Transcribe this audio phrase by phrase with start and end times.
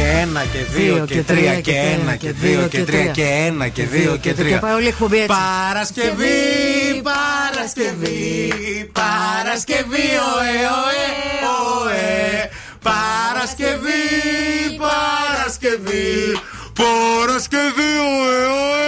[0.00, 3.82] Και ένα και δύο και τρία και ένα και δύο και τρία και ένα και
[3.82, 4.58] δύο και τρία.
[4.58, 5.26] πάει όλη η εκπομπή έτσι.
[5.26, 8.52] Παρασκευή, Παρασκευή,
[8.92, 11.06] Παρασκευή, ωε, ωε,
[11.84, 12.50] ωε.
[12.82, 14.06] Παρασκευή,
[14.84, 16.40] Παρασκευή,
[16.80, 18.79] Παρασκευή, ωε, ωε, ωε.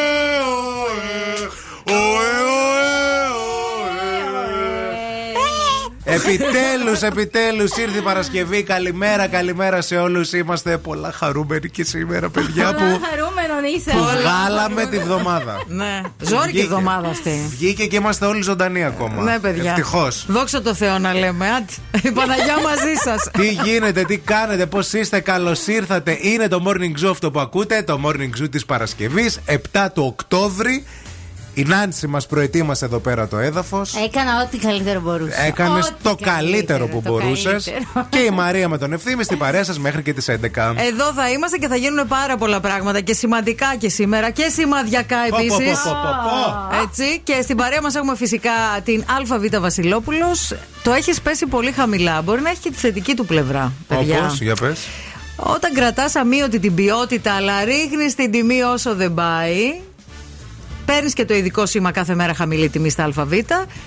[6.27, 8.63] Επιτέλους, επιτέλους ήρθε η Παρασκευή.
[8.63, 10.33] Καλημέρα, καλημέρα σε όλους.
[10.33, 13.91] Είμαστε πολλά χαρούμενοι και σήμερα, παιδιά, που, χαρούμενον είσαι.
[13.91, 15.63] που βγάλαμε τη βδομάδα.
[15.67, 16.63] Ναι, ζόρικη Βγήκε.
[16.65, 17.47] εβδομάδα αυτή.
[17.51, 19.23] Βγήκε και είμαστε όλοι ζωντανοί ακόμα.
[19.23, 19.71] Ναι, παιδιά.
[19.71, 20.25] Ευτυχώς.
[20.29, 21.47] Δόξα τω Θεώ να λέμε.
[21.51, 21.73] Άντε,
[22.09, 23.29] η Παναγιά μαζί σας.
[23.33, 26.19] Τι γίνεται, τι κάνετε, πώς είστε, καλώς ήρθατε.
[26.21, 30.85] Είναι το morning zoo αυτό που ακούτε, το morning zoo της Παρασκευής, 7 του Οκτώβρη.
[31.55, 33.95] Η Νάνση μας προετοίμασε εδώ πέρα το έδαφος.
[33.95, 35.41] Έκανα ό,τι καλύτερο μπορούσα.
[35.43, 37.65] Έκανες Ό,τι το καλύτερο που το μπορούσες.
[37.65, 38.07] καλύτερο.
[38.09, 40.75] Και η Μαρία με τον ευθύνη στην παρέα σας μέχρι και τις 11.
[40.77, 45.17] Εδώ θα είμαστε και θα γίνουν πάρα πολλά πράγματα και σημαντικά και σήμερα και σημαδιακά
[45.29, 45.83] Πω, πω, επίσης.
[45.83, 46.09] πω, πω,
[46.71, 46.77] πω.
[46.83, 47.21] Έτσι.
[47.25, 48.51] Και στην παρέα μας έχουμε φυσικά
[48.85, 50.55] την ΑΒ Βασιλόπουλος.
[50.83, 52.23] Το έχεις πέσει πολύ χαμηλά.
[52.23, 54.19] Μπορεί να έχει και τη θετική του πλευρά, παιδιά.
[54.19, 54.81] Όπως, για πες.
[55.37, 59.81] Όταν κρατάς αμύωτη την ποιότητα, αλλά ρίχνεις την τιμή όσο δεν πάει.
[60.85, 63.33] Παίρνεις και το ειδικό σήμα κάθε μέρα χαμηλή τιμή στα ΑΒ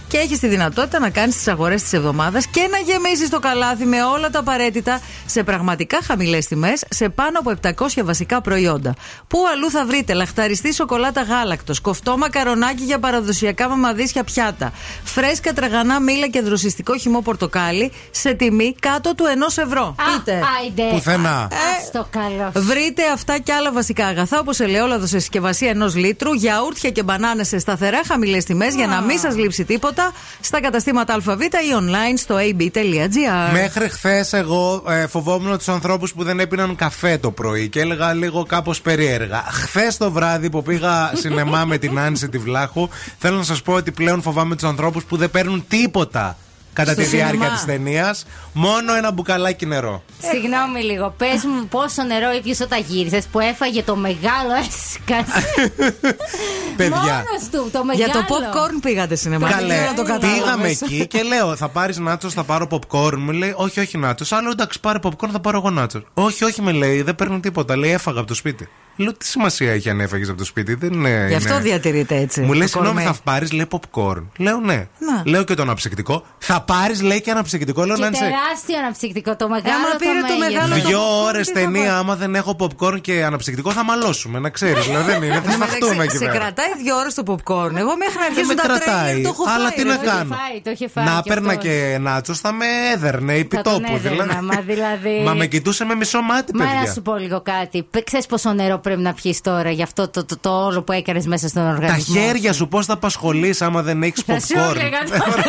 [0.08, 3.86] και έχεις τη δυνατότητα να κάνεις τις αγορές της εβδομάδας και να γεμίσεις το καλάθι
[3.86, 8.94] με όλα τα απαραίτητα σε πραγματικά χαμηλές τιμές σε πάνω από 700 βασικά προϊόντα.
[9.28, 14.72] Πού αλλού θα βρείτε λαχταριστή σοκολάτα γάλακτος, κοφτό μακαρονάκι για παραδοσιακά μαμαδίσια πιάτα,
[15.04, 19.96] φρέσκα τραγανά μήλα και δροσιστικό χυμό πορτοκάλι σε τιμή κάτω του 1 ευρώ.
[20.14, 20.42] Πείτε.
[20.59, 20.84] Άιντε.
[20.90, 21.48] Πουθενά.
[21.78, 22.52] Ας το καλό.
[22.54, 27.47] Βρείτε αυτά και άλλα βασικά αγαθά όπως ελαιόλαδος σε συσκευασία ενός λίτρου, γιαούρτια και μπανάνες
[27.47, 32.18] σε σταθερά χαμηλές τιμές για να μην σας λείψει τίποτα στα καταστήματα ΑΒ ή online
[32.18, 33.51] στο ab.gr.
[33.51, 38.13] Μέχρι χθες, εγώ ε, φοβόμουν τους ανθρώπους που δεν έπιναν καφέ το πρωί και έλεγα
[38.13, 39.44] λίγο κάπως περίεργα.
[39.47, 43.74] Χθες το βράδυ που πήγα σινεμά με την Άνση τη Βλάχου, θέλω να σας πω
[43.74, 46.38] ότι πλέον φοβάμαι τους ανθρώπους που δεν παίρνουν τίποτα
[46.75, 47.53] κατά Στο τη διάρκεια σινεμά.
[47.56, 48.25] της ταινίας.
[48.53, 50.03] Μόνο ένα μπουκαλάκι νερό.
[50.31, 51.13] Συγγνώμη λίγο.
[51.18, 55.28] Πες μου πόσο νερό ήπιες όταν γύρισες που έφαγε το μεγάλο έσκας.
[56.78, 56.97] Παιδιά.
[57.00, 58.03] Μόνος του, το μεγάλο.
[58.12, 59.47] Για το popcorn πήγατε σινεμά.
[59.47, 60.40] Δεν Καλέ, ξέρω να το κατάλαβες.
[60.40, 63.16] πήγαμε εκεί και λέω: Θα πάρεις νάτσος, θα πάρω popcorn.
[63.18, 64.31] Μου λέει: Όχι, όχι νάτσος.
[64.31, 66.03] Άλλο εντάξει, πάρε popcorn, θα πάρω εγώ νάτσος.
[66.13, 67.78] Όχι, όχι, με λέει: Δεν παίρνουν τίποτα.
[67.78, 68.69] Λέει: Έφαγα από το σπίτι.
[68.95, 70.73] Λέω: Τι σημασία έχει αν έφαγες από το σπίτι.
[70.75, 71.25] Δεν είναι.
[71.28, 72.41] Γι' αυτό είναι- διατηρείται έτσι.
[72.41, 73.11] Μου λέει: το Συγγνώμη, κορμέ.
[73.16, 74.23] θα πάρεις, λέει popcorn.
[74.38, 74.88] Λέω: Ναι.
[75.00, 75.22] Να.
[75.25, 76.23] Λέω και το αναψυκτικό.
[76.38, 77.85] Θα πάρεις, λέει και αναψυκτικό.
[77.85, 78.19] Λέω: Και να είσαι.
[78.19, 79.35] τεράστιο αναψυκτικό.
[79.35, 80.69] Το μεγάλο Άμα πήρε το μέγεθος.
[80.69, 83.72] μεγάλο το Δύο popcorn, ώρες τι θα ταινία, πάρει; άμα δεν έχω popcorn και αναψυκτικό,
[83.72, 84.39] θα μαλώσουμε.
[84.39, 84.85] Να ξέρεις.
[84.85, 85.33] Δηλαδή δεν είναι.
[85.33, 86.38] Θα Εν τω μεταξύ, σταχτούμε εκεί Σε πέρα.
[86.38, 87.75] κρατάει δύο ώρες το popcorn.
[87.83, 89.03] Εγώ μέχρι να Δεν με αρχίσουν τα κρατάει.
[89.03, 89.89] τρέιλερ το έχω Αλλά φάει, τι ρε.
[89.89, 91.63] να Το είχε κάνω; φάει, το είχε φάει Να κι παίρνα αυτός.
[91.63, 93.95] και νάτσο, θα με έδερνε επί Θα τον τόπου.
[93.95, 94.45] έδερνα, Δηλαδή.
[94.45, 96.91] μα δηλαδή- Μα με κοιτούσε με μισό μάτι, Μα να παιδιά.
[96.94, 97.88] σου πω λίγο κάτι.
[98.03, 101.25] Ξέρεις πόσο νερό πρέπει να πιεις τώρα για αυτό το, το, το όλο που έκανες
[101.25, 102.22] μέσα στον Τα οργανισμό.
[102.22, 105.44] χέρια σου; πώς θα απασχολείς άμα δεν έχεις Θα σου popcorn; έλεγα τώρα.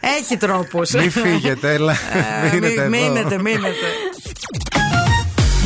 [0.20, 0.90] Έχει τρόπους.
[0.90, 1.96] Μην φύγετε, έλα.
[2.52, 2.88] Μείνετε εδώ.
[2.88, 3.86] Μείνετε, μείνετε.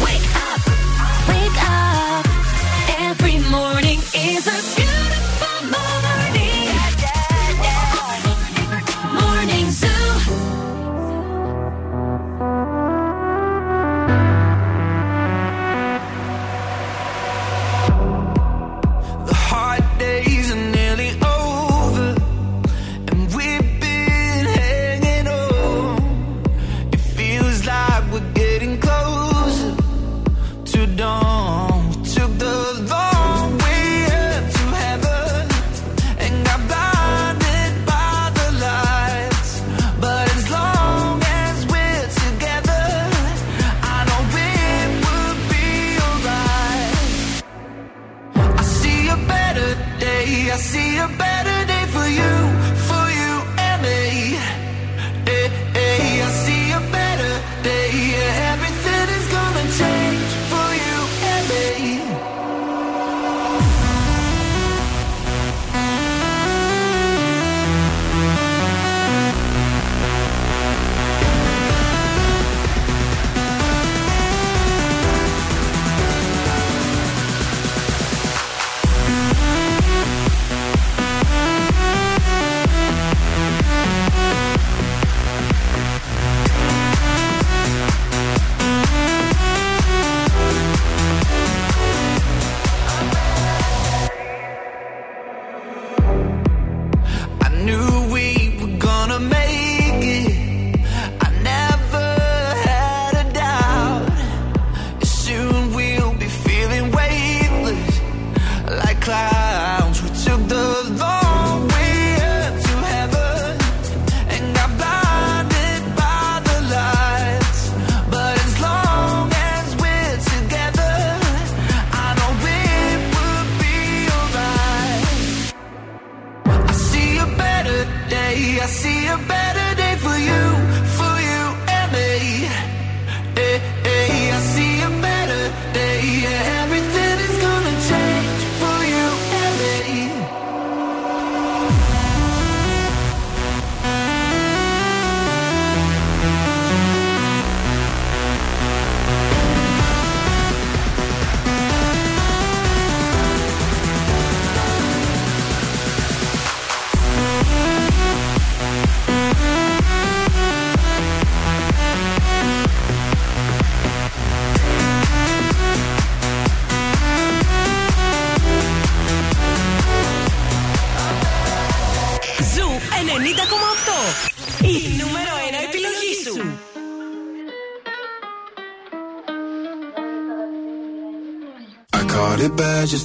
[0.05, 0.62] Wake up,
[1.31, 2.27] wake up.
[3.11, 4.00] Every morning
[4.31, 4.86] is a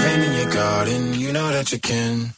[0.00, 2.37] If in your garden, you know that you can.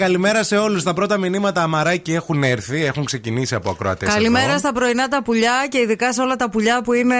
[0.00, 0.82] Καλημέρα, καλημέρα σε όλους.
[0.82, 4.08] Τα πρώτα μηνύματα αμαράκι έχουν έρθει, έχουν ξεκινήσει από ακροατές.
[4.08, 7.16] Καλημέρα στα πρωινά τα πουλιά και ειδικά σε όλα τα πουλιά που είναι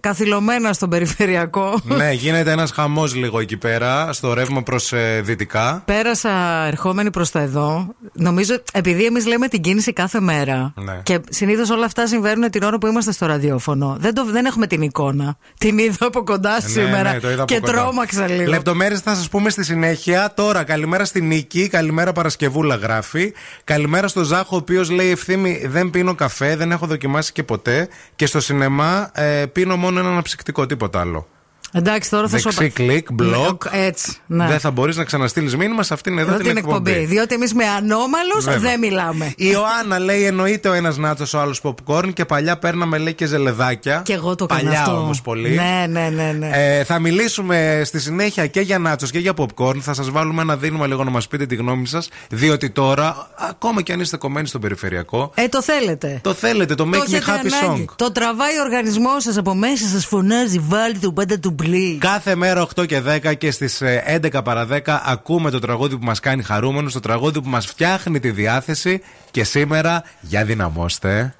[0.00, 1.80] καθυλωμένα στον περιφερειακό.
[1.84, 4.92] Ναι, γίνεται ένας χαμός λίγο εκεί πέρα, στο ρεύμα προς
[5.22, 5.82] δυτικά.
[5.84, 6.30] Πέρασα
[6.66, 7.94] ερχόμενη προς τα εδώ.
[8.12, 10.72] Νομίζω, επειδή εμείς λέμε την κίνηση κάθε μέρα.
[10.76, 11.00] Ναι.
[11.02, 13.96] Και συνήθως όλα αυτά συμβαίνουν την ώρα που είμαστε στο ραδιόφωνο.
[14.00, 15.36] Δεν, το, δεν έχουμε την εικόνα.
[15.58, 17.12] Την είδα από κοντά σήμερα.
[17.12, 17.72] ναι, το είδα από και κοντά.
[17.72, 18.50] τρόμαξα λίγο.
[18.50, 20.32] Λεπτομέρειες θα σας πούμε στη συνέχεια.
[20.36, 23.32] Τώρα, καλημέρα στη Νίκη, καλημέρα Παρασκευούλα γράφει.
[23.64, 27.88] Καλημέρα στο Ζάχο, ο οποίος λέει ευθύμη δεν πίνω καφέ, δεν έχω δοκιμάσει και ποτέ.
[28.16, 31.28] Και στο σινεμά ε, πίνω μόνο ένα αναψυκτικό, τίποτα άλλο.
[31.72, 33.62] Εντάξει, τώρα θα σου Δεξί κλικ, μπλοκ.
[33.70, 34.16] Έτσι.
[34.26, 34.46] Ναι.
[34.46, 36.92] Δεν θα μπορείς να ξαναστείλεις μήνυμα σε αυτήν εδώ Εδώ την εκπομπή.
[37.04, 38.58] Διότι εμείς με ανώμαλους Βέβαια.
[38.70, 39.32] δεν μιλάμε.
[39.36, 43.26] Η Ιωάννα λέει: Εννοείται ο ένας νάτσος, ο άλλος popcorn και παλιά παίρναμε λέει και
[43.26, 44.02] ζελεδάκια.
[44.04, 44.96] Και εγώ το έκανα Παλιά αυτό.
[45.00, 45.48] όμως πολύ.
[45.50, 46.32] Ναι, ναι, ναι.
[46.38, 46.50] ναι.
[46.52, 49.78] Ε, θα μιλήσουμε στη συνέχεια και για νάτσος και για popcorn.
[49.80, 52.08] Θα σας βάλουμε ένα δίνουμε λίγο να μας πείτε τη γνώμη σας.
[52.30, 56.20] Διότι τώρα, ακόμα και αν είστε κομμένοι στο περιφερειακό, Ε, το θέλετε.
[56.22, 57.84] το θέλετε, το Το make me έχετε happy ανάγκη.
[57.88, 57.94] song.
[57.96, 61.96] Το τραβάει ο οργανισμός σας από μέσα, σας φωνάζει, βάλτε το πάντα του μπλε.
[61.98, 63.82] Κάθε μέρα 8 και 10 και στις
[64.22, 68.20] 11 παρα 10 ακούμε το τραγούδι που μας κάνει χαρούμενο, το τραγούδι που μας φτιάχνει
[68.20, 69.02] τη διάθεση.
[69.30, 71.34] Και σήμερα, για δυναμώστε.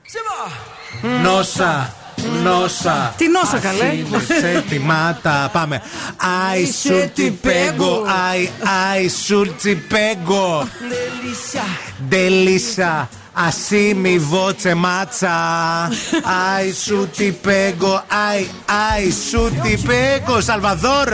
[1.23, 1.95] Νόσα,
[2.43, 3.15] νόσα.
[3.17, 3.95] Τι νόσα, καλέ.
[4.41, 5.51] Σε τιμάτα.
[5.53, 5.83] Πάμε.
[6.51, 8.05] Άι σου τι πέγκο.
[8.31, 8.49] Άι,
[8.93, 10.69] άι σου τι πέγκο.
[12.11, 13.07] Delisa.
[13.47, 15.37] Así mi voce mazza.
[16.49, 17.93] Ay, su ti pego.
[18.29, 18.41] Ay,
[18.89, 20.35] ay, su ti pego.
[20.49, 21.09] Salvador.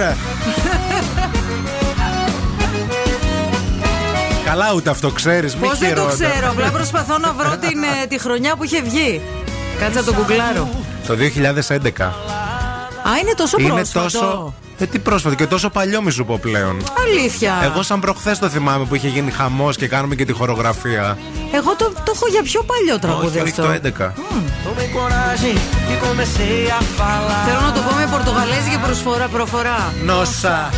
[4.45, 5.55] Καλά, ούτε αυτό ξέρεις.
[5.55, 9.21] Πώς δεν το ξέρω, απλά προσπαθώ να βρω την, ε, τη χρονιά που είχε βγει.
[9.81, 10.69] Κάτσε να το γκουγκλάρω.
[11.07, 12.07] Το 2011.
[13.09, 14.03] Α, είναι τόσο Είναι πρόσφατο.
[14.05, 14.55] τόσο.
[14.79, 16.83] Ε, τι πρόσφατο και τόσο παλιό μη σου πω πλέον.
[17.07, 17.61] Αλήθεια.
[17.65, 21.19] Εγώ σαν προχθές το θυμάμαι που είχε γίνει χαμός και κάνουμε και τη χορογραφία.
[21.53, 23.63] Εγώ το, το έχω για πιο παλιό τραγούδι Όχι, όχι αυτό.
[23.63, 24.13] το 11.
[24.67, 25.57] Tomei coragem
[25.93, 27.45] e comecei a falar.
[27.49, 29.93] Θέλω να το πω με πορτογαλέζικη προσφορά, προφορά.
[30.05, 30.71] Νόσα,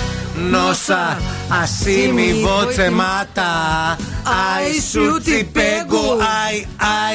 [0.51, 1.19] νόσα,
[1.63, 3.51] ασίμι βότσε μάτα.
[4.25, 6.67] Αι σου τσιπέγκο, αι,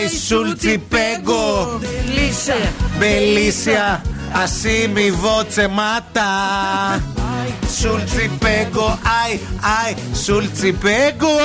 [0.04, 1.80] αι σου τσιπέγκο.
[2.14, 2.74] Λύσε.
[3.00, 4.02] Μπελίσια,
[4.34, 7.00] Así mi voce mata.
[7.68, 8.02] Sul
[8.40, 10.50] pego, ay, ay, sul
[10.82, 11.38] pego.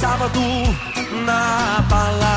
[0.00, 0.40] Sabato
[1.26, 2.27] na.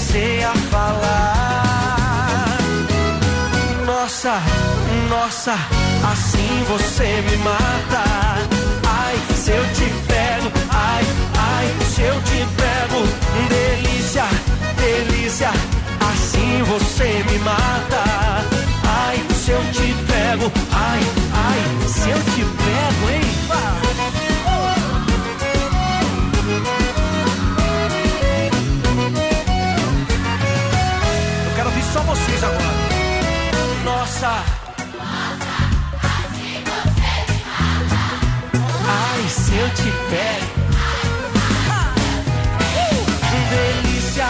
[0.00, 2.58] Comecei a falar.
[3.84, 4.40] Nossa,
[5.10, 5.52] nossa,
[6.10, 8.04] assim você me mata.
[8.88, 11.04] Ai, se eu te pego, ai,
[11.36, 13.06] ai, se eu te pego,
[13.48, 14.24] delícia,
[14.78, 15.50] delícia,
[16.10, 18.02] assim você me mata.
[19.06, 21.00] Ai, se eu te pego, ai,
[21.34, 23.89] ai, se eu te pego, hein?
[32.00, 32.64] Só vocês agora.
[33.84, 34.44] Nossa.
[38.88, 40.60] Ai, se eu te pego.
[43.50, 44.26] Delícia,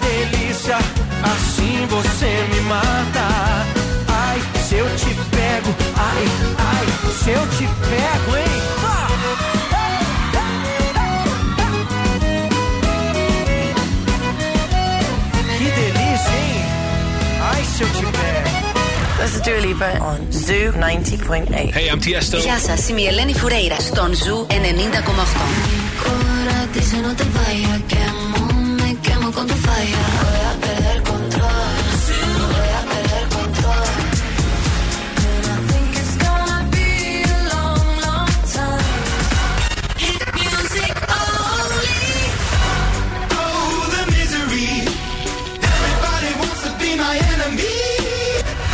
[0.00, 0.76] delícia,
[1.22, 3.66] assim você me mata.
[4.08, 6.24] Ai, se eu te pego, ai,
[6.58, 8.74] ai, se eu te pego, hein?
[9.52, 9.53] Que
[17.83, 18.49] Ai, se eu te pego.
[19.19, 21.73] This is Dua Lipa on Zoo 90.8.
[21.75, 22.37] Hey, I'm Tiesto.
[22.37, 24.53] Γεια σας, είμαι η Ελένη Φουρέιρα στον Ζου 90,8.
[26.73, 28.41] Dice no te vayas, quemo,
[28.81, 30.52] me quemo con tu falla.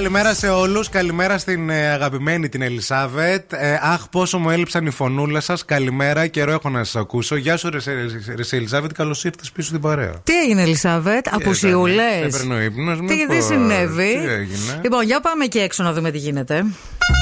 [0.00, 0.88] Καλημέρα, καλημέρα σε όλους.
[0.88, 3.52] Καλημέρα στην ε, αγαπημένη την Ελισάβετ.
[3.52, 5.64] Ε, αχ, πόσο μου έλειψαν οι φωνούλες σας.
[5.64, 7.36] Καλημέρα, καιρό έχω να σας ακούσω.
[7.36, 10.14] Γεια σου, ρε, ρε, ρε, σε Ελισάβετ, καλώς ήρθες πίσω στην παρέα.
[10.24, 13.06] Τι έγινε, Ελισάβετ, απουσιούλες; Έπαιρνε ο ύπνος μου.
[13.06, 16.64] Τι, τι πώς, συνέβη; Τι έγινε; Λοιπόν, για πάμε και έξω να δούμε τι γίνεται.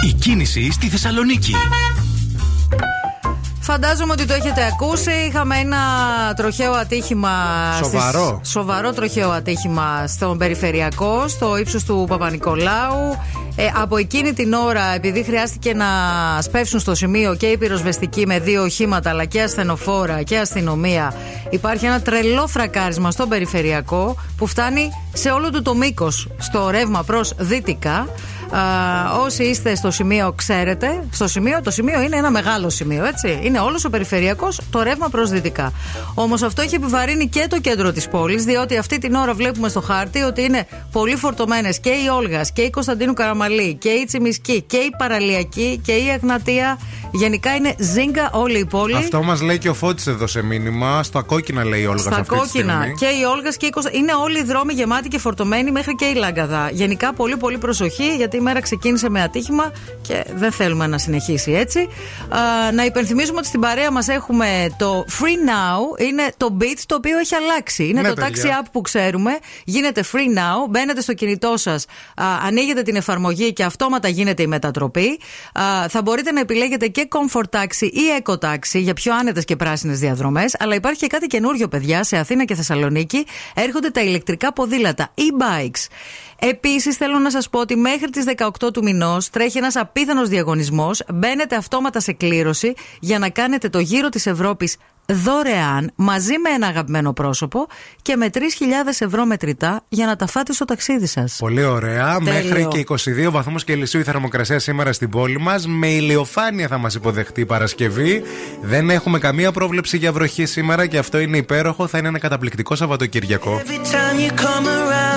[0.09, 1.53] Η κίνηση στη Θεσσαλονίκη.
[3.71, 5.11] Φαντάζομαι ότι το έχετε ακούσει.
[5.29, 5.79] Είχαμε ένα
[6.37, 7.31] τροχαίο ατύχημα.
[7.83, 8.39] Σοβαρό.
[8.41, 13.17] στις- Σοβαρό τροχαίο ατύχημα στον περιφερειακό, στο ύψος του Παπα-Νικολάου.
[13.57, 15.87] Ε, από εκείνη την ώρα, επειδή χρειάστηκε να
[16.43, 21.15] σπεύσουν στο σημείο και οι πυροσβεστικοί με δύο οχήματα, αλλά και ασθενοφόρα και αστυνομία,
[21.51, 27.03] υπάρχει ένα τρελό φρακάρισμα στον περιφερειακό που φτάνει σε όλο του το μήκος στο ρεύμα
[27.03, 28.07] προς δυτικά.
[28.51, 28.61] Α,
[29.25, 31.05] όσοι είστε στο σημείο, ξέρετε.
[31.11, 33.39] Στο σημείο, το σημείο είναι ένα μεγάλο σημείο, έτσι.
[33.43, 35.73] Είναι όλος ο περιφερειακός, το ρεύμα προ δυτικά.
[36.15, 39.81] Όμως αυτό έχει επιβαρύνει και το κέντρο της πόλης, διότι αυτή την ώρα βλέπουμε στο
[39.81, 44.63] χάρτη ότι είναι πολύ φορτωμένες και η Όλγας και η Κωνσταντίνου Καραμαλή και η Τσιμισκή
[44.63, 46.79] και η Παραλιακή και η Αγνατία.
[47.13, 48.95] Γενικά είναι ζίγκα όλη η πόλη.
[48.95, 51.03] Αυτό μας λέει και ο Φώτης εδώ σε μήνυμα.
[51.03, 52.95] Στα κόκκινα λέει η Όλγας Στα αυτή τη κόκκινα στιγμή.
[52.99, 53.91] και οι Όλγας και η Κωνστα...
[53.95, 56.71] Είναι όλοι οι δρόμοι γεμάτοι και φορτωμένοι μέχρι και η Λαγκαδά.
[56.73, 59.73] Γενικά πολύ πολύ προσοχή γιατί η μέρα ξεκίνησε με ατύχημα
[60.03, 61.89] και δεν θέλουμε να συνεχίσει έτσι.
[62.29, 66.01] Α, να υπενθυμίσουμε ότι στην παρέα μας έχουμε το Free Now.
[66.01, 67.87] Είναι το beat το οποίο έχει αλλάξει.
[67.89, 68.59] Είναι Ναι, το παιδιά.
[68.61, 69.39] taxi app που ξέρουμε.
[69.65, 70.69] Γίνεται Free Now.
[70.71, 71.85] Μπαίνετε στο κινητό σας,
[72.47, 75.21] ανοίγετε την εφαρμογή και αυτόματα γίνεται η μετατροπή.
[75.53, 79.57] Α, θα μπορείτε να επιλέγετε και Comfort Taxi ή Eco Taxi για πιο άνετες και
[79.57, 80.57] πράσινες διαδρομές.
[80.59, 83.27] Αλλά υπάρχει και κάτι καινούριο, παιδιά, σε Αθήνα και Θεσσαλονίκη.
[83.55, 85.87] Έρχονται τα ηλεκτρικά ποδήλατα, e-bikes.
[86.41, 91.03] Επίσης, θέλω να σας πω ότι μέχρι τις 18 του μηνός τρέχει ένας απίθανος διαγωνισμός.
[91.15, 94.77] Μπαίνετε αυτόματα σε κλήρωση για να κάνετε το γύρο της Ευρώπης
[95.13, 97.67] δωρεάν μαζί με ένα αγαπημένο πρόσωπο
[98.03, 98.41] και με 3.000
[98.99, 101.37] ευρώ μετρητά για να τα φάτε στο ταξίδι σας.
[101.39, 102.19] Πολύ ωραία.
[102.19, 102.33] Τέλειο.
[102.33, 102.79] Μέχρι και
[103.27, 105.67] 22 βαθμούς Κελσίου η θερμοκρασία σήμερα στην πόλη μας.
[105.67, 108.23] Με ηλιοφάνεια θα μας υποδεχτεί η Παρασκευή.
[108.63, 111.87] Δεν έχουμε καμία πρόβλεψη για βροχή σήμερα και αυτό είναι υπέροχο.
[111.87, 113.61] Θα είναι ένα καταπληκτικό Σαββατοκύριακο.
[113.65, 115.08] Every time you come around,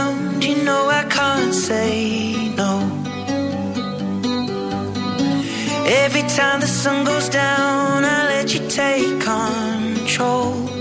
[0.41, 2.73] you know I can't say no.
[6.03, 10.80] Every time the sun goes down, I let you take control.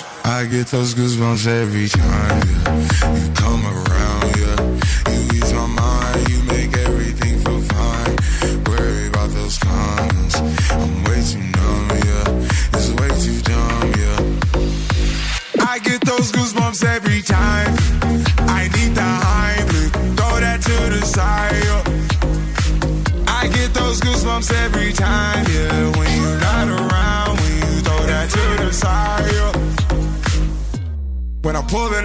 [0.41, 2.41] I get those goosebumps every time.
[3.15, 4.00] You come around,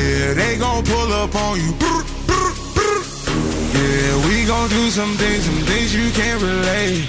[0.00, 1.72] Yeah, they gon' pull up on you.
[3.76, 7.04] Yeah, we gon' do some things, some things you can't relate.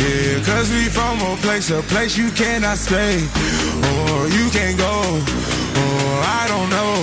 [0.00, 3.16] Yeah, cause we from a place, a place you cannot stay.
[3.90, 4.94] Or you can't go.
[5.82, 6.94] Or I don't know.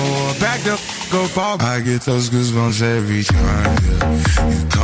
[0.00, 0.74] Or back the
[1.12, 1.56] go far.
[1.60, 3.78] I get those goosebumps every time.
[4.00, 4.75] Yeah.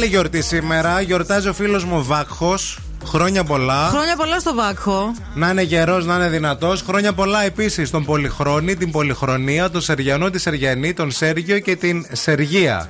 [0.00, 1.00] Μεγάλη γιορτή σήμερα.
[1.00, 2.78] Γιορτάζει ο φίλος μου Βάκχος.
[3.04, 3.88] Χρόνια πολλά.
[3.88, 5.14] Χρόνια πολλά στο Βάκχο.
[5.34, 6.82] Να είναι γερός, να είναι δυνατός.
[6.82, 12.06] Χρόνια πολλά επίσης στον Πολυχρόνη, την Πολυχρονία, τον Σεριανό, τη Σεριανή, τον Σέργιο και την
[12.12, 12.88] Σεργία.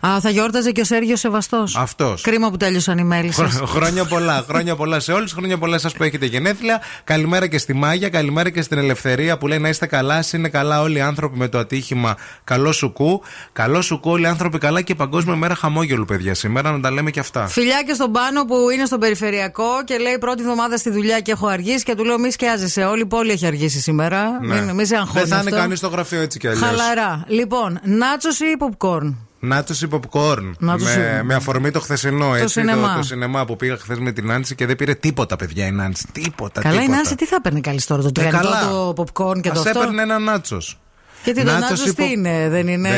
[0.00, 1.76] Α, θα γιόρταζε και ο Σέργιος Σεβαστός.
[1.76, 2.22] Αυτός.
[2.22, 3.60] Κρίμα που τέλειωσαν οι μέλη σας.
[3.64, 5.32] χρόνια πολλά, χρόνια πολλά σε όλους.
[5.32, 6.80] Χρόνια πολλά σας που έχετε γενέθλια.
[7.04, 10.24] Καλημέρα και στη Μάγια, καλημέρα και στην Ελευθερία που λέει να είστε καλά.
[10.32, 12.16] Είναι καλά όλοι οι άνθρωποι με το ατύχημα.
[12.44, 13.22] Καλό σου κου.
[13.52, 16.34] Καλό σου κου όλοι οι άνθρωποι καλά και Παγκόσμια Μέρα Χαμόγελου, παιδιά.
[16.34, 17.46] Σήμερα να τα λέμε και αυτά.
[17.46, 21.32] Φιλιά και στον πάνω που είναι στον περιφερειακό και λέει πρώτη εβδομάδα στη δουλειά και
[21.32, 22.84] έχω αργήσει και του λέω μη σκιάζεσαι.
[22.84, 24.38] Όλη η πόλη έχει αργήσει σήμερα.
[24.40, 24.60] Ναι.
[24.60, 25.20] Μην, μη σε αγχώνει.
[25.20, 25.60] Δεν θα είναι αυτό.
[25.60, 26.62] κανείς στο γραφείο έτσι κι αλλιώς.
[26.62, 27.24] Χαλαρά.
[27.26, 30.52] Λοιπόν, νάτσος ή popcorn; Νάτσο ή popcorn.
[30.58, 32.48] Νάτσος με, ή- με αφορμή το χθεσινό έτσι.
[32.48, 32.92] σινεμά.
[32.92, 35.70] Το, το σινεμά που πήγα χθες με την Νάνση και δεν πήρε τίποτα, παιδιά, η
[35.70, 36.06] Νάνση.
[36.12, 36.60] Τίποτα.
[36.60, 36.96] Καλά, η τίποτα.
[36.96, 38.68] Νάνση τι θα παίρνει καλή τώρα, το Ε, τηγανιτό, καλά.
[38.70, 40.78] το popcorn και το Ας αυτό; έπαιρνε ένα νάτσος.
[41.24, 42.90] Γιατί το νάτσος τι είναι, δεν είναι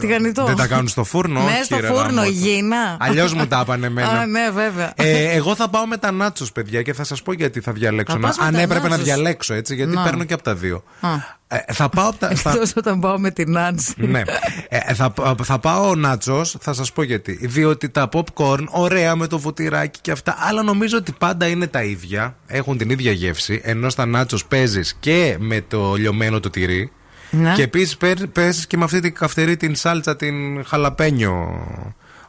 [0.00, 2.26] τηγανιτό; Δεν τα κάνουν στο φούρνο, Ναι, όχι, στο ρε, φούρνο, γάμο το.
[2.26, 2.96] υγιεινά.
[3.00, 4.08] Αλλιώς μου τα έπανε εμένα.
[4.08, 4.92] Α, ναι, βέβαια.
[4.96, 8.14] Ε, εγώ θα πάω με τα νάτσος, παιδιά, και θα σας πω γιατί θα διαλέξω.
[8.14, 9.02] Θα πας Να- με αν τα έπρεπε να nachos.
[9.02, 10.02] διαλέξω έτσι, γιατί Να.
[10.02, 10.82] παίρνω και από τα δύο.
[11.00, 11.08] Α.
[11.50, 12.28] Ε, θα πάω από τα.
[12.34, 13.94] θα- Εκτός όταν πάω με την Νάνση.
[13.96, 14.22] ναι.
[14.68, 17.38] Ε, θα, θα πάω νάτσος, θα σας πω γιατί.
[17.42, 21.82] Διότι τα popcorn, ωραία με το βουτυράκι και αυτά, αλλά νομίζω ότι πάντα είναι τα
[21.82, 22.36] ίδια.
[22.46, 23.60] Έχουν την ίδια γεύση.
[23.64, 26.92] Ενώ στα νάτσος παίζεις και με το λιωμένο το τυρί.
[27.30, 27.52] Ναι.
[27.54, 27.96] Και επίσης
[28.32, 31.66] παίζει και με αυτή την καυτερή την σάλτσα, την χαλαπένιο.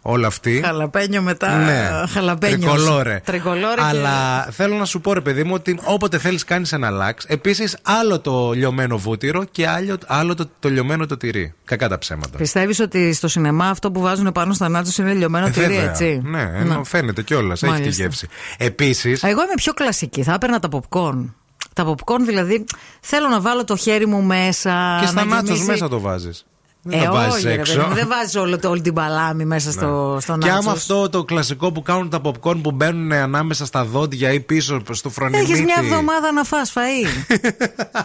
[0.01, 0.61] όλα αυτή.
[0.65, 1.57] Χαλαπένιο μετά.
[1.57, 2.59] Ναι, Χαλαπένιος.
[2.73, 3.21] τρικολόρε.
[3.25, 3.81] Τρικολόρε.
[3.81, 7.25] Αλλά θέλω να σου πω, ρε παιδί μου, ότι όποτε θέλεις κάνεις ένα λάξ.
[7.27, 11.53] Επίσης, άλλο το λιωμένο βούτυρο και άλλο, άλλο το, το λιωμένο το τυρί.
[11.65, 12.37] Κακά τα ψέματα.
[12.37, 15.89] Πιστεύεις ότι στο σινεμά αυτό που βάζουν πάνω στα νάτσο είναι λιωμένο Ε, τυρί, βέβαια.
[15.89, 17.63] έτσι; Ναι, ενώ φαίνεται κιόλας.
[17.63, 18.03] Έχει τη Μάλιστα.
[18.03, 18.27] γεύση.
[18.57, 19.09] Επίση.
[19.21, 20.23] Εγώ είμαι πιο κλασική.
[20.23, 21.25] Θα έπαιρνα τα popcorn.
[21.73, 22.65] Τα popcorn δηλαδή
[23.01, 24.97] θέλω να βάλω το χέρι μου μέσα.
[25.01, 26.43] Και στα να νάτσο γεμίσει- μέσα το βάζεις.
[26.83, 27.73] Δεν Ε, το βάζεις όχι, ρε έξω.
[27.75, 30.73] παιδί μου, δεν βάζεις όλο, το- όλη την παλάμη μέσα στο, στο Και άμα νάτσος.
[30.73, 35.09] αυτό το κλασικό που κάνουν τα popcorn που μπαίνουν ανάμεσα στα δόντια ή πίσω στο
[35.09, 35.51] φρονιμίτι.
[35.51, 37.07] Έχεις μια εβδομάδα να φας φαΐ.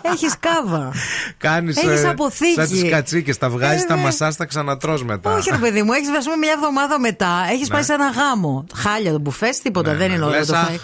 [0.13, 0.93] Έχεις κάβα.
[1.39, 2.53] Κάνεις, Έχεις ε, αποθήκη.
[2.55, 3.39] Σαν τις κατσίκες.
[3.39, 4.03] Τα βγάζεις, Ε, τα ναι.
[4.03, 5.35] μασάς, τα ξανατρώ μετά.
[5.35, 7.33] Όχι, ρε παιδί μου, έχεις πούμε μια εβδομάδα μετά.
[7.53, 8.65] Έχεις πάει σε ένα γάμο.
[8.75, 9.91] Χάλια το μπουφές, τίποτα.
[9.93, 10.15] Ναι, δεν ναι.
[10.15, 10.69] είναι ωραίο Λες, το αχ.
[10.71, 10.79] φαΐ.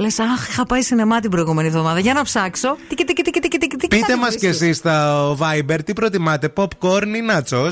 [0.00, 1.98] Λε, αχ, είχα πάει σινεμά την προηγούμενη εβδομάδα.
[1.98, 2.76] Για να ψάξω.
[2.88, 4.64] Τίκι, τίκι, τίκι, τίκι, τίκι, τίκι, Πείτε να μα βρεις κι εσύ.
[4.64, 7.66] εσεί στα Viber τι προτιμάτε, popcorn ή νάτσο.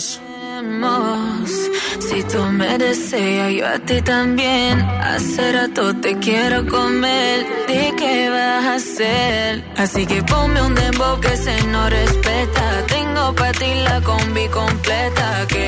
[2.08, 4.74] Si tú me deseas, yo a ti también.
[5.10, 7.36] Hace rato te quiero comer.
[7.70, 9.50] ¿De qué vas a hacer?
[9.82, 12.64] Así que ponme un dembow que se no respeta.
[12.94, 15.26] Tengo para ti la combi completa.
[15.52, 15.66] Que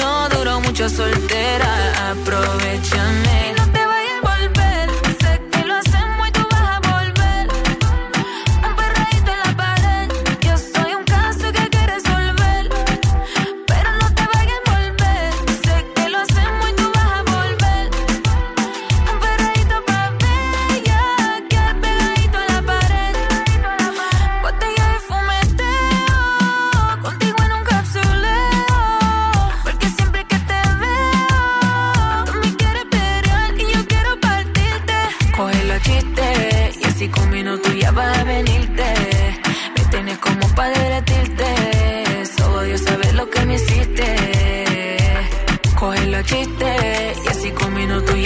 [0.00, 1.72] no duró mucho soltera.
[2.10, 3.61] Aprovechame.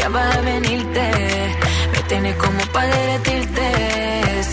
[0.06, 1.10] Ya vas a venirte.
[1.92, 3.66] Me tienes como para derretirte.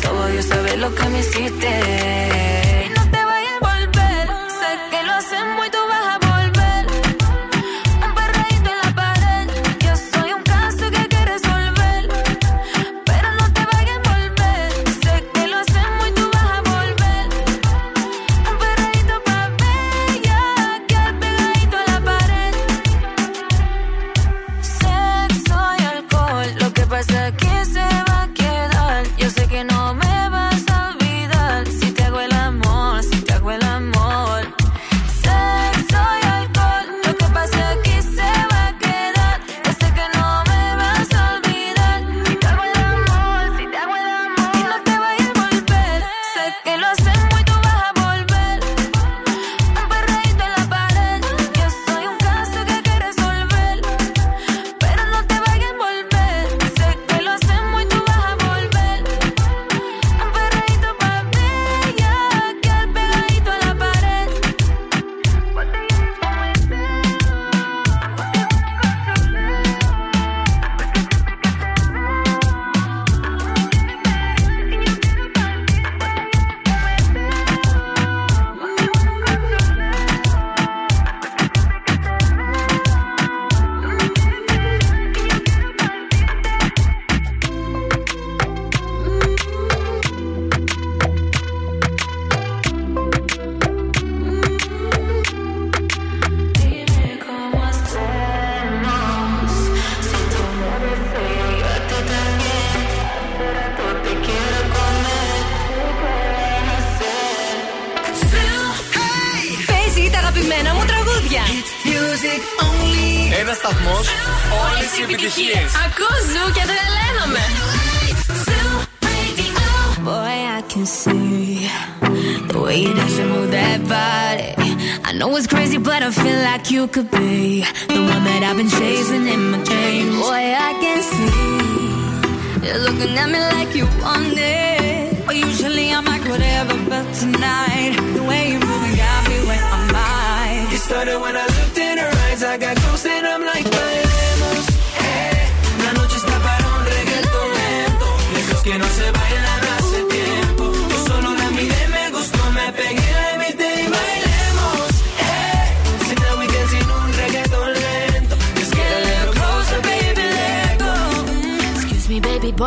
[0.02, 2.33] Solo Dios sabe lo que me hiciste.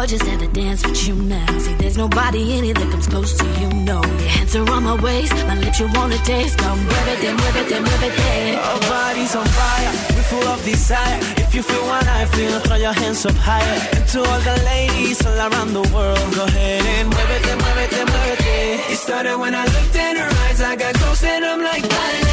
[0.07, 1.59] Just had to dance with you now.
[1.59, 4.03] See, there's nobody in it that comes close to you, no.
[4.03, 6.59] Your hands are on my waist, my lips you wanna taste.
[6.59, 8.57] Come whip it, then whip it, then muévete, muévete, muévete.
[8.69, 11.19] Our bodies on fire, we're full of desire.
[11.45, 13.79] If you feel what I feel, throw your hands up higher.
[13.97, 17.87] And to all the ladies all around the world, go ahead and muévete, muévete, muévete.
[17.87, 18.92] It then whip it.
[18.92, 22.25] It started when I looked in her eyes, I got close and I'm like, bailemos,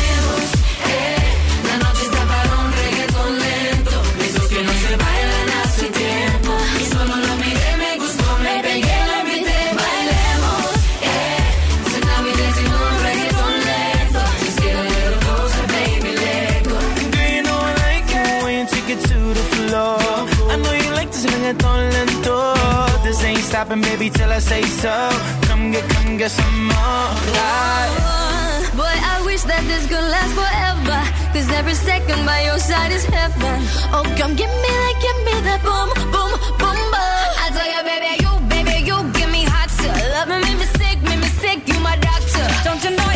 [23.73, 25.09] ain't stopping, baby, till I say so.
[25.47, 27.09] Come get, come get some more.
[27.37, 30.99] Like, Boy, I wish that this could last forever.
[31.33, 33.61] Cause every second by your side is heaven.
[33.93, 37.29] Oh, come give me that, give me that boom, boom, boom, boom.
[37.43, 39.69] I tell you, baby, you, baby, you give me hot
[40.13, 42.45] Love me, make me sick, make me sick, you my doctor.
[42.63, 43.12] Don't you know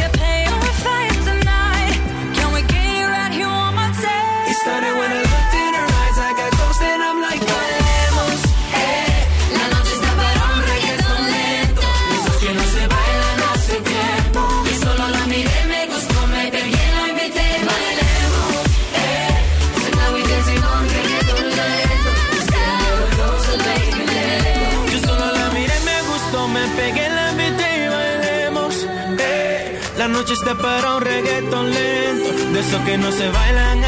[31.65, 33.83] de esos que no se bailan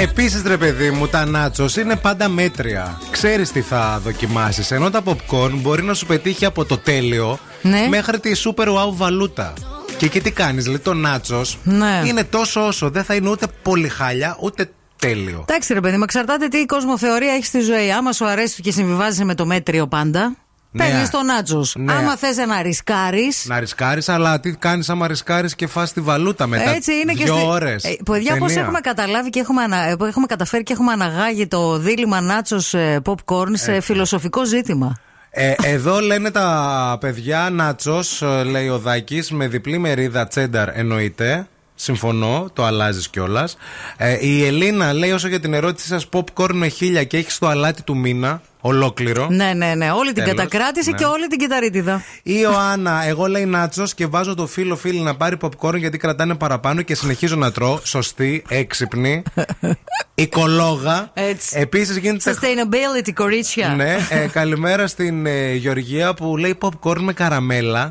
[0.00, 3.00] Επίσης, ρε παιδί μου, τα νάτσο είναι πάντα μέτρια.
[3.10, 4.70] Ξέρεις τι θα δοκιμάσεις.
[4.70, 7.86] Ενώ τα popcorn μπορεί να σου πετύχει από το τέλειο Ναι.
[7.88, 9.52] μέχρι τη super wow βαλούτα.
[9.96, 12.02] Και εκεί τι κάνεις, δηλαδή το νάτσο Ναι.
[12.06, 12.90] είναι τόσο όσο.
[12.90, 15.44] Δεν θα είναι ούτε πολύ χάλια, ούτε τέλειο.
[15.48, 17.90] Εντάξει, ρε παιδί μου, εξαρτάται τι κοσμοθεωρία έχεις στη ζωή.
[17.92, 20.36] Άμα σου αρέσει και συμβιβάζεσαι με το μέτριο πάντα,
[20.70, 20.84] Ναι.
[20.84, 21.64] παίρνεις το νάτσο.
[21.74, 21.92] Ναι.
[21.92, 23.32] Άμα θες να ρισκάρει.
[23.44, 26.70] Να ρισκάρεις, αλλά τι κάνεις άμα ρισκάρεις και φας τη βαλούτα μετά.
[26.70, 27.84] Έτσι είναι και δύο στη- ώρες.
[27.84, 28.62] Ε, παιδιά, πώ Ταινία.
[28.62, 29.76] έχουμε καταλάβει και έχουμε, ανα...
[29.88, 34.96] ε, έχουμε καταφέρει και έχουμε αναγάγει το δίλημα νάτσος popcorn σε φιλοσοφικό ζήτημα.
[35.30, 41.46] Ε, εδώ λένε τα παιδιά Νάτσος, λέει ο Δάκης, με διπλή μερίδα τσένταρ εννοείται.
[41.74, 43.56] Συμφωνώ, το αλλάζεις κιόλας.
[43.96, 47.48] Ε, η Ελίνα λέει όσο για την ερώτησή σας, popcorn με χίλια και έχεις το
[47.48, 49.26] αλάτι του μήνα, ολόκληρο.
[49.30, 49.90] Ναι, ναι, ναι.
[49.90, 50.36] Όλη την Τέλος.
[50.38, 50.96] κατακράτηση Ναι.
[50.96, 52.02] και όλη την κυταρίτιδα.
[52.22, 56.34] Η Ιωάννα, εγώ λέει Νάτσος και βάζω το φίλο φίλη να πάρει popcorn γιατί κρατάνε
[56.34, 57.78] παραπάνω και συνεχίζω να τρώω.
[57.82, 59.22] Σωστή, έξυπνη.
[60.14, 61.10] Οικολόγα.
[61.14, 61.58] Έτσι.
[61.58, 62.34] Επίσης γίνεται.
[62.40, 63.68] Sustainability, κορίτσια.
[63.68, 67.82] Ναι, ε, καλημέρα στην ε, Γεωργία που λέει popcorn με καραμέλα.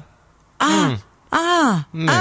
[0.58, 0.66] Α,
[1.30, 2.12] α, Ναι.
[2.12, 2.16] α.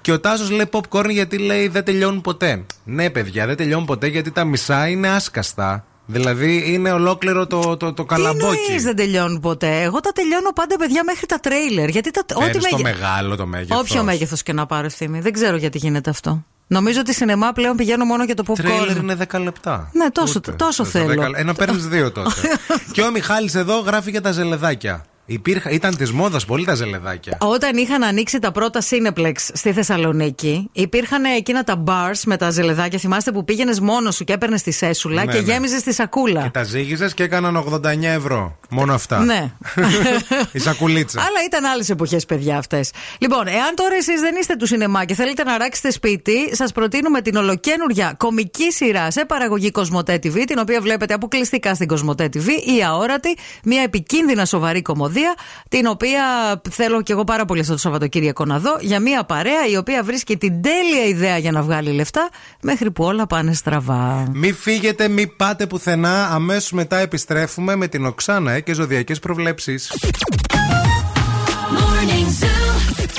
[0.00, 2.64] Και ο Τάσος λέει popcorn γιατί λέει δεν τελειώνουν ποτέ.
[2.84, 5.84] Ναι, παιδιά, δεν τελειώνουν ποτέ γιατί τα μισά είναι άσκαστα.
[6.06, 8.44] Δηλαδή είναι ολόκληρο το, το, το Τι καλαμπόκι.
[8.66, 9.80] εννοεί δεν τελειώνουν ποτέ.
[9.82, 11.88] Εγώ τα τελειώνω πάντα, παιδιά, μέχρι τα τρέιλερ.
[11.88, 13.78] Γιατί τα, ό,τι Παίρνεις το μέγε- μεγάλο το μέγεθος.
[13.80, 15.20] Όποιο μέγεθος και να πάρω ευθύνη.
[15.20, 16.44] Δεν ξέρω γιατί γίνεται αυτό.
[16.66, 19.00] Νομίζω ότι σινεμά πλέον πηγαίνω μόνο για το Τρέιλερ popcorn.
[19.02, 19.90] είναι 10 λεπτά.
[19.92, 20.52] Ναι, τόσο, Ούτε.
[20.52, 21.22] τόσο Το θέλω.
[21.22, 22.30] 10 Ένα παίρνεις δύο τότε.
[22.92, 25.04] και ο Μιχάλης εδώ γράφει για τα ζελεδάκια.
[25.26, 27.36] Υπήρχα, ήταν της μόδας πολύ τα ζελεδάκια.
[27.40, 32.98] Όταν είχαν ανοίξει τα πρώτα Cineplex στη Θεσσαλονίκη, υπήρχαν εκείνα τα bars με τα ζελεδάκια.
[32.98, 35.52] Θυμάστε που πήγαινες μόνος σου και έπαιρνες τη σέσουλα Ναι, και ναι.
[35.52, 36.42] γέμιζες τη σακούλα.
[36.42, 38.58] Και τα ζήγιζε και έκαναν 89 ευρώ.
[38.70, 39.18] Μόνο αυτά.
[39.24, 39.52] Ναι.
[40.52, 41.20] Η σακουλίτσα.
[41.20, 42.90] Αλλά ήταν άλλες εποχές, παιδιά, αυτές.
[43.18, 47.20] Λοιπόν, εάν τώρα εσείς δεν είστε του σινεμά και θέλετε να ράξετε σπίτι, σας προτείνουμε
[47.20, 52.46] την ολοκένουργια κομική σειρά σε παραγωγή Κοσμοτέ TV, την οποία βλέπετε αποκλειστικά στην Κοσμοτέ TV,
[52.78, 55.12] η Αόρατη, μια επικίνδυνα σοβαρή κομμωδία,
[55.68, 56.22] την οποία
[56.70, 60.02] θέλω και εγώ πάρα πολύ αυτό το Σαββατοκύριακο να δω, για μια παρέα η οποία
[60.02, 62.28] βρίσκει την τέλεια ιδέα για να βγάλει λεφτά,
[62.62, 64.28] μέχρι που όλα πάνε στραβά.
[64.32, 66.28] Μη φύγετε, μη πάτε πουθενά.
[66.32, 69.92] Αμέσως μετά επιστρέφουμε με την Οξάνα ε, και ζωδιακές προβλέψεις.
[71.76, 72.64] Morning Zoo.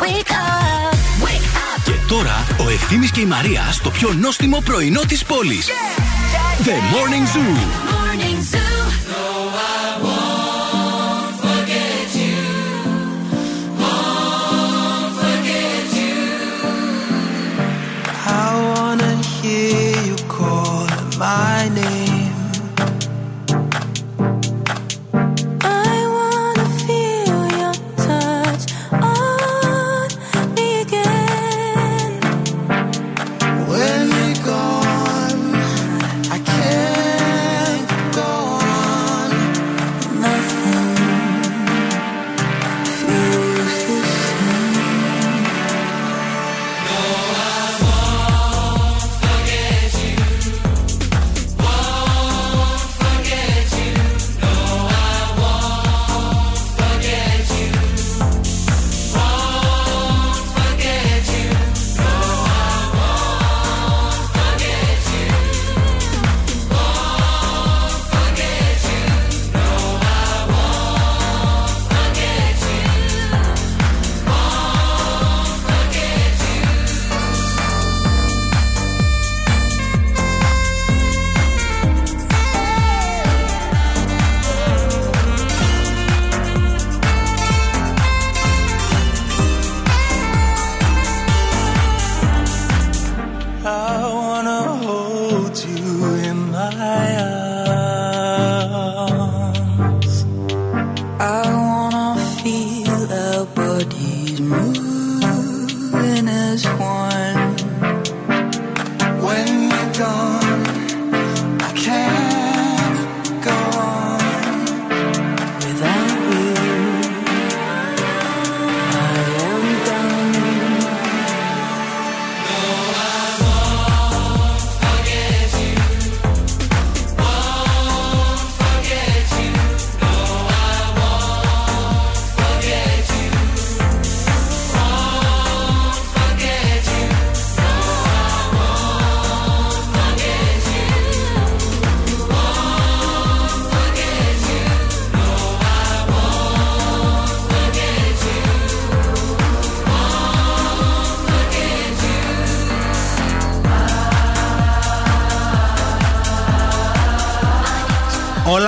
[0.01, 0.93] Wake up.
[1.23, 1.83] Wake up.
[1.85, 5.67] Και τώρα ο Ευθύμης και η Μαρία στο πιο νόστιμο πρωινό της πόλης.
[6.63, 7.57] The Morning Zoo.
[7.57, 7.94] Morning Zoo.
[21.18, 21.44] My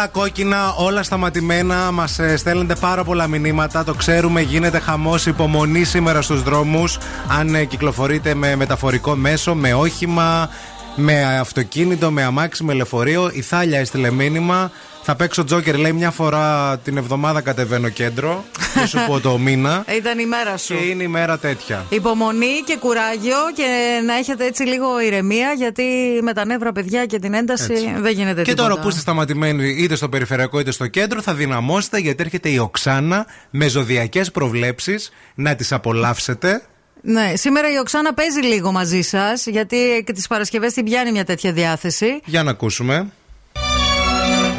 [0.07, 1.91] κόκκινα, όλα σταματημένα.
[1.91, 3.83] Μας στέλνετε πάρα πολλά μηνύματα.
[3.83, 5.25] Το ξέρουμε, γίνεται χαμός.
[5.25, 6.97] Υπομονή σήμερα στους δρόμους.
[7.27, 10.49] Αν ε, κυκλοφορείτε με μεταφορικό μέσο, με όχημα,
[10.95, 13.29] με αυτοκίνητο, με αμάξι, με λεωφορείο.
[13.33, 14.71] Η Θάλια έστειλε μήνυμα.
[15.09, 18.45] Θα παίξω τζόκερ, λέει μια φορά την εβδομάδα κατεβαίνω κέντρο.
[18.75, 19.85] Δεν σου πω το μήνα.
[19.97, 20.75] Ήταν η μέρα σου.
[20.75, 21.85] Και είναι η μέρα τέτοια.
[21.89, 23.65] Υπομονή και κουράγιο και
[24.05, 25.83] να έχετε έτσι λίγο ηρεμία γιατί
[26.21, 27.93] με τα νεύρα παιδιά και την ένταση Έτσι.
[27.97, 28.69] δεν γίνεται Και τίποτα.
[28.69, 32.57] τώρα που είστε σταματημένοι είτε στο περιφερειακό είτε στο κέντρο, θα δυναμώσετε γιατί έρχεται η
[32.57, 35.11] Οξάνα με ζωδιακές προβλέψεις.
[35.35, 36.61] Να τις απολαύσετε.
[37.01, 41.25] Ναι, σήμερα η Οξάνα παίζει λίγο μαζί σας γιατί και τις Παρασκευές την πιάνει μια
[41.25, 42.21] τέτοια διάθεση.
[42.25, 43.11] Για να ακούσουμε.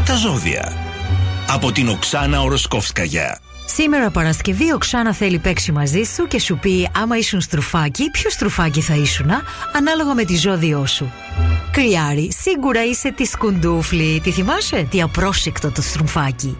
[0.08, 0.72] Τα ζώδια.
[1.48, 3.38] Από την Οξάνα Οροσκόφσκαγια.
[3.66, 8.30] Σήμερα Παρασκευή ο Ξάνα θέλει παίξει μαζί σου και σου πει άμα ήσουν στρουφάκι, ποιο
[8.30, 9.42] στρουφάκι θα ήσουνα,
[9.72, 11.12] ανάλογα με τη ζώδιό σου.
[11.70, 14.20] Κρυάρι, σίγουρα είσαι της σκουντούφλη.
[14.20, 16.56] Τη θυμάσαι, τι απρόσεκτο το στρουφάκι.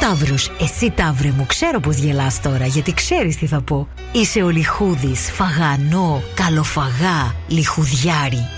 [0.00, 3.88] Ταύρος, εσύ ταύρε μου, ξέρω πως γελάς τώρα, γιατί ξέρεις τι θα πω.
[4.12, 8.48] Είσαι ο λιχούδης, φαγανό, καλοφαγά, λιχουδιάρι.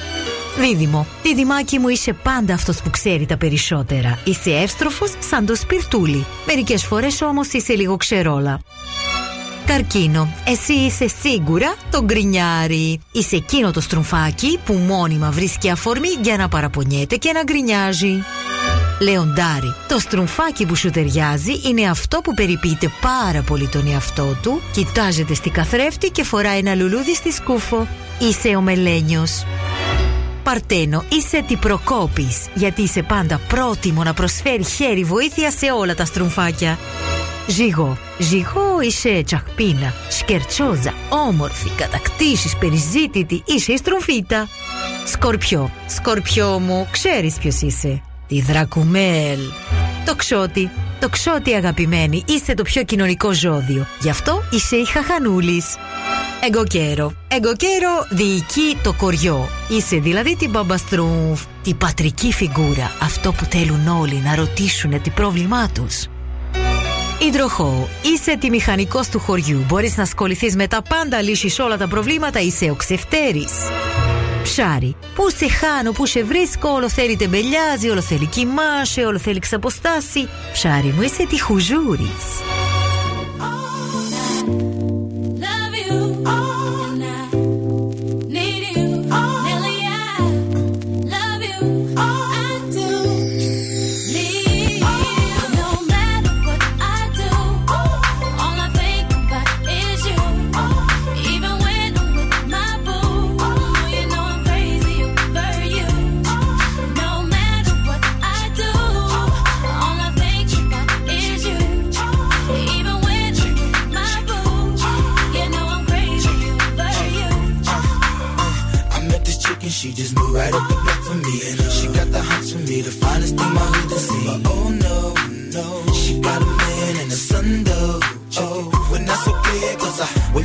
[0.59, 4.19] Δίδυμο, δίδυμάκι μου είσαι πάντα αυτός που ξέρει τα περισσότερα.
[4.25, 6.27] Είσαι εύστροφος σαν το σπιρτούλι.
[6.47, 8.61] Μερικές φορές όμως είσαι λίγο ξερόλα.
[9.67, 13.01] Καρκίνο, εσύ είσαι σίγουρα το γκρινιάρι.
[13.13, 18.23] Είσαι εκείνο το στρουμφάκι που μόνιμα βρίσκει αφορμή για να παραπονιέται και να γκρινιάζει.
[19.01, 24.61] Λεοντάρι, το στρουμφάκι που σου ταιριάζει είναι αυτό που περιποιείται πάρα πολύ τον εαυτό του,
[24.73, 27.87] κοιτάζεται στη καθρέφτη και φοράει ένα λουλούδι στη σκούφο.
[28.19, 29.45] Είσαι ο μελένιος.
[30.45, 36.05] Παρτένο, είσαι τι προκόπης, γιατί είσαι πάντα πρότιμο να προσφέρει χέρι βοήθεια σε όλα τα
[36.05, 36.79] στρουμφάκια.
[37.47, 44.49] Ζυγό, ζυγό είσαι τσαχπίνα, σκερτσόζα, όμορφη, κατακτήσεις, περιζήτητη, είσαι η στρομφίτα.
[45.07, 48.03] Σκορπιό, σκορπιό μου, ξέρεις ποιος είσαι.
[48.29, 49.39] Τη Δρακουμέλ.
[50.05, 50.71] Το ξότι,
[51.05, 53.87] το ξότι αγαπημένη, είσαι το πιο κοινωνικό ζώδιο.
[54.01, 55.77] Γι' αυτό είσαι η χαχανούλης.
[56.45, 57.13] Εγκοκέρο.
[57.29, 59.49] Εγκοκέρο διοικεί το κοριό.
[59.69, 62.93] Είσαι δηλαδή την μπαμπαστρούμφ, την πατρική φιγούρα.
[63.03, 66.07] Αυτό που θέλουν όλοι να ρωτήσουν τι πρόβλημά τους.
[67.29, 69.65] Υδροχό, είσαι τη μηχανικός του χωριού.
[69.69, 73.53] Μπορείς να ασχοληθείς με τα πάντα, λύσεις όλα τα προβλήματα, είσαι ο ξεφτέρης.
[74.45, 79.39] Ψάρι, πού σε χάνω, πού σε βρίσκω, όλο θέλει τεμπελιάζει, όλο θέλει κοιμάσαι, όλο θέλει
[79.39, 80.29] ξαποστάσει.
[80.53, 82.43] Ψάρι μου, είσαι τη χουζούρης.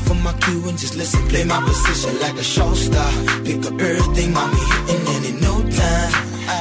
[0.09, 3.11] For my cue and just listen, play my position like a show star.
[3.45, 6.11] Pick up everything, mommy hitting, and in no time,
[6.55, 6.59] I,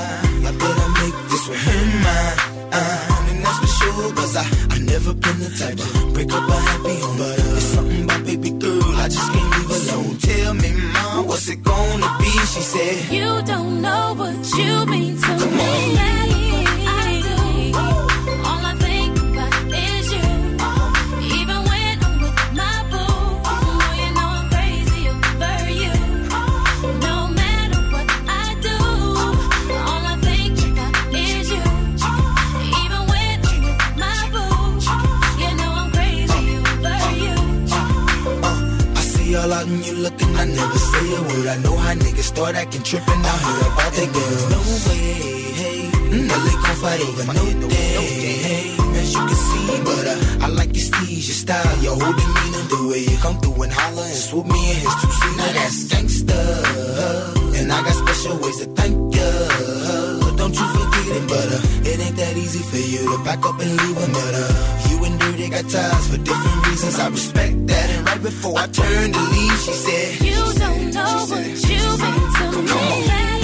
[0.49, 2.37] I better make this with her mine.
[2.79, 4.45] Uh, and that's for sure, cause I,
[4.75, 7.17] I never been the type to break up a happy home.
[7.21, 10.19] But uh, it's something about baby girl, I just can't leave alone.
[10.21, 12.31] So Tell me, mom, what's it gonna be?
[12.53, 15.73] She said, You don't know what you mean to me.
[15.97, 16.38] I
[39.49, 41.47] sudden you looking, I never say a word.
[41.55, 43.23] I know how niggas start acting tripping.
[43.33, 44.41] I heard about that girl.
[44.55, 45.09] No way,
[45.61, 45.81] hey.
[46.13, 48.67] Mm, they gon' fight over no day, hey.
[49.01, 52.65] As you can see, but uh, I like your steez, your style, your whole demeanor,
[52.73, 55.37] the way you come through and holler and swoop me in his two seat.
[55.41, 56.41] Now that's gangsta,
[57.59, 60.08] and I got special ways to thank ya.
[60.39, 63.59] Don't you forget it, but uh, it ain't that easy for you to back up
[63.61, 64.13] and leave him.
[64.13, 66.99] But uh, you and Dirty got ties for different reasons.
[66.99, 67.91] I respect that.
[67.91, 72.53] And right before I turned to leave, she said, You don't know what you've been
[72.53, 73.38] to me.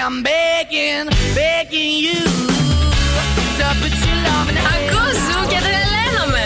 [0.00, 2.20] I'm begging, begging you
[3.58, 6.44] to put your love in the Ακούς Zoo και τρελαίνομαι.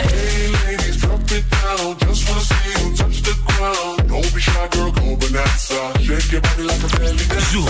[7.51, 7.65] Zoo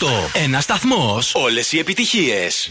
[0.00, 0.08] 90,8.
[0.32, 1.34] Ένας σταθμός.
[1.34, 2.70] Όλες οι επιτυχίες.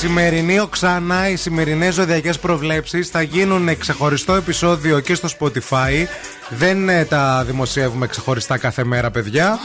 [0.00, 6.06] σημερινή Οξάνα, οι σημερινές ζωδιακές προβλέψεις θα γίνουν ξεχωριστό επεισόδιο και στο Spotify.
[6.50, 9.58] Δεν ε, τα δημοσιεύουμε ξεχωριστά κάθε μέρα, παιδιά.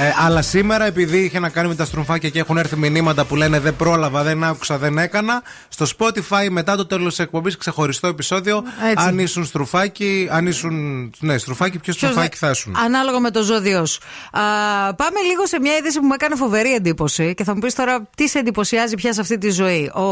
[0.00, 3.36] Ε, αλλά σήμερα, επειδή είχε να κάνει με τα στροφάκια και έχουν έρθει μηνύματα που
[3.36, 5.42] λένε Δεν πρόλαβα, δεν άκουσα, δεν έκανα.
[5.68, 8.62] Στο Spotify μετά το τέλος της εκπομπής, ξεχωριστό επεισόδιο.
[8.90, 9.06] Έτσι.
[9.08, 11.10] Αν ήσουν στρουφάκι, αν ήσουν.
[11.18, 12.76] Ναι, στρουφάκι, ποιο Ποιος στρουφάκι θα- θα ήσουν.
[12.84, 14.00] Ανάλογα με το ζώδιό σου.
[14.32, 14.40] Α,
[14.94, 18.08] πάμε λίγο σε μια είδηση που μου έκανε φοβερή εντύπωση και θα μου πεις τώρα
[18.16, 19.90] τι σε εντυπωσιάζει πια σε αυτή τη ζωή.
[19.94, 20.02] Ο,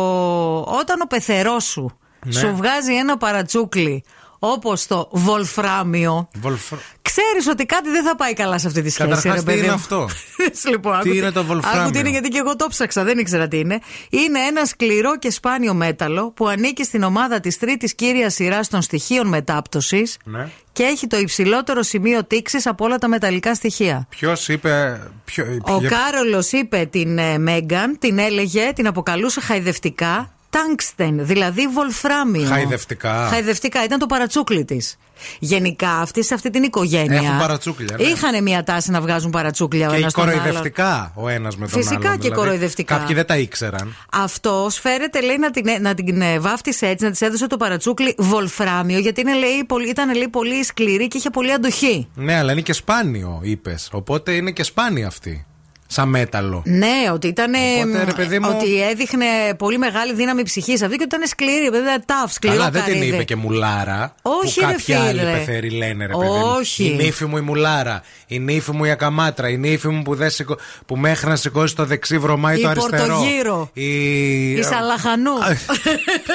[0.59, 2.33] όταν ο πεθερός σου Ναι.
[2.33, 4.05] σου βγάζει ένα παρατσούκλι
[4.39, 6.28] όπως το βολφράμιο.
[6.41, 9.09] Βολφρα- Ξέρεις ότι κάτι δεν θα πάει καλά σε αυτή τη σχέση.
[9.09, 9.72] Καταρχάς, ρε τι παιδί είναι μου.
[9.74, 10.09] αυτό;
[10.70, 13.18] λοιπόν, Τι άκου είναι το βολφράμιο; Άκου τι είναι γιατί και εγώ το ψάξα, δεν
[13.18, 13.78] ήξερα τι είναι.
[14.11, 18.82] Είναι ένα σκληρό και σπάνιο μέταλλο που ανήκει στην ομάδα της τρίτης κύριας σειράς των
[18.82, 20.49] στοιχείων μετάπτωσης Ναι.
[20.72, 24.07] και έχει το υψηλότερο σημείο τήξης από όλα τα μεταλλικά στοιχεία.
[24.09, 25.01] Ποιος είπε.
[25.24, 31.66] Ποιο, Ο ποιο- Κάρολος είπε την ε, Μέγκαν, την έλεγε, την αποκαλούσε χαϊδευτικά τάγκστεν, δηλαδή
[31.68, 32.49] βολφράμιο.
[32.49, 33.26] Χαϊδευτικά.
[33.30, 34.96] Χαϊδευτικά, ήταν το παρατσούκλι της.
[35.38, 37.20] Γενικά, αυτοί σε αυτή την οικογένεια.
[37.24, 38.05] Έχουν παρατσούκλια, ναι.
[38.07, 40.34] Είχαν μια τάση να βγάζουν παρατσούκλια ο Και ένας τον άλλον.
[40.36, 42.18] κοροϊδευτικά ο ένας με τον Φυσικά άλλον.
[42.20, 42.96] και κοροϊδευτικά.
[42.96, 43.94] Κάποιοι δεν τα ήξεραν.
[44.12, 48.14] Αυτός φέρεται, λέει, να την, να την ε, βάφτισε έτσι, να της έδωσε το παρατσούκλι
[48.18, 52.09] βολφράμιο, γιατί είναι, λέει, πολύ, ήταν λέει, πολύ σκληρή και είχε πολύ αντοχή.
[52.14, 53.88] Ναι, αλλά είναι και σπάνιο, είπες.
[53.92, 55.46] Οπότε είναι και σπάνιο αυτή.
[55.91, 56.62] Σαν μέταλλο.
[56.64, 57.53] Ναι, ότι ήταν.
[57.84, 59.24] Οπότε, ρε παιδί μου- Ότι έδειχνε
[59.59, 61.66] πολύ μεγάλη δύναμη ψυχής αυτή και ότι ήταν σκληρή.
[61.66, 63.14] Ήταν tough, σκληρό Καλά, δεν την καρύδι.
[63.14, 64.14] είπε και μουλάρα.
[64.22, 65.32] Όχι, που ρε κάποιοι άλλοι φίλε.
[65.32, 66.55] πεθεροί λένε, ρε παιδί μου.
[66.59, 66.84] Όχι.
[66.84, 68.03] Η νύφη μου η μουλάρα.
[68.26, 69.49] Η νύφη μου η ακαμάτρα.
[69.49, 70.57] Η νύφη μου που, δεν σηκω...
[70.86, 73.07] που μέχρι να σηκώσει το δεξί βρωμάει Η το αριστερό.
[73.14, 73.70] Πορτογύρο.
[73.72, 75.32] Η, Η Σαλαχανού.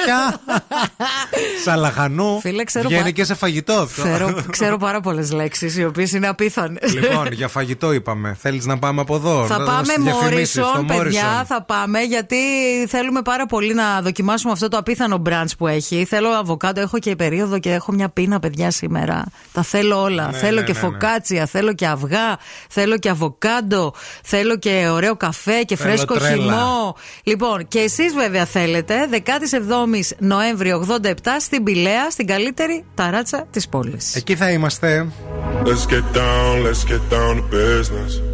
[0.04, 0.40] Ποια;
[1.64, 2.40] Σαλαχανού.
[2.40, 4.02] Φίλε, ξέρω Βγαίνει πα- και σε φαγητό αυτό.
[4.02, 6.94] Ξέρω, ξέρω πάρα πολλές λέξεις, οι οποίες είναι απίθανες.
[6.94, 8.36] λοιπόν, για φαγητό είπαμε.
[8.40, 11.44] Θέλεις να πάμε από εδώ; Θα να- πάμε στις διαφημίσεις, στο Μόρισον, παιδιά, Morrison.
[11.46, 12.36] θα πάμε γιατί
[12.88, 16.04] θέλουμε πάρα πολύ να δοκιμάσουμε αυτό το απίθανο μπραντς που έχει.
[16.04, 19.24] Θέλω αβοκάντο, έχω και περίοδο και έχω μια πείνα, παιδιά, σήμερα.
[19.52, 20.30] Τα θέλω όλα.
[20.30, 20.84] Ναι, θέλω ναι, και ναι, ναι.
[20.84, 22.36] φωκάτσια, θέλω και αυγά,
[22.68, 26.34] θέλω και αβοκάντο, θέλω και ωραίο καφέ και Θέλω φρέσκο τρέλα.
[26.34, 26.96] χυμό.
[27.22, 34.14] Λοιπόν, και εσείς βέβαια θέλετε, 17η Νοέμβριο 87 στην Πηλαία, στην καλύτερη ταράτσα της πόλης.
[34.14, 35.06] Εκεί θα είμαστε.
[35.64, 38.33] Let's get down, let's get down to business.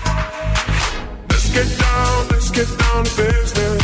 [1.53, 3.83] Get down, let's get down to business.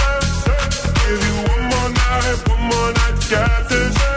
[1.03, 4.16] Give you one more night, one more night get this.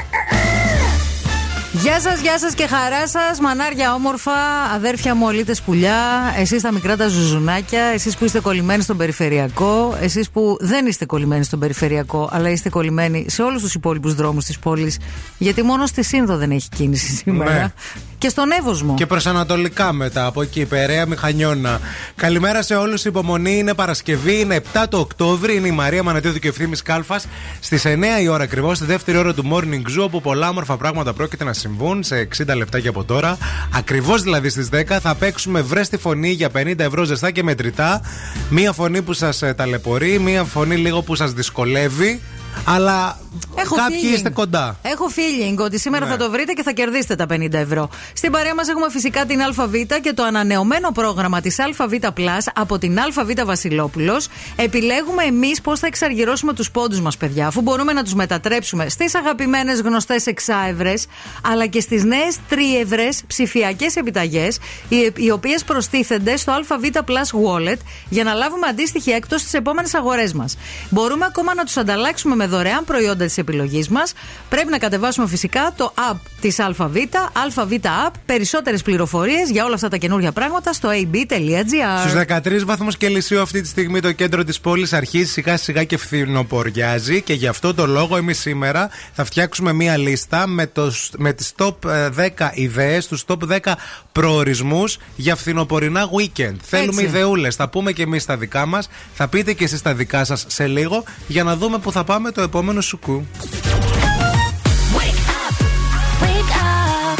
[1.81, 3.39] Γεια σας, γεια σας και χαρά σας.
[3.39, 4.31] Μανάρια όμορφα,
[4.75, 5.95] αδέρφια μου ολίτε πουλιά.
[6.37, 7.83] Εσείς τα μικρά τα ζουζουνάκια.
[7.83, 9.97] Εσείς που είστε κολλημένοι στον περιφερειακό.
[10.01, 14.45] Εσείς που δεν είστε κολλημένοι στον περιφερειακό, αλλά είστε κολλημένοι σε όλους τους υπόλοιπους δρόμους
[14.45, 14.99] της πόλης.
[15.37, 17.53] Γιατί μόνο στη Σύνδο δεν έχει κίνηση σήμερα.
[17.53, 17.71] Ναι.
[18.17, 18.93] Και στον Εύωσμο.
[18.93, 21.79] Και προσανατολικά μετά από εκεί, Περαία Μηχανιώνα.
[22.15, 23.05] Καλημέρα σε όλους.
[23.05, 25.55] Υπομονή είναι Παρασκευή, είναι 7 το Οκτώβρη.
[25.55, 27.27] Είναι η Μαρία Μανατίδου και ευθύνη Κάλφας.
[27.59, 31.13] Στις 9 η ώρα ακριβώς, στη δεύτερη ώρα του Morning Zoo, όπου πολλά όμορφα πράγματα
[31.13, 31.69] πρόκειται να συμβούν
[31.99, 33.37] σε 60 λεπτά και από τώρα.
[33.73, 38.01] Ακριβώς δηλαδή στις 10 θα παίξουμε βρες τη φωνή για 50 ευρώ ζεστά και μετρητά.
[38.49, 42.21] Μία φωνή που σας ταλαιπωρεί, μία φωνή λίγο που σας δυσκολεύει.
[42.65, 43.19] Αλλά
[43.55, 44.13] Έχω κάποιοι feeling.
[44.15, 44.77] είστε κοντά.
[44.81, 46.11] Έχω feeling ότι σήμερα Ναι.
[46.11, 47.89] θα το βρείτε και θα κερδίσετε τα 50 ευρώ.
[48.13, 52.77] Στην παρέα μας έχουμε φυσικά την ΑΒ και το ανανεωμένο πρόγραμμα της ΑΒ Plus από
[52.77, 54.27] την ΑΒ Βασιλόπουλος.
[54.55, 59.15] Επιλέγουμε εμείς πώς θα εξαργυρώσουμε τους πόντους μας, παιδιά, αφού μπορούμε να τους μετατρέψουμε στις
[59.15, 61.05] αγαπημένες γνωστές εξάευρες,
[61.51, 64.57] αλλά και στις νέες τρίευρες ψηφιακές επιταγές,
[64.89, 67.77] οι, οι οποίες προστίθενται στο ΑΒ Plus Wallet
[68.09, 70.57] για να λάβουμε αντίστοιχη έκπτωση στις επόμενες αγορές μας.
[70.89, 74.13] Μπορούμε ακόμα να τους ανταλλάξουμε με δωρεάν προϊόντα της επιλογής μας.
[74.49, 76.81] Πρέπει να κατεβάσουμε φυσικά το app της ΑΒ,
[77.55, 78.11] ΑΒ App.
[78.25, 81.99] Περισσότερες πληροφορίες για όλα αυτά τα καινούργια πράγματα στο ab.gr.
[81.99, 85.97] Στους 13 βαθμούς Κελσίου αυτή τη στιγμή το κέντρο της πόλης αρχίζει σιγά σιγά και
[85.97, 91.33] φθινοποριάζει και γι' αυτό το λόγο εμείς σήμερα θα φτιάξουμε μία λίστα με, το, με
[91.33, 93.73] τις top ε, 10 ιδέες, τους top 10
[94.11, 96.55] προορισμούς για φθινοπορεινά weekend.
[96.61, 100.23] Θέλουμε ιδεούλες, θα πούμε και εμείς τα δικά μας, θα πείτε και εσείς τα δικά
[100.23, 103.26] σας σε λίγο για να δούμε που θα πάμε το επόμενο σουκού.
[106.22, 107.18] Wake up.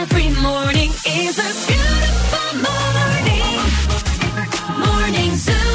[0.00, 0.90] Every morning
[1.20, 3.60] is a beautiful morning.
[4.84, 5.74] Morning Zoo.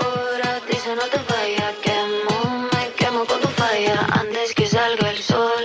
[0.00, 2.38] Ahora dice no te vayas, quemo,
[2.72, 3.96] me quemo con tu falla.
[4.20, 5.64] Antes que salga el sol,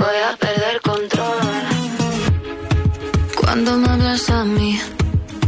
[0.00, 1.64] voy a perder control.
[3.40, 4.72] Cuando me hablas a mí,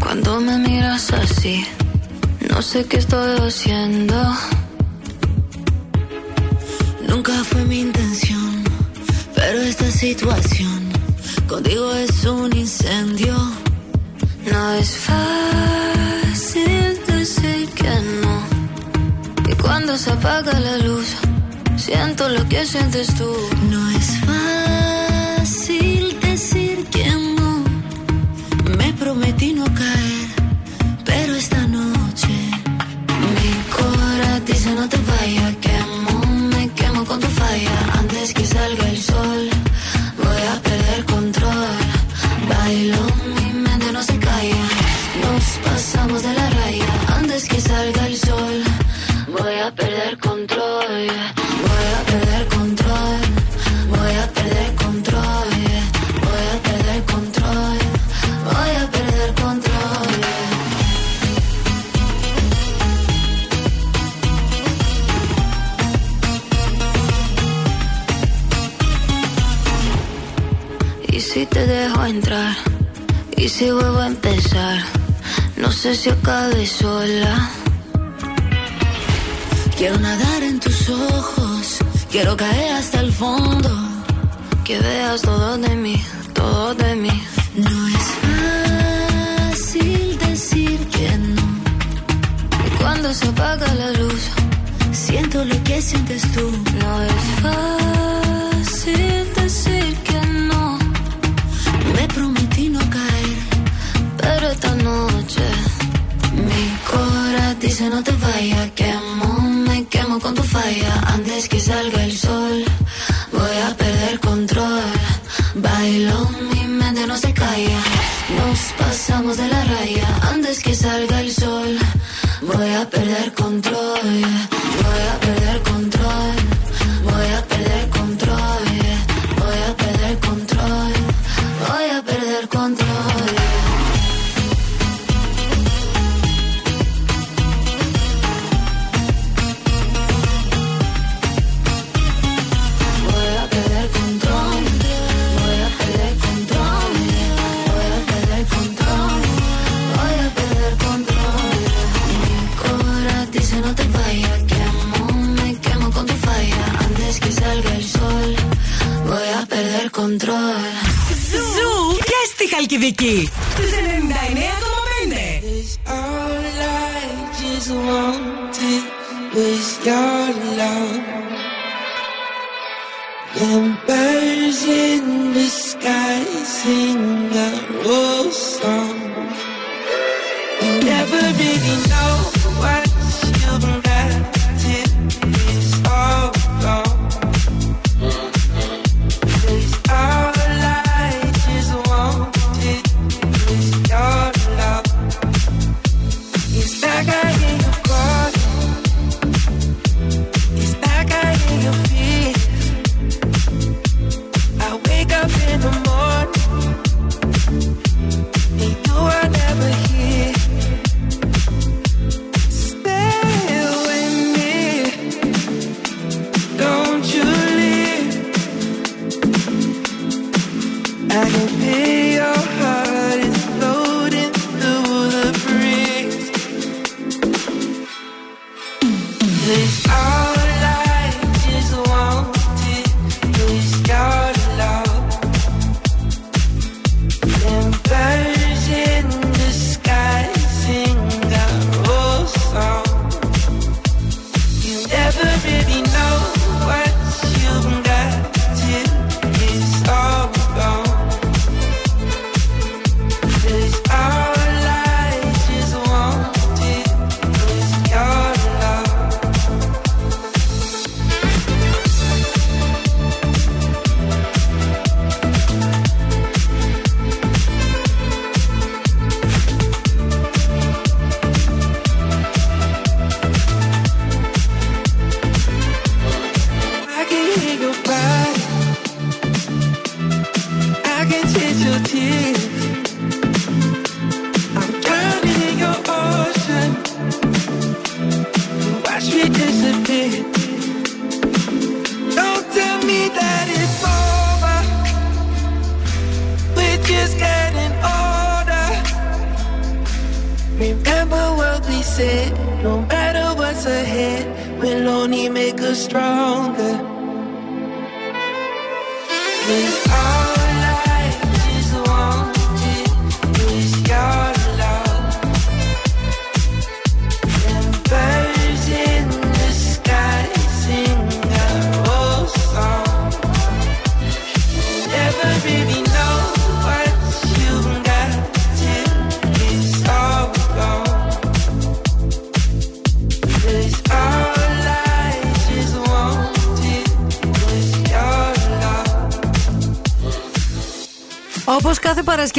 [0.02, 1.56] cuando me miras así,
[2.50, 4.18] no sé qué estoy haciendo.
[10.19, 10.91] Situación
[11.47, 13.33] contigo es un incendio.
[14.51, 18.35] No es fácil decir que no.
[19.49, 21.07] Y cuando se apaga la luz,
[21.77, 23.31] siento lo que sientes tú.
[23.71, 24.38] No es fácil
[75.89, 76.38] is your girl.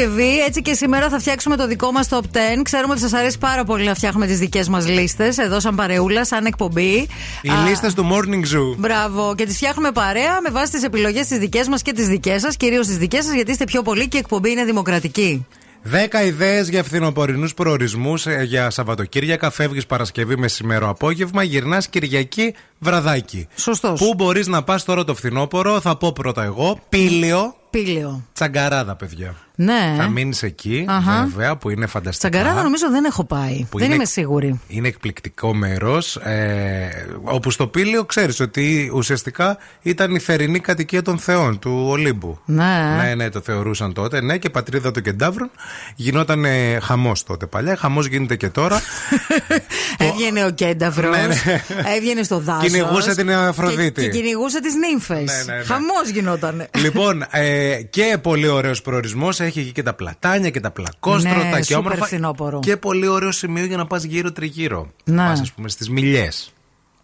[0.00, 2.20] Παρασκευή, έτσι και σήμερα θα φτιάξουμε το δικό μας top
[2.58, 2.62] 10.
[2.62, 6.24] Ξέρουμε ότι σας αρέσει πάρα πολύ να φτιάχνουμε τις δικές μας λίστες εδώ, σαν παρεούλα,
[6.24, 7.08] σαν εκπομπή.
[7.42, 8.76] Οι λίστες του Morning Zoo.
[8.76, 9.34] Μπράβο.
[9.34, 12.56] Και τις φτιάχνουμε παρέα με βάση τις επιλογές τις δικές μας και τις δικές σας.
[12.56, 15.46] Κυρίως τις δικές σας, γιατί είστε πιο πολλοί και η εκπομπή είναι δημοκρατική.
[15.82, 19.50] 10 ιδέες για φθινοπορεινούς προορισμούς για Σαββατοκύριακα.
[19.50, 23.48] Φεύγεις Παρασκευή μεσημέρο απόγευμα, γυρνάς Κυριακή βραδάκι.
[23.54, 24.00] Σωστός.
[24.00, 26.78] Πού μπορείς να πας τώρα το φθινόπωρο, θα πω πρώτα εγώ.
[26.88, 27.54] Πήλιο.
[27.70, 28.24] Πήλιο.
[28.32, 29.34] Τσαγκαράδα, παιδιά.
[29.62, 29.94] Ναι.
[29.98, 31.28] Θα μείνεις εκεί, Αχα.
[31.30, 32.28] βέβαια, που είναι φανταστικά.
[32.28, 33.66] Τσαγκαράδα νομίζω δεν έχω πάει.
[33.70, 34.60] Που δεν είναι- είμαι σίγουρη.
[34.66, 36.16] Είναι εκπληκτικό μέρος.
[36.16, 42.38] Ε, όπου στο Πήλιο ξέρεις ότι ουσιαστικά ήταν η θερινή κατοικία των θεών του Ολύμπου.
[42.44, 42.94] Ναι.
[43.02, 44.20] Ναι, ναι, το θεωρούσαν τότε.
[44.20, 45.50] Ναι, και πατρίδα των κεντάβρων.
[45.96, 46.44] Γινόταν
[46.82, 47.76] χαμός τότε παλιά.
[47.76, 48.80] Χαμός γίνεται και τώρα.
[49.98, 51.10] Έβγαινε ο Κένταβρο.
[51.10, 51.62] Ναι, ναι.
[51.96, 52.70] Έβγαινε στο δάσος.
[52.70, 54.00] Κυνηγούσε την Αφροδίτη.
[54.00, 55.44] Και, και κυνηγούσες τις νύμφες.
[55.46, 55.64] Ναι, ναι, ναι.
[55.64, 56.66] Χαμός γινόταν.
[56.76, 59.40] λοιπόν, ε, και πολύ ωραίος προορισμός.
[59.50, 62.04] Έχει εκεί και τα πλατάνια και τα πλακόστρωτα Ναι, και σούπερ όμορφα.
[62.04, 62.58] φθινόπωρο.
[62.60, 64.90] Και πολύ ωραίο σημείο για να πας γύρω-τριγύρω.
[65.04, 65.16] Ναι.
[65.26, 66.52] Πας, ας πούμε, στις μιλιές.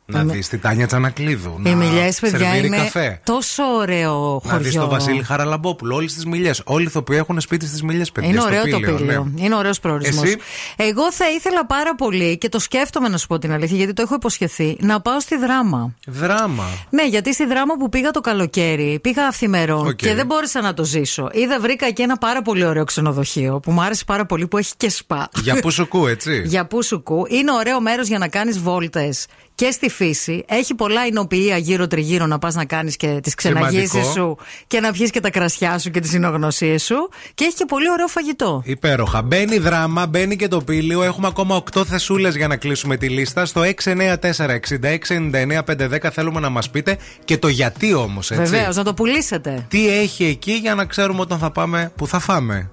[0.08, 1.60] Να Με- δεις τη Τάνια Τσανακλείδου.
[1.64, 3.20] Οι να μιλιέ, παιδιά, σερβίρει είναι καφέ.
[3.24, 4.80] τόσο ωραίο Να δεις χωριό.
[4.80, 6.60] τον Βασίλη Χαραλαμπόπουλο, όλες τις μιλιές.
[6.64, 8.30] Όλοι οι ηθοποιοί έχουν σπίτι στις μιλιές, παιδιά.
[8.30, 9.28] Είναι στο ωραίο το Πήλιο, πήλιο.
[9.34, 9.44] ναι.
[9.44, 10.24] Είναι ωραίος προορισμός.
[10.24, 10.36] Εσύ;
[10.76, 14.02] Εγώ θα ήθελα πάρα πολύ και το σκέφτομαι να σου πω την αλήθεια, γιατί το
[14.02, 15.94] έχω υποσχεθεί, να πάω στη δράμα.
[16.06, 16.64] Δράμα.
[16.90, 19.94] Ναι, γιατί στη Δράμα που πήγα το καλοκαίρι, πήγα αυθημερόν Οκ.
[19.96, 21.28] και δεν μπόρεσα να το ζήσω.
[21.32, 24.72] Είδα, βρήκα εκεί ένα πάρα πολύ ωραίο ξενοδοχείο που μου άρεσε πάρα πολύ, που έχει
[24.76, 25.28] και σπα.
[25.42, 27.26] Για Που Σου Κου, έτσι; Για Που Σου Κου.
[27.28, 29.26] Είναι ωραίο μέρος για να κάνεις βόλτες
[29.56, 30.44] και στη φύση.
[30.48, 34.12] Έχει πολλά οινοποιεία γύρω-τριγύρω να πας να κάνεις και τις ξεναγήσεις Σημαντικό.
[34.12, 34.36] σου
[34.66, 37.08] και να πιεις και τα κρασιά σου και τις οινογνωσίες σου.
[37.34, 38.62] Και έχει και πολύ ωραίο φαγητό.
[38.64, 39.22] Υπέροχα.
[39.22, 41.02] Μπαίνει Δράμα, μπαίνει και το Πήλιο.
[41.02, 43.46] Έχουμε ακόμα 8 θεσούλες για να κλείσουμε τη λίστα.
[43.46, 48.52] Στο 694-6699-510 θέλουμε να μας πείτε και το γιατί όμως, έτσι.
[48.52, 49.66] Βεβαίως, να το πουλήσετε.
[49.68, 52.70] Τι έχει εκεί για να ξέρουμε όταν θα πάμε που θα φάμε.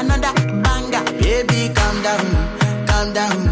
[0.00, 1.04] Another banger.
[1.22, 2.26] Baby, calm down,
[2.88, 3.51] calm down.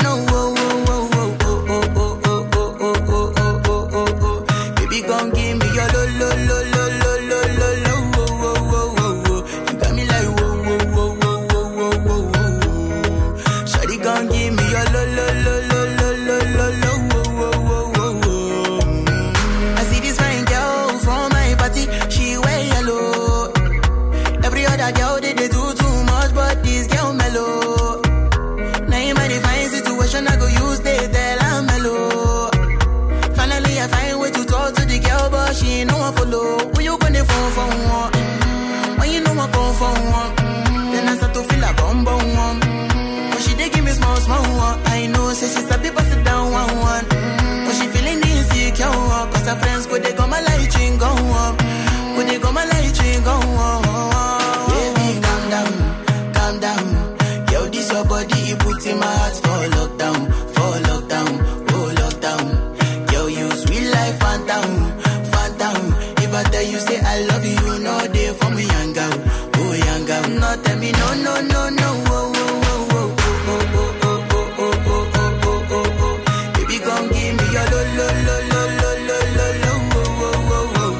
[70.91, 73.17] me no no no no oh oh oh oh
[73.47, 76.15] oh oh oh oh oh oh oh oh oh oh
[76.55, 80.39] baby come give me your lo lo lo lo lo lo lo lo oh oh
[80.51, 80.93] oh oh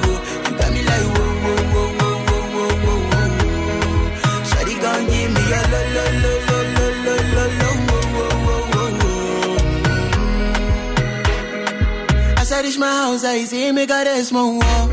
[0.45, 3.29] you got me like oh oh oh oh oh oh oh oh
[4.49, 8.79] shawty come give me your lo lo lo lo lo lo lo lo oh oh
[8.81, 9.19] oh oh
[12.41, 14.89] as I reach my house I see me got a small wall.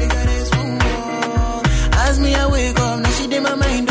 [2.00, 3.87] As me I wake up now she in my mind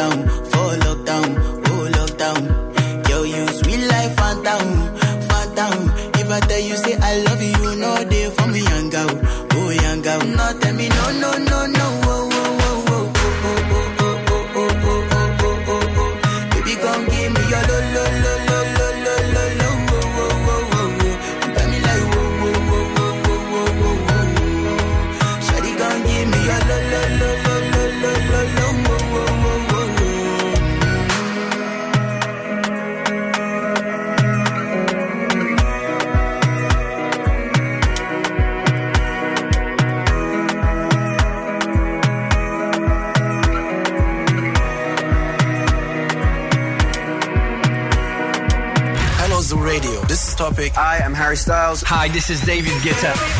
[0.00, 1.28] lockdown, for lockdown,
[1.68, 3.08] oh lockdown.
[3.08, 4.66] Yo, you sweet life, phantom,
[5.28, 5.90] phantom.
[6.14, 6.89] If I tell you, say
[50.40, 50.74] topic.
[50.78, 51.82] I am Harry Styles.
[51.82, 53.39] Hi, this is David Guetta.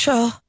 [0.00, 0.39] control.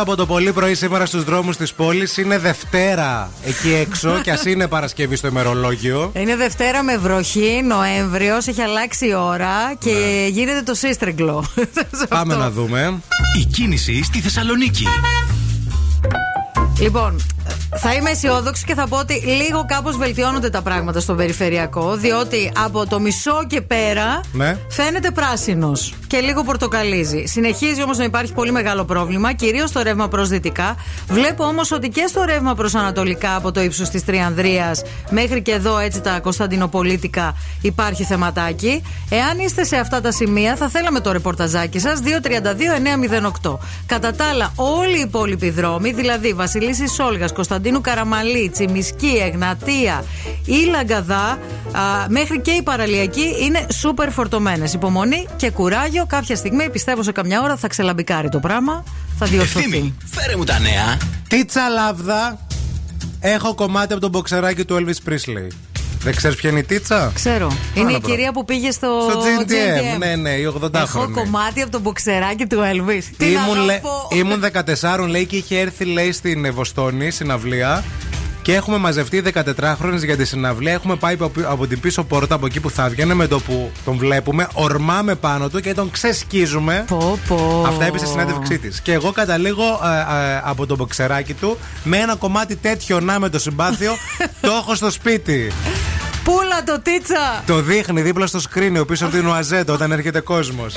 [0.00, 2.16] Από το πολύ πρωί σήμερα στους δρόμους της πόλης.
[2.16, 6.10] Είναι Δευτέρα εκεί έξω και ας είναι Παρασκευή στο ημερολόγιο.
[6.14, 10.26] Είναι Δευτέρα με βροχή, Νοέμβριος, έχει αλλάξει η ώρα και Ναι.
[10.28, 11.44] γίνεται το σύστριγκλο.
[12.08, 12.94] Πάμε να δούμε.
[13.40, 14.86] Η κίνηση στη Θεσσαλονίκη.
[16.80, 17.20] Λοιπόν,
[17.76, 22.52] θα είμαι αισιόδοξη και θα πω ότι λίγο κάπως βελτιώνονται τα πράγματα στο περιφερειακό, διότι
[22.64, 24.58] από το μισό και πέρα Ναι.
[24.70, 27.24] φαίνεται πράσινος και λίγο πορτοκαλίζει.
[27.26, 30.76] Συνεχίζει όμως να υπάρχει πολύ μεγάλο πρόβλημα, κυρίως στο ρεύμα προς δυτικά.
[31.08, 35.52] Βλέπω όμως ότι και στο ρεύμα προς ανατολικά από το ύψος της Τριανδρίας μέχρι και
[35.52, 38.82] εδώ έτσι τα Κωνσταντινοπολίτικα υπάρχει θεματάκι.
[39.10, 42.00] Εάν είστε σε αυτά τα σημεία, θα θέλαμε το ρεπορταζάκι σας
[43.42, 43.58] 232-908.
[43.86, 50.04] Κατά τα άλλα, όλοι οι υπόλοιποι δρόμοι, δηλαδή Βασιλίση Σόλγα, Κωνσταντίνου Καραμαλή, Τσιμισκή, Εγνατία
[50.44, 51.38] ή Λαγκαδά,
[51.72, 54.68] α, μέχρι και η παραλιακή είναι σούπερ φορτωμένε.
[54.74, 55.95] Υπομονή και κουράγιο.
[56.04, 58.84] Κάποια στιγμή, πιστεύω σε καμιά ώρα, θα ξελαμπικάρει το πράγμα.
[59.18, 59.64] Θα διορθωθεί.
[59.66, 60.96] Ευθύμη, φέρε μου τα νέα.
[61.28, 62.38] Τίτσα λάβδα.
[63.20, 65.48] Έχω κομμάτι από τον μποξεράκι του Elvis Presley.
[66.00, 67.52] Δεν ξέρεις ποια είναι η Τίτσα; Ξέρω.
[67.74, 68.08] Είναι η να βρω.
[68.10, 69.98] κυρία που πήγε στο, Στο GNTM.
[69.98, 73.02] Ναι, ναι, η 80 Έχω χρονη κομμάτι από το μποξεράκι του Elvis.
[73.16, 74.08] Τι να Ήμουν, λέ- πω.
[74.12, 74.42] ήμουν
[75.00, 77.84] 14, λέει, και είχε έρθει, λέει, στην Βοστόνη, συναυλία.
[78.46, 80.72] Και έχουμε μαζευτεί 14χρονε για τη συναυλία.
[80.72, 83.70] Έχουμε πάει από, από την πίσω πόρτα, από εκεί που θα βγαίνει, με το που
[83.84, 84.48] τον βλέπουμε.
[84.52, 86.84] Ορμάμε πάνω του και τον ξεσκίζουμε.
[86.88, 87.64] Πω, πω.
[87.66, 88.80] Αυτά είπε στη συνέντευξή της.
[88.80, 93.28] Και εγώ καταλήγω ε, ε, από το μποξεράκι του με ένα κομμάτι τέτοιο να με
[93.28, 93.92] το συμπάθειο.
[94.40, 95.52] το έχω στο σπίτι.
[96.24, 97.42] Πούλα το τίτσα!
[97.46, 100.74] Το δείχνει δίπλα στο σκρίνιο πίσω από την Ουαζέντο όταν έρχεται κόσμος.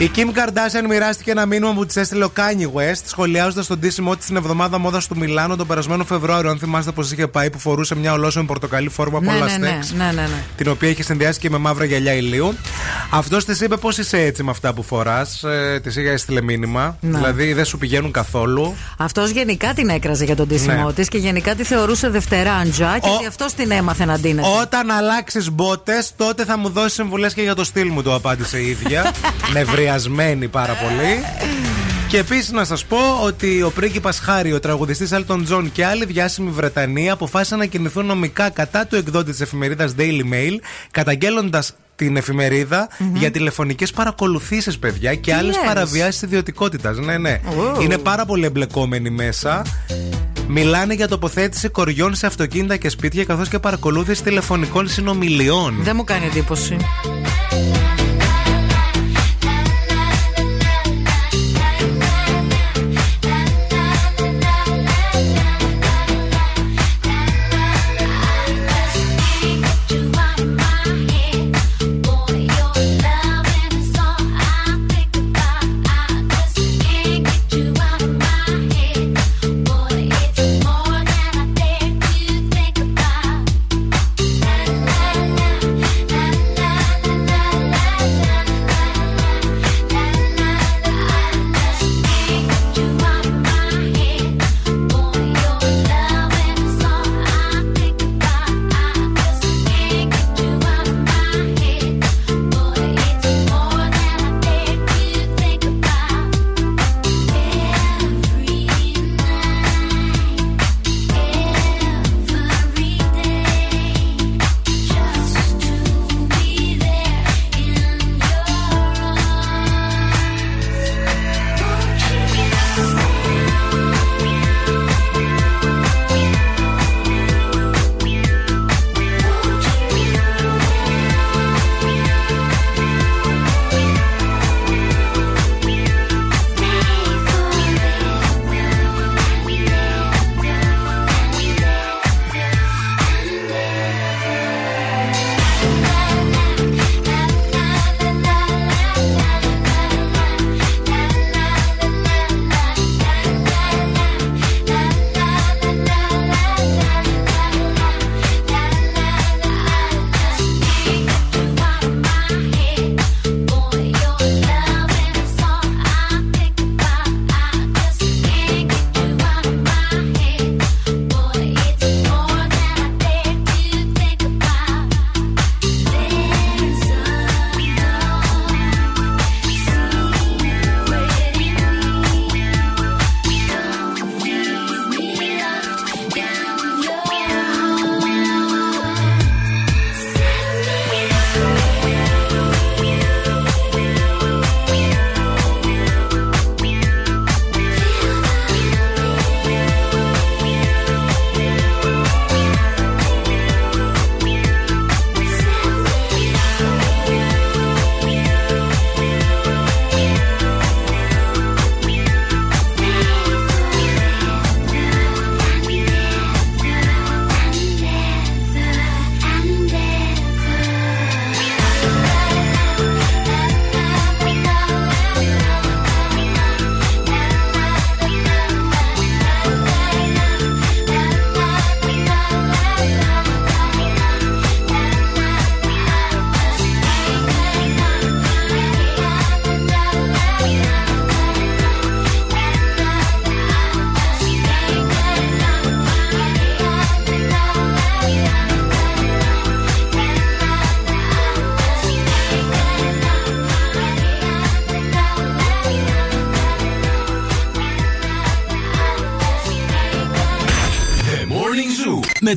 [0.00, 4.16] Η Kim Kardashian μοιράστηκε ένα μήνυμα που της έστειλε ο Kanye West, σχολιάζοντας τον τίσιμό
[4.16, 6.50] της στην εβδομάδα μόδας του Μιλάνο τον περασμένο Φεβρουάριο.
[6.50, 9.56] Αν θυμάστε πως είχε πάει που φορούσε μια ολόσωμη πορτοκαλί φόρμα από Ναι, όλα ναι,
[9.56, 10.42] ναι, στέξ, ναι, ναι, ναι.
[10.56, 12.54] την οποία είχε συνδυάσει και με μαύρα γυαλιά ηλίου.
[13.10, 16.96] Αυτός της είπε πώς είσαι έτσι με αυτά που φοράς; Ε, της είχε έστειλε μήνυμα.
[17.00, 17.18] Ναι.
[17.18, 18.74] Δηλαδή δεν σου πηγαίνουν καθόλου.
[18.96, 20.92] Αυτός γενικά την έκραζε για τον τίσιμό Ναι.
[20.92, 24.48] της και γενικά τη θεωρούσε δευτεράντζα και Ο- ότι αυτός την έμαθε να ντύνεται.
[24.60, 28.58] Όταν αλλάξεις μπότες, τότε θα μου δώσεις συμβουλέ και για το στυλ μου, το απάντησε
[28.58, 29.10] η ίδια.
[29.90, 31.20] Νευριασμένη πάρα πολύ.
[32.08, 36.04] Και επίσης να σας πω ότι ο πρίγκιπας Χάρη, ο τραγουδιστής Elton John και άλλοι
[36.04, 40.54] διάσημοι Βρετανοί αποφάσισαν να κινηθούν νομικά κατά του εκδότη της εφημερίδας Daily Mail,
[40.90, 46.98] καταγγέλλοντας την εφημεριδα για τηλεφωνικές παρακολουθήσεις, παιδιά, και άλλες λες; παραβιάσεις ιδιωτικότητας.
[46.98, 47.40] Ναι, ναι.
[47.44, 47.80] Ου.
[47.82, 49.62] Είναι πάρα πολύ εμπλεκόμενοι μέσα.
[50.48, 55.76] Μιλάνε για τοποθέτηση κοριών σε αυτοκίνητα και σπίτια καθώς και παρακολούθηση τηλεφωνικών συνομιλιών.
[55.82, 56.76] Δεν μου κάνει εντύπωση.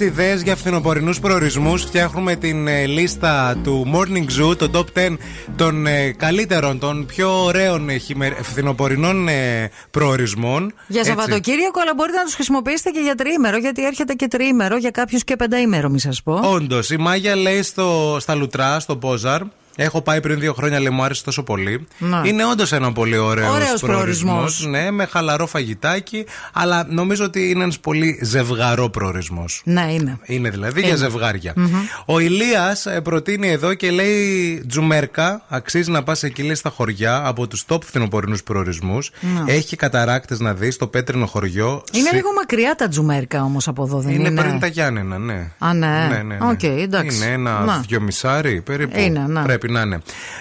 [0.00, 1.82] Ιδέες για φθινοπορεινούς προορισμούς.
[1.82, 5.16] Φτιάχνουμε την ε, λίστα του Morning Zoo, το top 10
[5.56, 10.74] των ε, καλύτερων, των πιο ωραίων ε, χειμε- φθινοπορεινών ε, προορισμών.
[10.86, 11.10] Για Έτσι.
[11.12, 15.24] Σαββατοκύριακο, αλλά μπορείτε να τους χρησιμοποιήσετε και για τριήμερο, γιατί έρχεται και τριήμερο για κάποιους
[15.24, 16.40] και πενταήμερο, μη σας πω.
[16.44, 19.40] Όντως, η Μάγια λέει στο, στα Λουτρά, στο Πόζαρ.
[19.80, 21.86] Έχω πάει πριν δύο χρόνια, λέει μου άρεσε τόσο πολύ.
[21.98, 22.22] Να.
[22.26, 24.66] Είναι όντως ένα πολύ ωραίος Ωραίος προορισμός.
[24.68, 29.60] Ναι, με χαλαρό φαγητάκι, αλλά νομίζω ότι είναι ένας πολύ ζευγαροπροορισμός.
[29.64, 30.18] Ναι, είναι.
[30.24, 30.88] Είναι δηλαδή Είναι.
[30.88, 31.52] για ζευγάρια.
[31.56, 31.68] Μμμ.
[32.06, 37.46] Ο Ηλίας προτείνει εδώ και λέει Τζουμέρκα, αξίζει να πας εκεί λέει στα χωριά από
[37.46, 39.10] τους top φθινοπωρινούς προορισμούς.
[39.20, 39.52] Ναι.
[39.52, 41.82] Έχει καταράκτες να δεις στο πέτρινο χωριό.
[41.92, 44.28] Είναι Συ- λίγο μακριά τα Τζουμέρκα όμως από εδώ, δεν είναι.
[44.28, 45.50] είναι; πριν τα Γιάννενα, ναι.
[45.58, 45.86] Α, ναι.
[46.10, 46.50] ναι, ναι, ναι.
[46.50, 47.16] Οκ, εντάξει.
[47.16, 47.78] Είναι ένα Να.
[47.88, 48.98] δυομισάρι περίπου.
[48.98, 49.42] Είναι, ναι.
[49.42, 50.00] Πρέπει να είναι.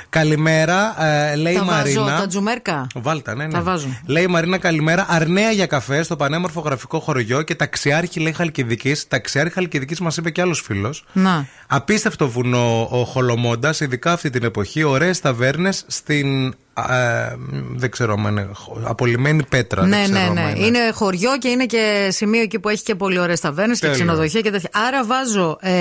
[0.09, 2.01] Καλημέρα, ε, λέει τα η Μαρίνα.
[2.03, 2.87] βάζω, τα τζουμέρκα.
[2.95, 3.51] Βάλτα, ναι, ναι.
[3.51, 3.87] Τα βάζω.
[4.05, 5.05] Λέει η Μαρίνα, καλημέρα.
[5.09, 9.07] Αρνέα για καφέ στο πανέμορφο γραφικό χωριό και ταξιάρχη λέει Χαλκιδικής.
[9.07, 11.05] Ταξιάρχη Χαλκιδικής μας είπε κι άλλος φίλος.
[11.13, 11.45] Να.
[11.67, 14.83] Απίστευτο βουνό ο Χολομόντα, ειδικά αυτή την εποχή.
[14.83, 16.47] Ωραίες ταβέρνες στην.
[16.89, 17.35] ε,
[17.75, 18.49] δεν ξέρω αν είναι.
[18.83, 19.85] Απολυμμένη πέτρα.
[19.85, 20.65] Ναι, δεν ξέρω ναι, άμα ναι.
[20.65, 24.03] Είναι χωριό και είναι και σημείο εκεί που έχει και πολύ ωραίες ταβέρνες και Τέλειο.
[24.03, 24.69] ξενοδοχεία και τέτοια.
[24.87, 25.71] Άρα βάζω ε,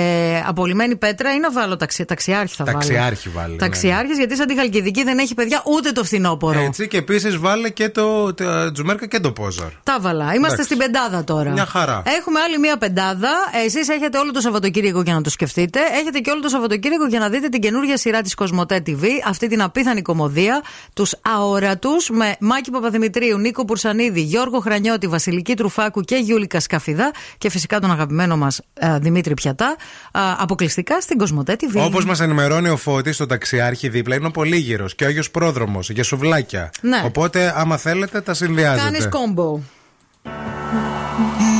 [0.45, 2.77] απολυμμένη πέτρα ή να βάλω ταξι, ταξιάρχη θα βάλω.
[2.77, 3.57] Ταξιάρχη βάλει, ναι.
[3.57, 6.59] Ταξιάρχης, γιατί σαν τη Χαλκιδική δεν έχει παιδιά ούτε το φθινόπωρο.
[6.59, 9.69] Έτσι και επίσης βάλε και το, το Τζουμέρκα και το Πόζαρ.
[9.83, 10.23] Τα βάλα.
[10.23, 10.63] Είμαστε Εντάξει.
[10.63, 11.51] στην πεντάδα τώρα.
[11.51, 12.01] Μια χαρά.
[12.19, 13.29] Έχουμε άλλη μία πεντάδα.
[13.65, 15.76] Εσείς έχετε όλο το Σαββατοκύριακο για να το σκεφτείτε.
[15.99, 19.03] Έχετε και όλο το Σαββατοκύριακο για να δείτε την καινούργια σειρά της Κοσμοτέ TV.
[19.27, 20.61] Αυτή την απίθανη κομμωδία.
[20.93, 27.11] Τους αόρατους με Μάκη Παπαδημητρίου, Νίκο Πουρσανίδη, Γιώργο Χρανιώτη, Βασιλική Τρουφάκου και Γιούλη Κασκαφιδά.
[27.37, 28.61] Και φυσικά τον αγαπημένο μας
[28.99, 29.75] Δημήτρη Πιατά.
[30.11, 31.81] α, αποκλειστικά στην Κοσμοτέ TV.
[31.85, 35.89] Όπως μας ενημερώνει ο Φώτης, το ταξιάρχη δίπλα είναι ο Πολύγυρος και ο Άγιος Πρόδρομος
[35.89, 36.71] για σουβλάκια.
[36.81, 37.01] Ναι.
[37.05, 38.83] Οπότε, άμα θέλετε, τα συνδυάζετε.
[38.83, 39.59] Κάνεις κόμπο.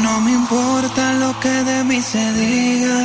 [0.06, 2.98] No me importa lo que de mí se diga.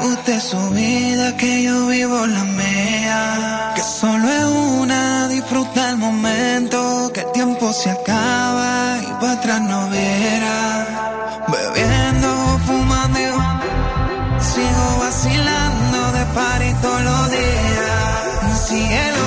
[0.00, 3.72] Usted su vida, que yo vivo la mía.
[3.74, 4.44] Que solo es
[4.80, 7.10] una, disfruta el momento.
[7.12, 11.44] Que el tiempo se acaba y para atrás no viera.
[11.48, 18.66] Bebiendo, fumando, y sigo vacilando de party todos los días.
[18.66, 19.17] Cielo.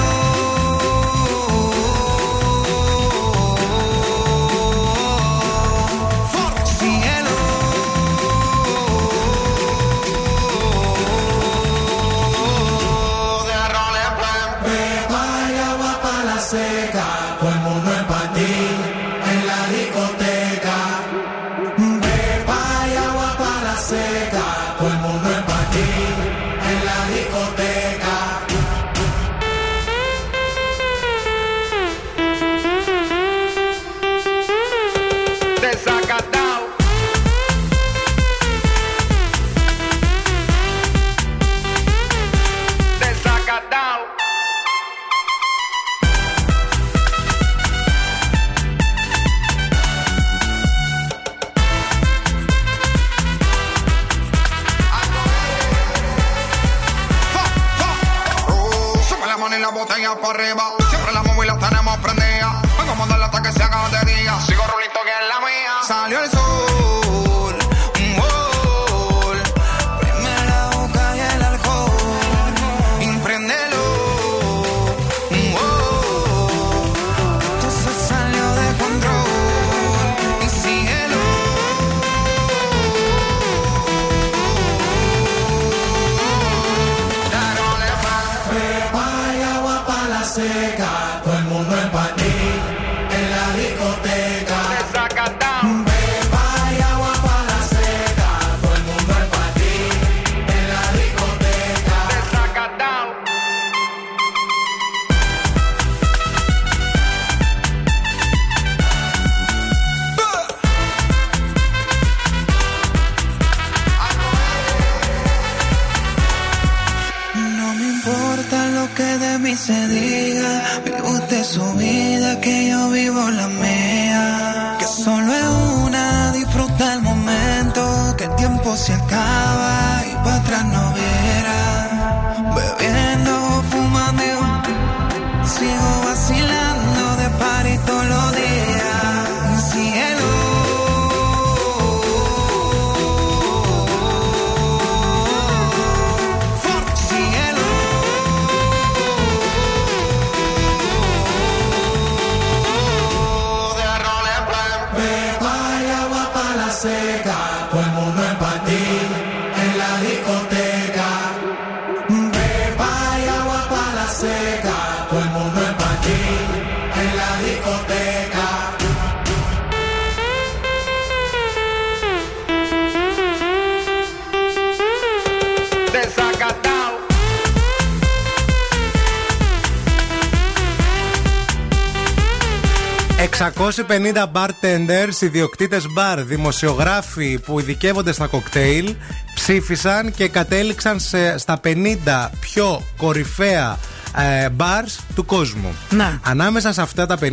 [183.76, 188.96] ...650 bartenders, ιδιοκτήτες μπαρ, δημοσιογράφοι που ειδικεύονται στα κοκτέιλ
[189.36, 191.98] ψήφισαν και κατέληξαν σε, στα 50
[192.40, 193.78] πιο κορυφαία
[194.18, 195.76] ε, bars του κόσμου.
[195.90, 196.20] Ναι.
[196.24, 197.28] Ανάμεσα σε αυτά τα 50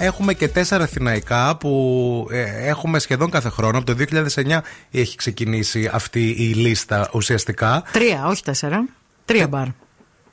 [0.00, 3.78] έχουμε και τέσσερα αθηναϊκά που ε, έχουμε σχεδόν κάθε χρόνο.
[3.78, 4.04] Από το
[4.34, 4.58] 2009
[4.90, 7.82] έχει ξεκινήσει αυτή η λίστα ουσιαστικά.
[7.92, 8.84] Τρία, όχι τέσσερα.
[9.24, 9.66] Τρία μπαρ.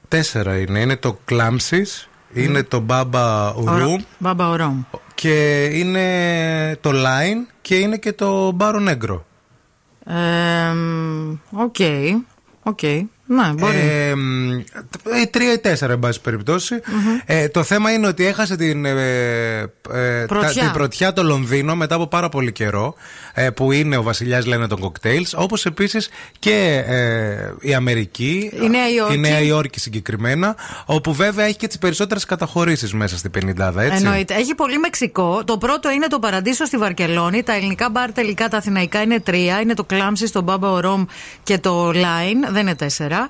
[0.07, 0.79] Τέσσερα είναι.
[0.79, 4.81] Είναι το Κλάμψης, είναι το Baba Room Baba au Rum.
[5.22, 9.25] Και είναι το Line και είναι και το Barro Negro.
[10.06, 10.14] Ε,
[11.51, 11.75] OK.
[12.63, 12.81] OK.
[13.26, 13.77] Ναι, μπορεί.
[13.77, 16.76] Ε, μ, ε, τρία ή τέσσερα, εν πάση περιπτώσει.
[17.26, 18.91] Ε, το θέμα είναι ότι έχασε την, ε,
[19.91, 20.53] ε, Πρωτιά.
[20.53, 22.95] τα- την πρωτιά το Λονδίνο μετά από πάρα πολύ καιρό,
[23.30, 25.33] ε, που είναι ο βασιλιάς, λένε, των κοκτέιλς.
[25.33, 26.09] Όπως επίσης
[26.39, 28.51] και ε, η Αμερική.
[28.63, 29.15] Η Νέα Υόρκη.
[29.15, 30.55] Η Νέα Υόρκη συγκεκριμένα.
[30.85, 34.03] Όπου βέβαια έχει και τις περισσότερες καταχωρήσεις μέσα στην 50, έτσι.
[34.05, 34.33] Εννοείται.
[34.33, 35.43] Έχει πολύ Μεξικό.
[35.43, 37.43] Το πρώτο είναι το Παραντήσο στη Βαρκελόνη.
[37.43, 39.59] Τα ελληνικά μπαρ τελικά τα αθηναϊκά είναι τρία.
[39.59, 41.05] Είναι το Κλάμψη, το Μπάμπα Ορόμ
[41.43, 42.49] και το Line.
[42.49, 43.27] Δεν είναι τέσσερα.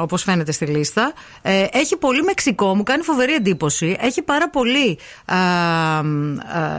[0.00, 1.12] Όπως φαίνεται στη λίστα.
[1.42, 2.74] Ε, έχει πολύ Μεξικό.
[2.74, 3.96] Μου κάνει φοβερή εντύπωση.
[4.00, 6.02] Έχει πάρα πολύ α, α,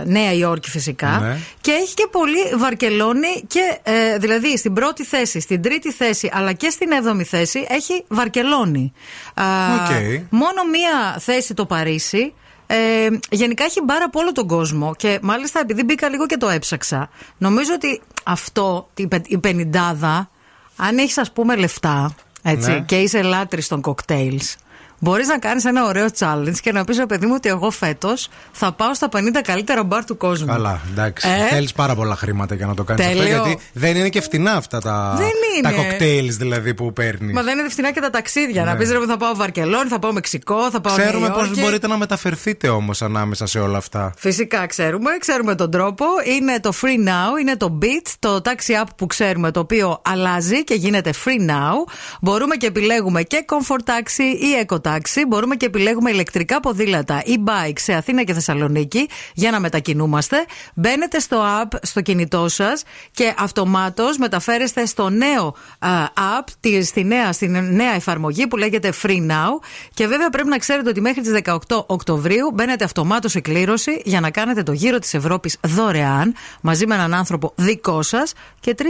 [0.06, 1.20] Νέα Υόρκη φυσικά.
[1.22, 1.38] Ναι.
[1.62, 3.44] Και έχει και πολύ Βαρκελόνη.
[3.48, 8.04] Και, ε, δηλαδή στην πρώτη θέση, στην τρίτη θέση αλλά και στην έβδομη θέση έχει
[8.08, 8.94] Βαρκελόνη.
[9.34, 9.44] Α,
[9.74, 10.22] Οκ.
[10.30, 12.34] Μόνο μία θέση το Παρίσι.
[12.68, 16.50] Ε, γενικά έχει μπάρα από όλο τον κόσμο και μάλιστα επειδή μπήκα λίγο και το
[16.50, 20.30] έψαξα, νομίζω ότι αυτό, η πε- η πενηντάδα,
[20.76, 22.80] αν έχεις ας πούμε λεφτά έτσι, Ναι.
[22.80, 24.56] και είσαι λάτρης των κοκτέιλς,
[25.04, 28.30] Μπορείς να κάνεις ένα ωραίο challenge και να πεις ρε παιδί μου ότι εγώ φέτος
[28.52, 30.46] θα πάω στα 50 καλύτερα μπαρ του κόσμου.
[30.48, 31.28] Καλά, εντάξει.
[31.30, 33.18] Ε; Θέλεις πάρα πολλά χρήματα για να το κάνεις αυτό.
[33.18, 33.36] Τέλειο.
[33.44, 35.70] Γιατί δεν είναι και φτηνά αυτά τα, Δεν είναι.
[35.76, 37.34] τα κοκτέιλ δηλαδή που παίρνεις.
[37.34, 38.64] Μα δεν είναι φθηνά και τα ταξίδια.
[38.64, 38.78] Να Ναι.
[38.80, 41.62] πεις ρε, θα πάω Βαρκελόνη, θα πάω Μεξικό, θα πάω Ξέρουμε Νέα πώς Υόρκη.
[41.62, 44.14] μπορείτε να μεταφερθείτε όμως ανάμεσα σε όλα αυτά.
[44.18, 46.06] Φυσικά ξέρουμε, ξέρουμε τον τρόπο.
[46.38, 50.64] Είναι το Free Now, είναι το Beat, το taxi app που ξέρουμε το οποίο αλλάζει
[50.64, 51.92] και γίνεται Free Now.
[52.22, 54.91] Μπορούμε και επιλέγουμε και Comfort Taxi ή Eco Taxi.
[55.28, 60.46] Μπορούμε και επιλέγουμε ηλεκτρικά ποδήλατα ή bike σε Αθήνα και Θεσσαλονίκη για να μετακινούμαστε.
[60.76, 67.04] Μπαίνετε στο app στο κινητό σας και αυτομάτως μεταφέρεστε στο νέο α, app, τη- στη
[67.04, 69.50] νέα, στη νέα εφαρμογή που λέγεται Free Now.
[69.94, 71.58] Και βέβαια πρέπει να ξέρετε ότι μέχρι τις 18
[71.88, 76.96] Οκτωβρίου μπαίνετε αυτομάτως σε κλήρωση για να κάνετε το γύρο της Ευρώπης δωρεάν μαζί με
[76.96, 78.86] έναν άνθρωπο δικό σας και 3.000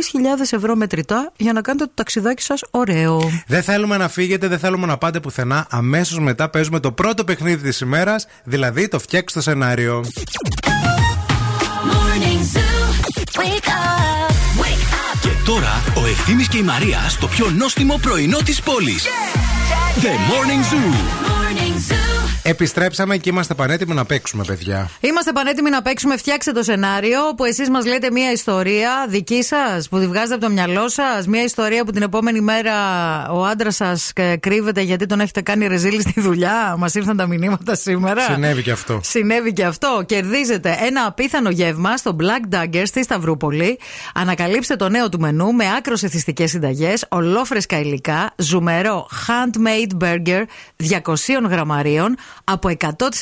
[0.52, 3.30] ευρώ μετρητά για να κάνετε το ταξιδάκι σας ωραίο.
[3.48, 5.68] Δεν θέλουμε να φύγετε, δεν θέλουμε να πάτε πουθενά.
[5.70, 5.90] Αμέσως
[6.20, 10.06] μετά παίζουμε το πρώτο παιχνίδι της ημέρας, δηλαδή το φτιάξτε το σενάριο.
[11.92, 12.84] Morning Zoo.
[13.40, 14.32] Wake up.
[14.62, 15.20] Wake up.
[15.22, 19.06] Και τώρα ο Ευθύμης και η Μαρία στο πιο νόστιμο πρωινό της πόλης.
[20.02, 20.94] The Morning Zoo.
[21.28, 22.01] Morning Zoo.
[22.44, 24.90] Επιστρέψαμε και είμαστε πανέτοιμοι να παίξουμε, παιδιά.
[25.00, 26.18] Είμαστε πανέτοιμοι να παίξουμε.
[26.18, 30.44] Φτιάξτε το σενάριο που εσείς μας λέτε μια ιστορία δική σας που τη βγάζετε από
[30.46, 31.28] το μυαλό σας.
[31.28, 32.74] Μια ιστορία που την επόμενη μέρα
[33.30, 36.76] ο άντρας σας κρύβεται γιατί τον έχετε κάνει ρεζίλη στη δουλειά.
[36.78, 38.22] Μας ήρθαν τα μηνύματα σήμερα.
[38.22, 39.00] Συνέβη και αυτό.
[39.04, 40.04] Συνέβη και αυτό.
[40.06, 43.80] Κερδίζετε ένα απίθανο γεύμα στο Black Dagger στη Σταυρούπολη.
[44.14, 50.44] Ανακαλύψτε το νέο του μενού με άκρος εθιστικές συνταγές, ολόφρεσκα υλικά, ζουμερό handmade burger
[50.78, 52.70] 200 γραμμαρίων από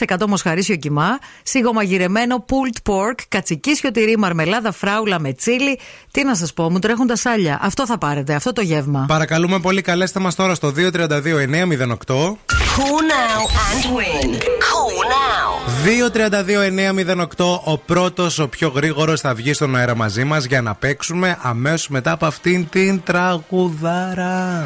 [0.07, 5.79] 100% μοσχαρίσιο κιμά, σιγομαγειρεμένο pulled pork, κατσικίσιο τυρί, μαρμελάδα φράουλα με τσίλι.
[6.11, 7.59] Τι να σας πω, μου τρέχουν τα σάλια.
[7.61, 9.05] Αυτό θα πάρετε, αυτό το γεύμα.
[9.07, 12.37] Παρακαλούμε πολύ, καλέστε μας τώρα στο 232-908.
[12.75, 14.29] Call now and win.
[14.67, 15.49] Call now.
[17.37, 17.61] 232-908.
[17.63, 21.87] Ο πρώτος, ο πιο γρήγορος θα βγει στον αέρα μαζί μας για να παίξουμε αμέσως
[21.87, 24.65] μετά από αυτήν την τραγουδάρα.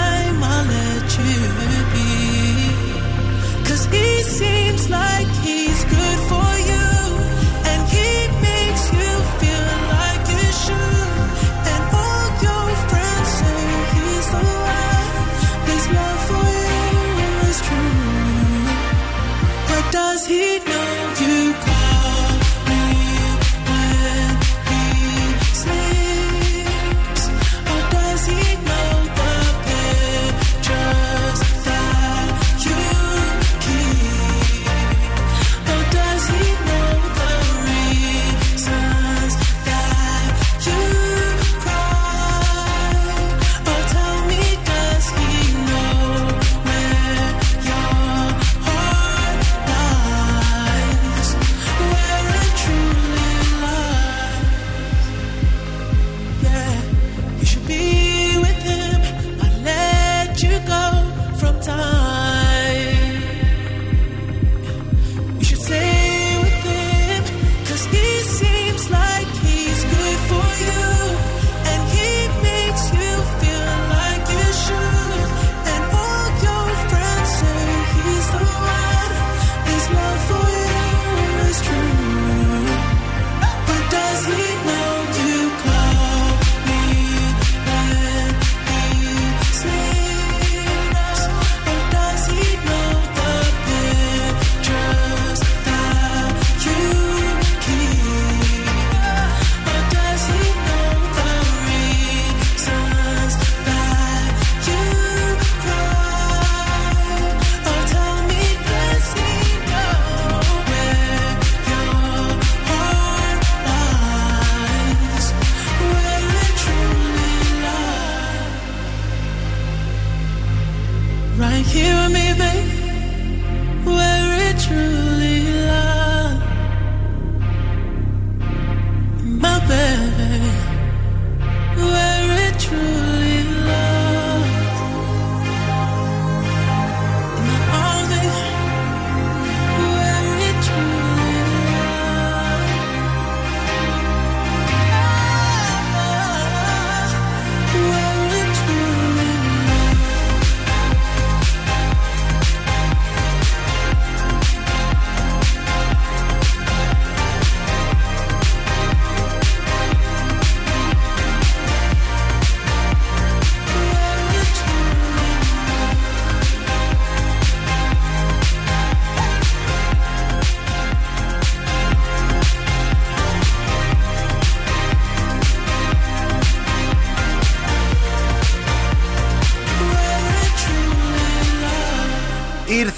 [4.41, 6.87] seems like he's good for you.
[7.69, 8.11] And he
[8.47, 9.11] makes you
[9.41, 11.19] feel like you should.
[11.71, 13.61] And all your friends say
[13.95, 14.43] he's the
[14.77, 15.15] one.
[15.69, 16.79] His love for you
[17.49, 18.65] is true.
[19.69, 20.47] But does he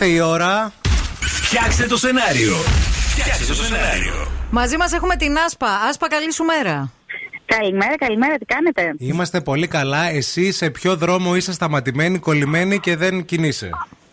[0.03, 0.71] Ήρθε η ώρα.
[1.19, 2.55] Φτιάξτε το σενάριο.
[3.15, 4.27] Φτιάξτε το σενάριο.
[4.51, 5.67] Μαζί μας έχουμε την Άσπα.
[5.89, 6.91] Άσπα, καλή σου μέρα.
[7.45, 10.09] Καλημέρα, καλημέρα, τι κάνετε; Είμαστε πολύ καλά.
[10.09, 13.69] Εσύ σε ποιο δρόμο είσαι σταματημένη, κολλημένη και δεν κινείσαι;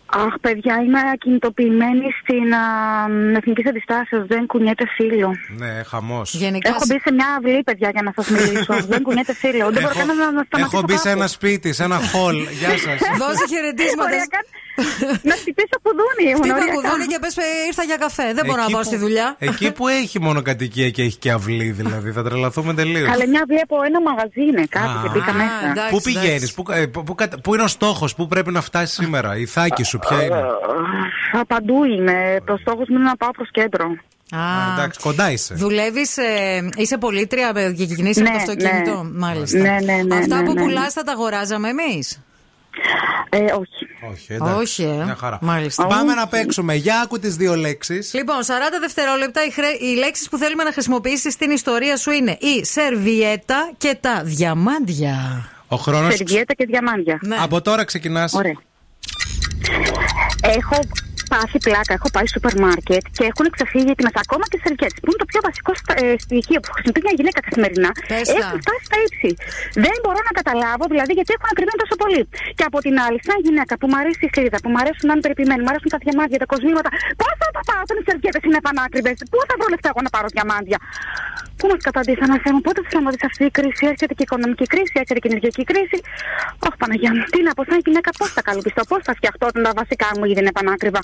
[0.07, 2.65] Αχ, παιδιά, είμαι ακινητοποιημένη στην α,
[3.39, 4.27] Εθνικής Αντιστάσεως.
[4.27, 5.31] Δεν κουνιέται φίλο.
[5.63, 6.35] Ναι, χαμός.
[6.35, 6.69] Γενικά.
[6.69, 8.75] Έχω μπει σε μια αυλή, παιδιά, για να σας μιλήσω.
[8.93, 9.65] Δεν κουνιέται φίλο.
[9.75, 10.59] Δεν μπορώ καν να, να σταματήσω.
[10.77, 11.13] Έχω μπει σε πάθος.
[11.19, 12.37] ένα σπίτι, σε ένα χολ.
[12.61, 12.99] Γεια σας.
[13.21, 14.11] Δώσε χαιρετίσματα.
[14.11, 14.41] Οριακά,
[15.31, 16.25] να χτυπήσω κουδούνι.
[16.31, 16.75] ήμουν, Χτύπα οριακά.
[16.75, 17.35] κουδούνι και πες
[17.69, 18.27] ήρθα για καφέ.
[18.39, 19.27] Δεν μπορώ να πάω στη δουλειά.
[19.39, 22.11] Εκεί που έχει μόνο κατοικία και έχει και αυλή, δηλαδή.
[22.17, 23.09] Θα τρελαθούμε τελείως.
[23.13, 25.89] Καλά, μια αυλή από ένα μαγαζί είναι κάτι και μπήκα μέσα.
[25.91, 28.95] Πού πηγαίνεις, πού, ε, πού, πού κατα- πού είναι ο στόχος, πού πρέπει να φτάσεις
[29.01, 30.37] σήμερα, η θάκη σου, ποια είναι;
[31.39, 32.20] Α, Παντού είμαι.
[32.45, 33.87] Το στόχος μου είναι να πάω προς κέντρο.
[34.31, 35.55] Α, Εντάξει, κοντά είσαι.
[35.55, 36.17] Δουλεύεις,
[36.77, 39.19] είσαι πολίτρια ε, και κινείσαι με το Ναι, αυτοκίνητο; ναι.
[39.19, 39.59] Μάλιστα.
[39.59, 40.63] Ναι, ναι, ναι, Αυτά ναι, που ναι.
[40.63, 42.21] πουλάς θα τα αγοράζαμε εμείς;
[43.31, 43.87] Ε, όχι.
[44.13, 44.55] Όχι, εντάξει.
[44.61, 45.05] Όχι, ε.
[45.05, 45.39] Μια χαρά.
[45.41, 45.87] Μάλιστα.
[45.87, 46.75] Πάμε να παίξουμε.
[46.75, 48.15] Για άκου τις δύο λέξεις.
[48.15, 48.43] Λοιπόν, 40
[48.81, 49.45] δευτερόλεπτα.
[49.45, 49.67] Οι, χρέ...
[49.67, 55.49] οι λέξεις που θέλουμε να χρησιμοποιήσεις στην ιστορία σου είναι η σερβιέτα και τα διαμάντια.
[55.69, 56.15] Ο χρόνος.
[56.15, 57.19] Σερβιέτα και διαμάντια.
[57.23, 57.37] Ναι.
[57.41, 58.33] Από τώρα ξεκινάς.
[58.35, 58.57] Ωραία.
[60.43, 60.79] Έχω
[61.33, 65.09] πάθει πλάκα, έχω πάει στο σούπερ μάρκετ και έχουν ξεφύγει έτοιμε ακόμα και σερβιέτε, που
[65.11, 67.91] είναι το πιο βασικό στα- ε, στοιχείο που χρησιμοποιεί μια γυναίκα καθημερινά.
[68.11, 68.39] Πες τα.
[68.41, 69.31] Έχουν φτάσει στα ύψη.
[69.85, 72.23] Δεν μπορώ να καταλάβω δηλαδή γιατί έχουν ακριβεί τόσο πολύ.
[72.59, 75.13] Και από την άλλη, σαν γυναίκα που μου αρέσει η χρήδα, που μου αρέσουν να
[75.15, 76.91] είναι περιποιημένη, μου αρέσουν τα διαμάντια, τα κοσμήματα,
[77.21, 80.11] πώς θα τα πάω όταν οι σερβιέτε είναι επανάκριβε, πού θα βρω λεφτά εγώ να
[80.15, 80.79] πάρω διαμάντια;
[81.59, 84.65] Πού μα καταντήσανε, Θεέ μου, πότε θα σταματήσει αυτή η κρίση, έρχεται και η οικονομική
[84.73, 85.99] κρίση, έρχεται και η ενεργειακή κρίση.
[86.67, 89.63] Όχι, Παναγία μου, τι να πω, σαν γυναίκα, πώς θα καλουπιστώ, πώς θα φτιαχτώ όταν
[89.67, 91.01] τα βασικά μου ήδη είναι πανάκριβα;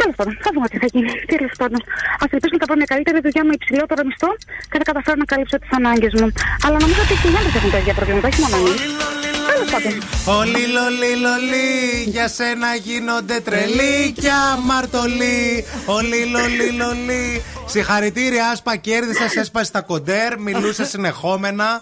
[0.00, 1.12] Τέλος πάντων, θα δούμε τι θα γίνει.
[1.32, 1.80] Τέλος πάντων,
[2.22, 4.30] ας ελπίσουμε να θα βρω μια καλύτερη δουλειά με υψηλότερο μισθό
[4.70, 6.26] και θα καταφέρω να καλύψω τις ανάγκες μου.
[6.64, 9.29] Αλλά νομίζω ότι οι χιλιάδε έχουν τα ίδια προβλήματα, όχι μόνο εμείς.
[9.50, 9.94] Τέλο πάντων.
[10.38, 15.64] Όλοι λολί λολί, για σένα γίνονται τρελοί και αμαρτωλοί.
[15.86, 17.42] Όλοι λολί λολί.
[17.66, 21.80] Συγχαρητήρια, άσπα κέρδισε, έσπασε τα κοντέρ, μιλούσε συνεχόμενα.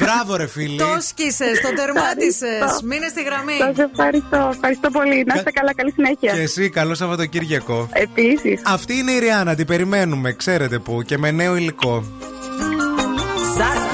[0.00, 0.78] Μπράβο, ρε φίλοι.
[0.78, 2.82] Το σκίσες, το τερμάτισες.
[2.84, 3.56] Μείνε στη γραμμή.
[3.58, 5.24] Σας ευχαριστώ, ευχαριστώ πολύ.
[5.26, 6.32] Να είστε καλά, καλή συνέχεια.
[6.32, 7.88] Και εσύ, καλό Σαββατοκύριακο.
[7.92, 8.60] Επίσης.
[8.64, 12.04] Αυτή είναι η Ριάννα, την περιμένουμε, ξέρετε που, και με νέο υλικό.
[13.58, 13.85] I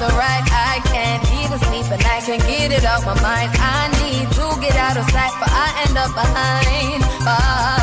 [0.00, 0.44] it right.
[0.52, 3.50] I can't even sleep and I can't get it out my mind.
[3.58, 7.77] I need to get out of sight, but I end up behind bars.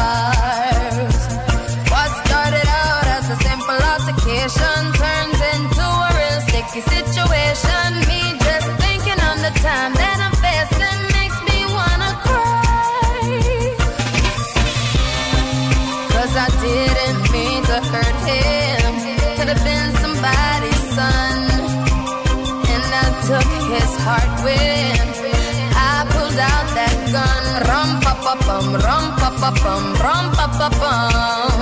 [29.46, 31.62] Pa bum, rum pa pa bum.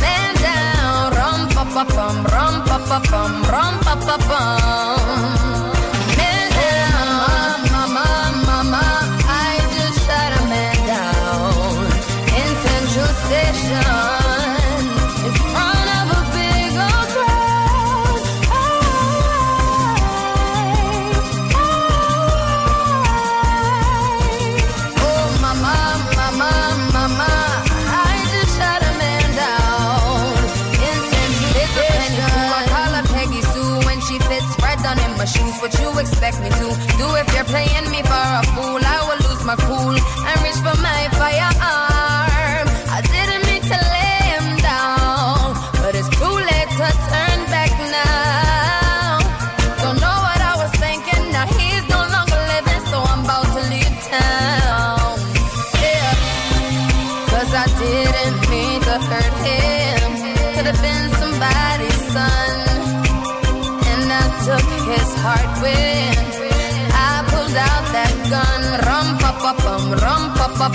[0.00, 4.87] Man down, rum pa pa bum, rum pa pa bum, rum pa pa bum.
[35.98, 36.66] Expect me to
[36.96, 37.77] do if you're playing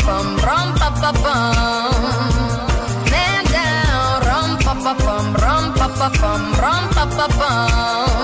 [0.05, 2.03] pa pa rum pa pa bum.
[3.11, 8.22] Man down, rum pa pa bum, rum pa pa bum, rum pa pa bum.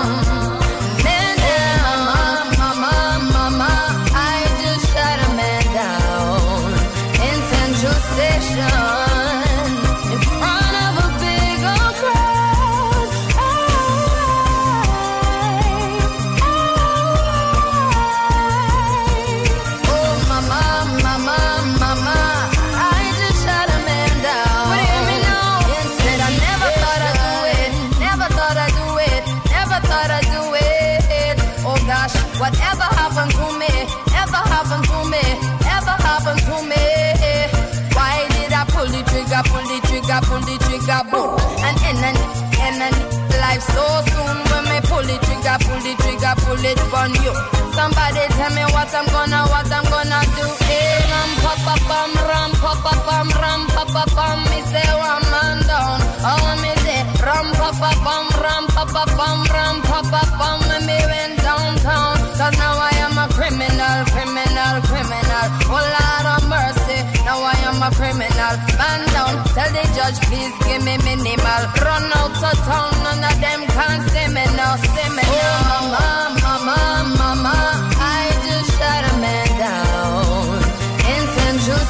[48.90, 50.46] What I'm gonna, what I'm gonna do.
[50.66, 54.38] Hey, ram pa pa pam, ram pa pa pam, ram pa pa pam.
[54.50, 55.98] Me say one man down.
[56.26, 60.58] Oh, me say ram pa pa pam, ram pa pa pam, ram pa pa pam.
[60.74, 62.18] And me went downtown.
[62.34, 65.46] Cause now I am a criminal, criminal, criminal.
[65.70, 68.54] Oh Lord of mercy, now I am a criminal.
[68.74, 71.62] Man down, tell the judge please give me minimal.
[71.78, 75.78] Run out of town, none of them can see me now, see me now.
[75.78, 77.89] Oh mama, mama, mama,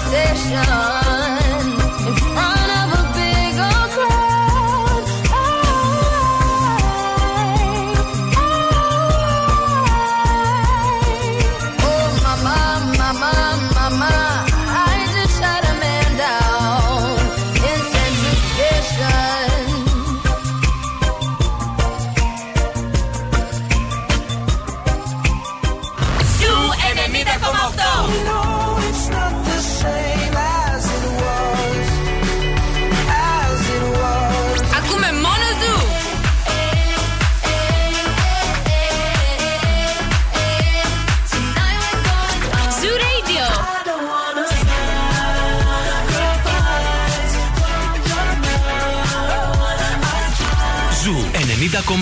[0.09, 1.20] Station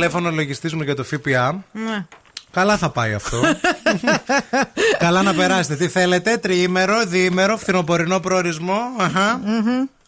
[0.00, 1.64] Τηλέφωνο ο λογιστή μου για το ΦΠΑ.
[1.72, 2.06] Ναι.
[2.50, 3.40] Καλά θα πάει αυτό.
[4.98, 5.76] Καλά να περάσετε.
[5.76, 8.78] Τι θέλετε, τριήμερο, διήμερο, φθινοπορεινό προορισμό.
[8.98, 9.40] Αχα.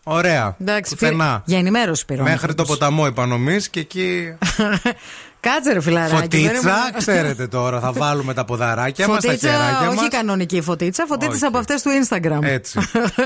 [0.03, 0.57] Ωραία.
[0.61, 1.25] Εντάξει, Πουθενά.
[1.25, 2.21] πήρε- για ενημέρωση πήρε.
[2.21, 2.67] ο Μέχρι άνθρωπος.
[2.67, 4.35] το ποταμό επανομής και εκεί.
[5.51, 6.15] Κάτσε ρε φιλαράκι.
[6.15, 7.81] Φωτίτσα, δεν- ξέρετε τώρα.
[7.81, 10.09] Θα βάλουμε τα ποδαράκια μας, τα Φωτίτσα, χεράκια όχι μας.
[10.09, 11.45] κανονική φωτίτσα, φωτίτσα Όχι.
[11.45, 12.39] από αυτές του Instagram.
[12.43, 12.79] Έτσι.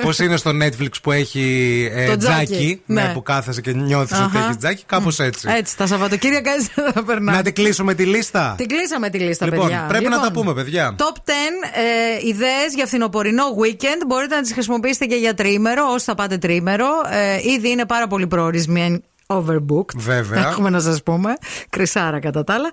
[0.03, 1.43] Πώς είναι στο Netflix που έχει
[1.95, 3.13] ε, Το τζάκι, τζάκι, ναι, ναι.
[3.13, 4.45] που κάθεσαι και νιώθεις ότι Αχα.
[4.45, 5.49] έχεις τζάκι, κάπως έτσι.
[5.57, 7.37] Έτσι, τα Σαββατοκύριακα έτσι θα περνάμε.
[7.37, 8.55] Να την κλείσουμε τη λίστα.
[8.57, 9.85] Την κλείσαμε τη λίστα, Λοιπόν, παιδιά.
[9.89, 10.95] πρέπει να τα πούμε, παιδιά.
[10.99, 11.31] Top 10
[12.23, 14.03] ε, ιδέες για φθινοπορεινό weekend.
[14.07, 16.87] Μπορείτε να τις χρησιμοποιήσετε και για τρίμερο, όσοι θα πάτε τρίμερο.
[17.11, 19.03] Ε, ήδη είναι πάρα πολύ προορισμένοι.
[19.27, 19.97] Overbooked.
[19.97, 20.47] Βέβαια.
[20.49, 21.35] Έχουμε να σας πούμε.
[21.71, 22.71] Κρυσάρα κατά τα άλλα.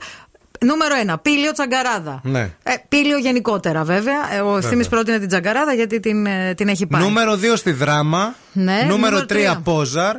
[0.59, 1.15] Νούμερο 1.
[1.21, 2.19] Πήλιο Τσαγκαράδα.
[2.23, 2.39] Ναι.
[2.63, 4.34] Ε, πήλιο γενικότερα βέβαια.
[4.34, 4.89] Ε, Ο ευθύνη Βέβαια.
[4.89, 7.01] πρότεινε την Τσαγκαράδα γιατί την, ε, την έχει πάει.
[7.01, 8.35] Νούμερο 2 στη δράμα.
[8.53, 9.61] Ναι, νούμερο νούμερο 3 τρία.
[9.63, 10.15] Πόζαρ.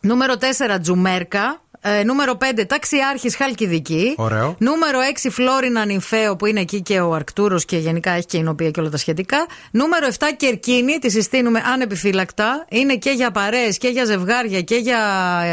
[0.00, 1.60] Νούμερο 4 Τζουμέρκα.
[1.84, 4.14] Ε, νούμερο 5, Ταξιάρχης Χαλκιδική.
[4.16, 4.56] Ωραίο.
[4.58, 8.42] Νούμερο 6, Φλόρινα Νυμφαίο που είναι εκεί και ο Αρκτούρος και γενικά έχει και η
[8.42, 9.46] νοπία και όλα τα σχετικά.
[9.70, 12.64] Νούμερο 7, Κερκίνη, τη συστήνουμε ανεπιφύλακτα.
[12.70, 14.98] Είναι και για παρέες και για ζευγάρια και για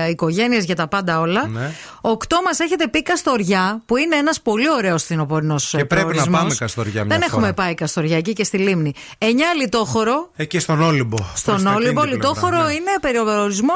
[0.10, 1.47] οικογένειες, για τα πάντα όλα.
[1.47, 1.72] Ναι.
[2.01, 2.11] 8
[2.45, 7.06] μας έχετε πει Καστοριά, που είναι ένας πολύ ωραίος φθινοπορεινός Και πρέπει να πάμε Καστοριά
[7.06, 7.26] μια Δεν φορά.
[7.26, 8.93] έχουμε πάει Καστοριά εκεί και στη Λίμνη.
[9.18, 9.26] 9
[9.60, 10.30] Λιτόχωρο.
[10.35, 11.18] Εκεί στον Όλυμπο.
[11.35, 12.73] Στον Προς τα Όλυμπο, εκείνη την λιτόχωρο πλευρά, ναι.
[12.73, 13.73] είναι περιορισμό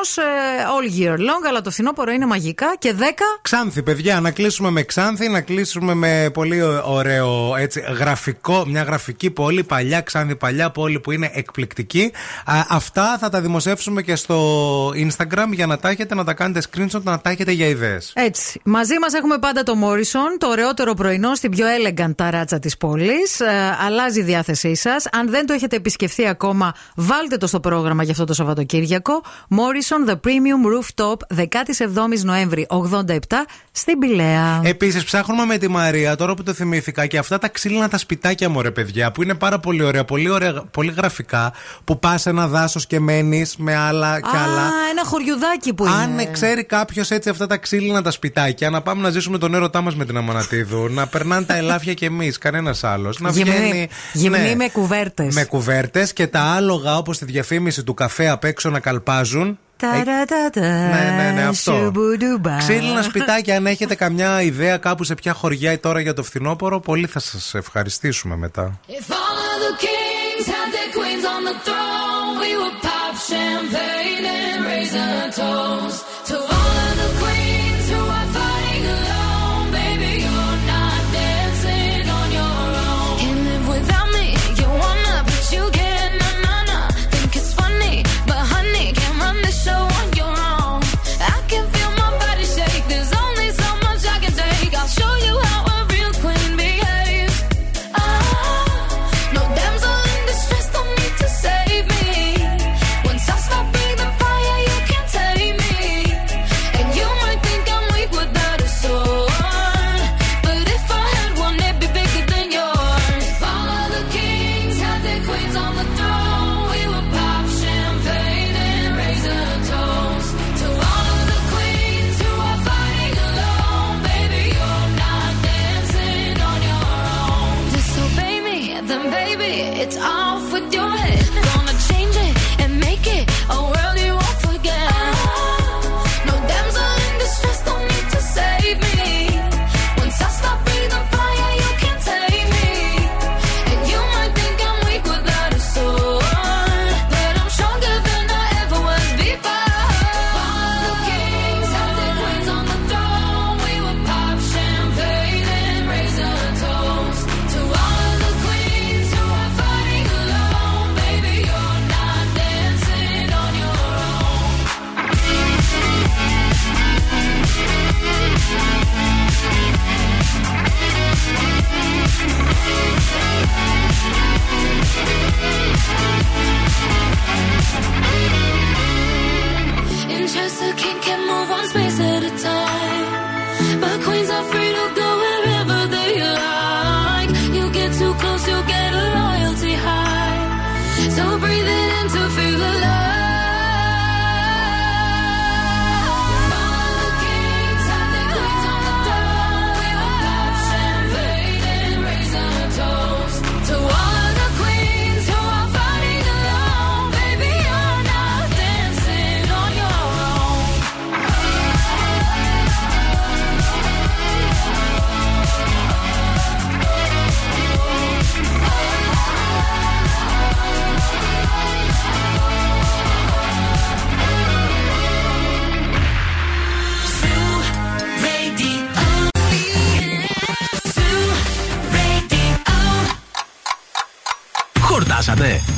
[0.75, 2.75] all year long, αλλά το φθινόπωρο είναι μαγικά.
[2.79, 3.01] Και 10.
[3.41, 9.29] Ξάνθη, παιδιά, να κλείσουμε με Ξάνθη, να κλείσουμε με πολύ ωραίο έτσι, γραφικό, μια γραφική
[9.29, 12.11] πόλη, παλιά Ξάνθη, παλιά πόλη που είναι εκπληκτική.
[12.45, 16.61] Α, αυτά θα τα δημοσιεύσουμε και στο Instagram για να τα έχετε, να τα κάνετε
[16.71, 18.11] screenshot, να τα έχετε για ιδέες.
[18.15, 18.61] Έτσι.
[18.63, 23.39] Μαζί μας έχουμε πάντα το Morrison, το ωραιότερο πρωινό στην πιο elegant ταράτσα της πόλης.
[23.39, 25.05] Ε, αλλάζει η διάθεσή σας.
[25.11, 29.23] Αν δεν το έχετε επισκεφθεί ακόμα, βάλτε το στο πρόγραμμα για αυτό το Σαββατοκύριακο.
[29.49, 31.45] Morrison The Premium Rooftop, 17
[32.33, 33.17] Νοέμβρη 87
[33.71, 34.61] στην Πηλαία.
[34.63, 38.49] Επίσης, ψάχνουμε με τη Μαρία, τώρα που το θυμήθηκα, και αυτά τα ξύλινα τα σπιτάκια
[38.49, 41.53] μου, ρε παιδιά, που είναι πάρα πολύ ωραία, πολύ, ωραία, πολύ γραφικά,
[41.83, 44.71] που πας σε ένα δάσος και μένεις με άλλα και Α, άλλα.
[44.91, 46.25] ένα χωριουδάκι που Αν είναι.
[46.25, 49.95] ξέρει κάποιος έτσι αυτά τα ξύλινα τα σπιτάκια, να πάμε να ζήσουμε τον έρωτά μας
[49.95, 53.19] με την Αμανατίδου, να περνάνε τα ελάφια κι εμείς, κανένας άλλος.
[53.19, 53.87] Να Γυμνή- βγαίνει.
[54.13, 55.33] γυμνή ναι, με κουβέρτες.
[55.35, 59.57] με κουβέρτες και τα άλογα όπως τη διαφήμιση του καφέ απ' έξω να καλπάζουν.
[60.59, 61.91] Ναι, ναι, ναι, αυτό.
[62.57, 67.07] Ξύλινα σπιτάκια, αν έχετε καμιά ιδέα κάπου σε ποια χωριά τώρα για το φθινόπωρο, πολύ
[67.07, 68.79] θα σας ευχαριστήσουμε μετά.
[68.87, 69.43] If all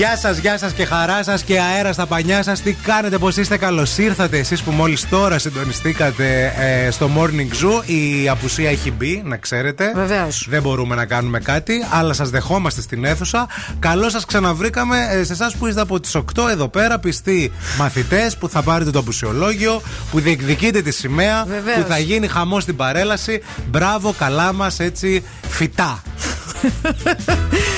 [0.00, 2.60] Γεια σας, γεια σας και χαρά σας και αέρα στα πανιά σας.
[2.60, 4.38] Τι κάνετε, πώς είστε, καλώς ήρθατε.
[4.38, 7.84] Εσείς που μόλις τώρα συντονιστήκατε ε, στο Morning Zoo.
[7.86, 9.92] Η απουσία έχει μπει, να ξέρετε.
[9.94, 10.46] Βεβαίως.
[10.50, 13.48] Δεν μπορούμε να κάνουμε κάτι, αλλά σας δεχόμαστε στην αίθουσα.
[13.78, 18.36] Καλώς σας ξαναβρήκαμε ε, σε εσάς που είστε από τις 8 εδώ πέρα, πιστοί μαθητές
[18.36, 21.78] που θα πάρετε το απουσιολόγιο, που διεκδικείτε τη σημαία, Βεβαίως.
[21.78, 23.42] που θα γίνει χαμός στην παρέλαση.
[23.70, 26.02] Μπράβο, καλά μας έτσι φυτά.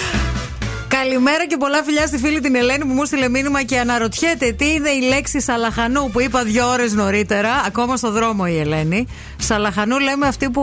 [1.03, 4.73] Καλημέρα και πολλά φιλιά στη φίλη την Ελένη που μου στείλε μήνυμα και αναρωτιέται τι
[4.73, 7.51] είναι η λέξη Σαλαχανού που είπα δύο ώρες νωρίτερα.
[7.67, 9.07] Ακόμα στο δρόμο η Ελένη.
[9.39, 10.63] Σαλαχανού λέμε αυτή που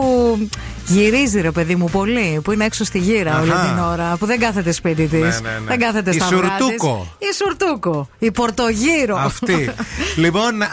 [0.92, 2.40] γυρίζει, ρε παιδί μου, πολύ.
[2.44, 3.40] Που είναι έξω στη γύρα Αχα.
[3.40, 4.16] όλη την ώρα.
[4.18, 5.20] Που δεν κάθεται σπίτι της.
[5.20, 5.66] Ναι, ναι, ναι.
[5.66, 6.48] Δεν κάθεται Η στα αυγά της.
[6.48, 7.14] Σουρτούκο.
[7.18, 8.08] Η Σουρτούκο.
[8.18, 9.16] Η Πορτογύρο.
[9.16, 9.70] Αυτή.
[10.24, 10.68] λοιπόν, α,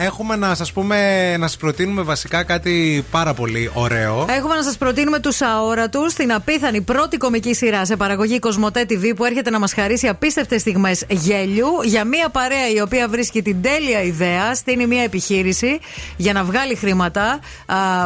[0.00, 0.96] έχουμε να σας πούμε,
[1.36, 4.26] να σας προτείνουμε βασικά κάτι πάρα πολύ ωραίο.
[4.28, 9.12] Έχουμε να σας προτείνουμε τους αόρατους, την απίθανη πρώτη κομική σειρά σε παραγωγή Κοσμοτέ TV
[9.16, 13.62] που έρχεται να μας χαρίσει απίστευτες στιγμές γέλιου για μια παρέα η οποία βρίσκει την
[13.62, 15.78] τέλεια ιδέα, στείνει μια επιχείρηση
[16.16, 17.38] για να βγάλει χρήματα,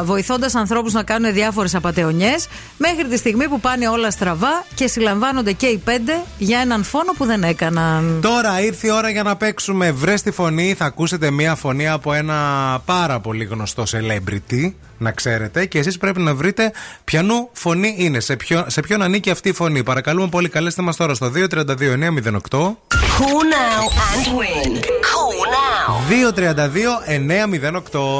[0.03, 2.47] βοηθώντας ανθρώπους να κάνουν διάφορες απαταιωνιές,
[2.77, 7.11] μέχρι τη στιγμή που πάνε όλα στραβά και συλλαμβάνονται και οι πέντε για έναν φόνο
[7.17, 8.19] που δεν έκαναν.
[8.21, 10.73] Τώρα ήρθε η ώρα για να παίξουμε βρες τη φωνή.
[10.73, 12.35] Θα ακούσετε μία φωνή από ένα
[12.85, 16.71] πάρα πολύ γνωστό celebrity, να ξέρετε, και εσεί πρέπει να βρείτε
[17.03, 19.83] ποιανού φωνή είναι, σε, ποιο, σε ποιον ανήκει αυτή η φωνή.
[19.83, 22.75] Παρακαλούμε πολύ, καλέστε μα τώρα στο 232-908.
[23.19, 24.71] Cool now and win.
[25.09, 25.87] Cool now.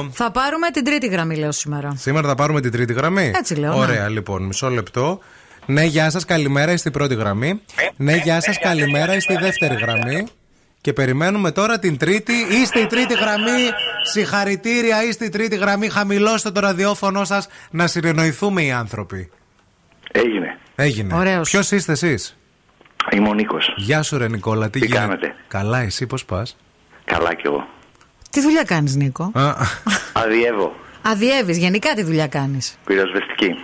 [0.04, 0.10] 232-908.
[0.12, 1.96] Θα πάρουμε την τρίτη γραμμή, λέω σήμερα.
[1.98, 3.32] Σήμερα θα πάρουμε την τρίτη γραμμή.
[3.36, 3.80] Έτσι λέω, ναι.
[3.80, 5.20] Ωραία, λοιπόν, μισό λεπτό.
[5.66, 7.62] Ναι, γεια σα, καλημέρα, είστε στη πρώτη γραμμή.
[7.96, 10.28] Ναι, γεια σα, καλημέρα, είστε στη δεύτερη γραμμή.
[10.88, 12.34] Και περιμένουμε τώρα την τρίτη.
[12.34, 13.70] Είστε η τρίτη γραμμή.
[14.12, 15.90] Συγχαρητήρια, είστε η τρίτη γραμμή.
[15.90, 19.30] Χαμηλώστε το ραδιόφωνο σας να συνεννοηθούμε οι άνθρωποι.
[20.12, 20.58] Έγινε.
[20.76, 21.16] Έγινε.
[21.16, 21.50] Ωραίος.
[21.50, 22.38] Ποιος είστε εσείς,
[23.12, 23.74] Είμαι ο Νίκος.
[23.76, 26.58] Γεια σου, Ρε Νικόλα, τι, Τι γίνεται; κάνετε; Καλά, εσύ πώς πας;
[27.06, 27.68] Καλά κι εγώ.
[28.30, 29.32] Τι δουλειά κάνεις, Νίκο;
[30.14, 30.76] Αδιεύω.
[31.02, 33.56] Αδιεύεις, γενικά τι δουλειά κάνεις; Πυροσβεστική.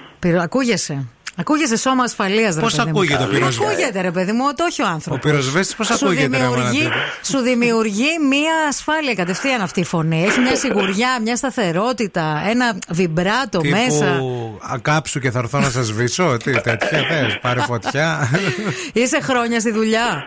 [0.41, 4.87] Ακούγεσαι; Ακούγεσαι σώμα ασφαλείας, Πώς ακούγεται ο πυροσβέστης; Ακούγεται, ρε παιδί μου, το όχι ο
[4.87, 5.25] άνθρωπος.
[5.25, 6.89] Ο πυροσβέστη πώς ακούγεται, ρε δημιουργεί, Μανατίδου;
[7.23, 10.23] σου δημιουργεί μία ασφάλεια κατευθείαν αυτή η φωνή.
[10.23, 14.05] Έχει μια σιγουριά, μια σταθερότητα, ένα βιμπράτο μέσα.
[14.05, 16.37] Τύπου ακάψου και θα έρθω να σας σβήσω.
[16.43, 18.29] Τι τέτοια θες, πάρε φωτιά.
[18.93, 20.23] Είσαι χρόνια στη δουλειά.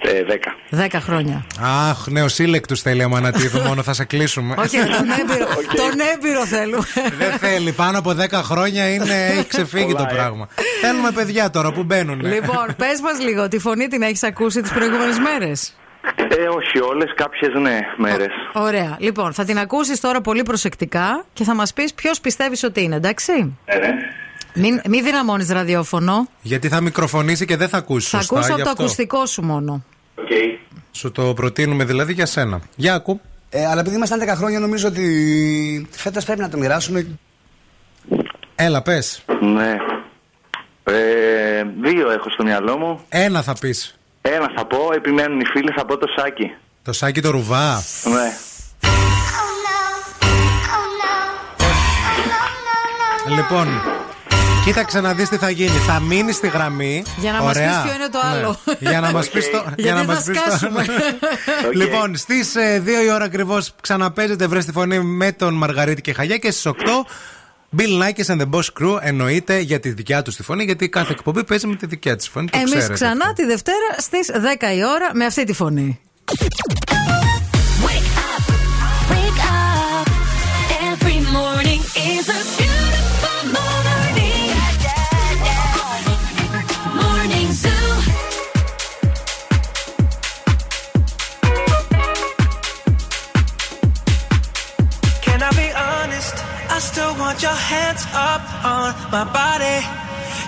[0.00, 0.54] Ε, δέκα.
[0.68, 1.44] Δέκα χρόνια.
[1.60, 4.54] Αχ, νεοσύλλεκτου θέλει Αμανατίδου, μόνο θα σε κλείσουμε.
[4.62, 5.46] Όχι, τον έμπειρο,
[5.82, 6.86] τον έμπειρο θέλουμε.
[7.18, 10.48] Δεν θέλει, πάνω από 10 χρόνια είναι, έχει ξεφύγει το πράγμα.
[10.80, 12.20] Θέλουμε παιδιά τώρα που μπαίνουν.
[12.20, 15.76] λοιπόν, πες μας λίγο, τη φωνή την έχεις ακούσει τις προηγούμενες μέρες;
[16.16, 18.32] Ε, όχι όλες, κάποιες ναι, μέρες.
[18.52, 18.96] Ωραία.
[18.98, 22.96] Λοιπόν, θα την ακούσεις τώρα πολύ προσεκτικά και θα μας πεις ποιος πιστεύεις ότι είναι,
[22.96, 23.88] εντάξει; Ε, ναι.
[24.54, 26.28] Μην, μην δυναμώνεις ραδιόφωνο.
[26.40, 28.34] Γιατί θα μικροφωνήσει και δεν θα ακούσει Θα σωστά.
[28.34, 28.82] ακούσω γι' από το αυτό.
[28.82, 29.84] ακουστικό σου μόνο.
[30.92, 32.60] Σου το προτείνουμε δηλαδή για σένα.
[32.76, 33.20] Για ακού.
[33.50, 37.06] Ε, αλλά επειδή ήμασταν 10 χρόνια, νομίζω ότι φέτος πρέπει να το μοιράσουμε.
[38.54, 39.22] Έλα, πες.
[39.40, 39.76] Ναι.
[40.84, 43.00] Ε, δύο έχω στο μυαλό μου.
[43.08, 43.98] Ένα θα πεις.
[44.22, 46.50] Ένα θα πω, επιμένουν οι φίλοι, θα πω το σάκι.
[46.82, 47.82] Το σάκι το ρουβά.
[48.04, 48.32] Ναι.
[53.36, 53.68] Λοιπόν,
[54.68, 55.68] κοίταξε να δεις τι θα γίνει.
[55.86, 57.02] Θα μείνεις στη γραμμή.
[57.16, 57.68] Για να μας Ωραία.
[57.68, 58.28] πεις ποιο είναι το Ναι.
[58.38, 58.58] άλλο.
[58.78, 59.64] Για να μας πεις το.
[59.76, 60.84] Γιατί να θα μας πεις το- σκάσουμε.
[61.84, 62.54] Λοιπόν, στις
[62.84, 66.66] 2 η ώρα ακριβώς ξαναπέζετε βρες τη φωνή με τον Μαργαρίτη και Χαγιά και στις
[66.66, 66.72] 8.
[67.78, 71.12] Bill Nackis and the Boss Crew εννοείται για τη δικιά τους τη φωνή, γιατί κάθε
[71.12, 72.48] εκπομπή παίζει με τη δικιά της φωνή.
[72.48, 72.92] Το Εμείς ξέρετε.
[72.92, 76.00] ξανά τη Δευτέρα στις 10 η ώρα με αυτή τη φωνή.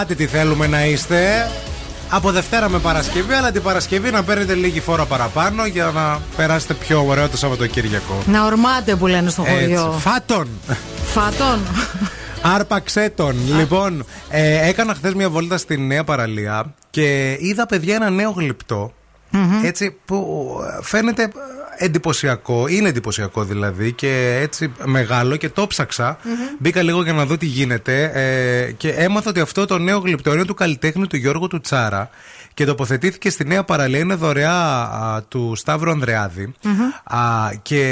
[0.00, 1.50] Μάτι τι θέλουμε να είστε.
[2.10, 6.74] Από Δευτέρα με Παρασκευή, αλλά την Παρασκευή να παίρνετε λίγη φορά παραπάνω για να περάσετε
[6.74, 8.22] πιο ωραίο το Σαββατοκύριακο.
[8.26, 9.96] Να ορμάτε που λένε στο χωριό.
[9.98, 10.48] Φάτον.
[11.04, 11.58] Φάτον.
[12.42, 13.36] Άρπαξέ τον.
[13.56, 18.92] Λοιπόν, ε, έκανα χθες μια βόλτα στη Νέα Παραλία και είδα παιδιά ένα νέο γλυπτό.
[19.64, 21.30] Έτσι που ε, φαίνεται
[21.80, 26.18] εντυπωσιακό, είναι εντυπωσιακό δηλαδή και έτσι μεγάλο και το ψαξα
[26.58, 30.44] Μπήκα λίγο για να δω τι γίνεται ε, και έμαθα ότι αυτό το νέο γλυπτόριο
[30.44, 32.10] του καλλιτέχνη του Γιώργου του Τσάρα
[32.54, 33.98] και τοποθετήθηκε στη νέα παραλία.
[33.98, 36.54] Είναι δωρεά α, του Σταύρου Ανδρεάδη.
[37.04, 37.18] Α,
[37.62, 37.82] και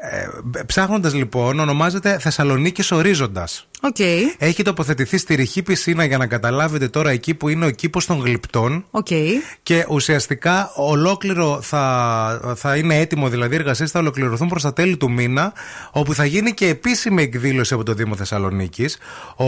[0.00, 3.68] ε, ψάχνοντας λοιπόν, ονομάζεται Θεσσαλονίκης Ορίζοντας.
[3.82, 3.98] Οκ.
[4.38, 8.20] Έχει τοποθετηθεί στη ρηχή πισίνα για να καταλάβετε τώρα εκεί που είναι ο κήπος των
[8.20, 8.84] γλυπτών.
[8.90, 9.06] Οκ.
[9.62, 14.96] Και ουσιαστικά ολόκληρο θα, θα είναι έτοιμο, δηλαδή οι εργασίες θα ολοκληρωθούν προς τα τέλη
[14.96, 15.52] του μήνα,
[15.92, 18.98] όπου θα γίνει και επίσημη εκδήλωση από το Δήμο Θεσσαλονίκης.
[19.36, 19.44] Ο,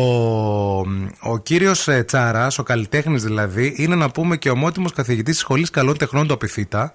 [1.20, 5.98] ο κύριος Τσάρας, ο καλλιτέχνης δηλαδή, είναι να πούμε και ομότιμος καθηγητής της Σχολής Καλών
[5.98, 6.94] Τεχνών του ΑΠΘ.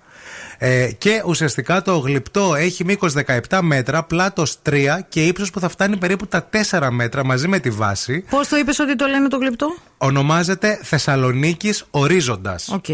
[0.58, 3.14] Ε, και ουσιαστικά το γλυπτό έχει μήκος
[3.50, 7.60] 17 μέτρα, πλάτος 3 και ύψος που θα φτάνει περίπου τα 4 μέτρα μαζί με
[7.60, 8.26] τη βάση.
[8.30, 12.70] Πώς το είπες ότι το λένε το γλυπτό; Ονομάζεται Θεσσαλονίκης Ορίζοντας.
[12.74, 12.86] Οκ.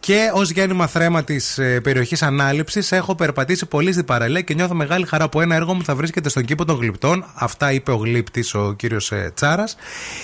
[0.00, 5.06] Και ως γέννημα θρέμμα της περιοχής ανάληψης έχω περπατήσει πολύ στην παραλία και νιώθω μεγάλη
[5.06, 7.24] χαρά που ένα έργο μου θα βρίσκεται στον κήπο των γλυπτών.
[7.34, 9.76] Αυτά είπε ο γλύπτης, ο κύριος Τσάρας.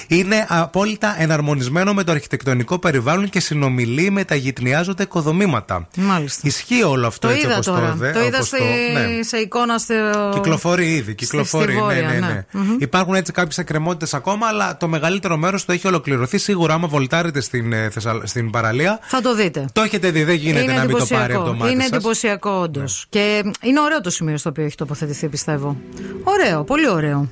[0.09, 5.89] Είναι απόλυτα εναρμονισμένο με το αρχιτεκτονικό περιβάλλον και συνομιλεί με τα γυτνιάζοντα οικοδομήματα.
[5.97, 6.41] Μάλιστα.
[6.45, 7.89] Ισχύει όλο αυτό Το έτσι είδα όπως τώρα.
[7.91, 8.59] το, δε- Το είδα όπως στη-
[9.17, 9.23] ναι.
[9.23, 9.95] σε εικόνα στο.
[10.35, 11.15] Κυκλοφορεί ήδη.
[11.15, 11.73] Κυκλοφορεί.
[11.73, 12.27] στη Βόρεια, ναι, ναι, ναι.
[12.27, 12.45] ναι.
[12.53, 12.77] Μμμ.
[12.79, 16.39] Υπάρχουν έτσι κάποιες εκκρεμότητες ακόμα, αλλά το μεγαλύτερο μέρος το έχει ολοκληρωθεί.
[16.39, 18.99] Σίγουρα, άμα βολτάρετε στην, ε, Θεσσαλ- στην παραλία.
[19.03, 19.65] Θα το δείτε.
[19.73, 21.91] Το έχετε δει, δεν γίνεται να μην το πάρει από το μάτι Είναι σας.
[21.91, 21.97] Ναι.
[21.97, 23.07] εντυπωσιακό, όντως.
[23.09, 25.77] Και είναι ωραίο το σημείο στο οποίο έχει τοποθετηθεί, πιστεύω.
[26.25, 27.29] Ωραίο, πολύ ωραίο.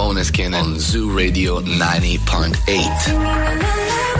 [0.00, 4.19] Måneskin on Zoo Radio 90.8.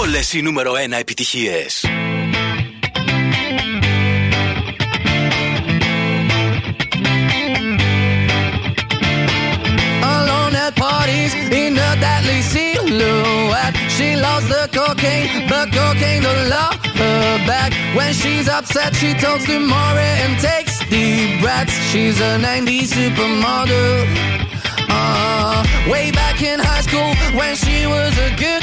[0.00, 1.84] Όλες οι νούμερο 1 επιτυχίες.
[10.14, 11.32] alone at parties
[11.62, 13.74] in a deadly silhouette.
[13.96, 17.70] She loves the cocaine, but cocaine don't love her back.
[17.96, 21.76] When she's upset, she talks to Maury and takes deep breaths.
[21.90, 23.90] She's a 90s supermodel.
[24.88, 28.62] Uh, way back in high school when she was a good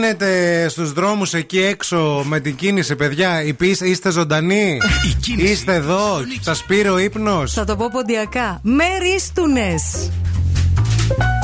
[0.00, 3.42] γίνεται στους δρόμους εκεί έξω με την κίνηση, παιδιά.
[3.42, 4.78] Υπείς- Είστε ζωντανοί.
[5.36, 6.20] Είστε εδώ.
[6.40, 7.52] Σας πήρε ο ύπνος.
[7.52, 8.60] Θα το πω ποντιακά.
[8.62, 9.74] Μερίστουνε.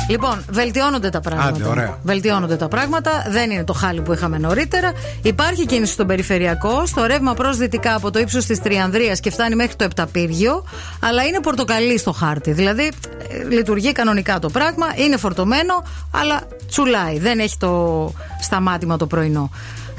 [0.09, 1.49] Λοιπόν, βελτιώνονται τα πράγματα.
[1.49, 1.99] Άντε, ωραία.
[2.03, 3.11] Βελτιώνονται τα πράγματα.
[3.29, 4.91] Δεν είναι το χάλι που είχαμε νωρίτερα.
[5.21, 9.55] Υπάρχει κίνηση στον περιφερειακό, στο ρεύμα προς δυτικά από το ύψος της Τριανδρίας και φτάνει
[9.55, 10.63] μέχρι το Επταπύργιο.
[10.99, 12.51] Αλλά είναι πορτοκαλί στο χάρτη.
[12.51, 12.91] Δηλαδή,
[13.29, 14.85] ε, λειτουργεί κανονικά το πράγμα.
[14.95, 17.19] Είναι φορτωμένο, αλλά τσουλάει.
[17.19, 19.49] Δεν έχει το σταμάτημα το πρωινό.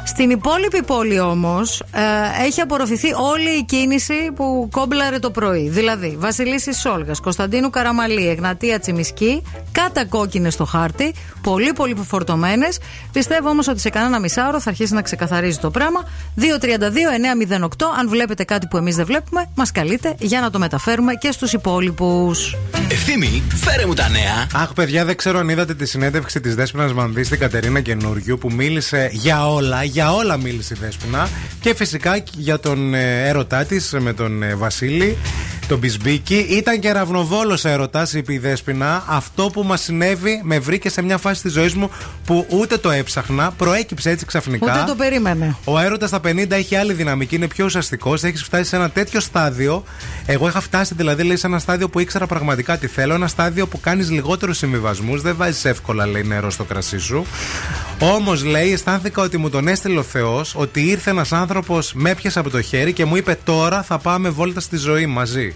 [0.06, 1.82] Στην υπόλοιπη πόλη όμως
[2.46, 5.68] έχει απορροφηθεί όλη η κίνηση που κόμπλαρε το πρωί.
[5.68, 12.78] Δηλαδή Βασιλίση Σόλγας, Κωνσταντίνου Καραμαλή, Εγνατία Τσιμισκή, κατακόκκινες στο χάρτη, πολύ πολύ φορτωμένες.
[13.12, 16.08] Πιστεύω όμως ότι σε κανένα μισάωρο θα αρχίσει να ξεκαθαρίζει το πράγμα.
[16.36, 16.46] 232-908,
[17.98, 21.52] αν βλέπετε κάτι που εμείς δεν βλέπουμε, μας καλείτε για να το μεταφέρουμε και στους
[21.52, 22.56] υπόλοιπους.
[22.90, 24.62] Ευθύμη, φέρε μου τα νέα.
[24.62, 28.52] Αχ, παιδιά, δεν ξέρω αν είδατε τη συνέντευξη της Δέσποινα Μανδύς στην Κατερίνα Καινούριου που
[28.52, 31.28] μίλησε για όλα, για όλα μίλησε η Δέσποινα
[31.60, 35.18] και φυσικά για τον ε, έρωτά της με τον ε, Βασίλη,
[35.68, 36.36] τον Μπισμπίκη.
[36.36, 39.04] Ήταν και ραυνοβόλος έρωτας, είπε η Δέσποινα.
[39.06, 41.90] Αυτό που μας συνέβη με βρήκε σε μια φάση της ζωής μου
[42.26, 44.72] που ούτε το έψαχνα, προέκυψε έτσι ξαφνικά.
[44.72, 45.56] Ούτε το περίμενε.
[45.64, 48.22] Ο έρωτας στα 50 έχει άλλη δυναμική, είναι πιο ουσιαστικός.
[48.22, 49.84] Έχεις φτάσει σε ένα τέτοιο στάδιο.
[50.26, 53.14] Εγώ είχα φτάσει δηλαδή λέει, σε ένα στάδιο που ήξερα πραγματικά τι θέλω.
[53.14, 55.22] Ένα στάδιο που κάνεις λιγότερους συμβιβασμούς.
[55.22, 57.26] Δεν βάζεις εύκολα λέει, νερό στο κρασί σου.
[57.98, 62.38] Όμως λέει, αισθάνθηκα ότι μου τον έστειλε ο Θεός, ότι ήρθε ένας άνθρωπος, με έπιασε
[62.38, 65.54] από το χέρι και μου είπε τώρα θα πάμε βόλτα στη ζωή μαζί.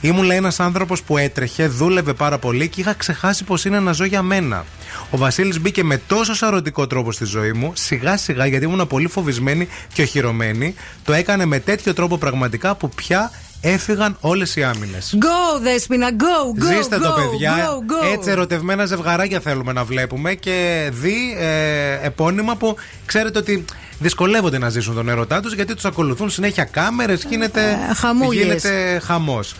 [0.00, 3.92] Ήμουν λέει ένας άνθρωπος που έτρεχε, δούλευε πάρα πολύ και είχα ξεχάσει πως είναι να
[3.92, 4.64] ζω για μένα.
[5.10, 9.08] Ο Βασίλης μπήκε με τόσο σαρωτικό τρόπο στη ζωή μου, σιγά σιγά γιατί ήμουν πολύ
[9.08, 10.74] φοβισμένη και οχυρωμένη,
[11.04, 15.14] το έκανε με τέτοιο τρόπο πραγματικά που πια έφυγαν όλες οι άμυνες.
[15.20, 16.76] Go, Δέσποινα, go, go.
[16.76, 17.54] Ζήστε go, το, παιδιά.
[17.56, 17.70] Go,
[18.08, 18.12] go.
[18.12, 23.64] Έτσι, ερωτευμένα ζευγαράκια θέλουμε να βλέπουμε και δει ε, επώνυμα που ξέρετε ότι
[23.98, 27.60] δυσκολεύονται να ζήσουν τον ερωτά τους γιατί τους ακολουθούν συνέχεια κάμερες, γίνεται,
[27.90, 28.42] Ε, χαμούλιες.
[28.44, 29.54] γίνεται χαμός.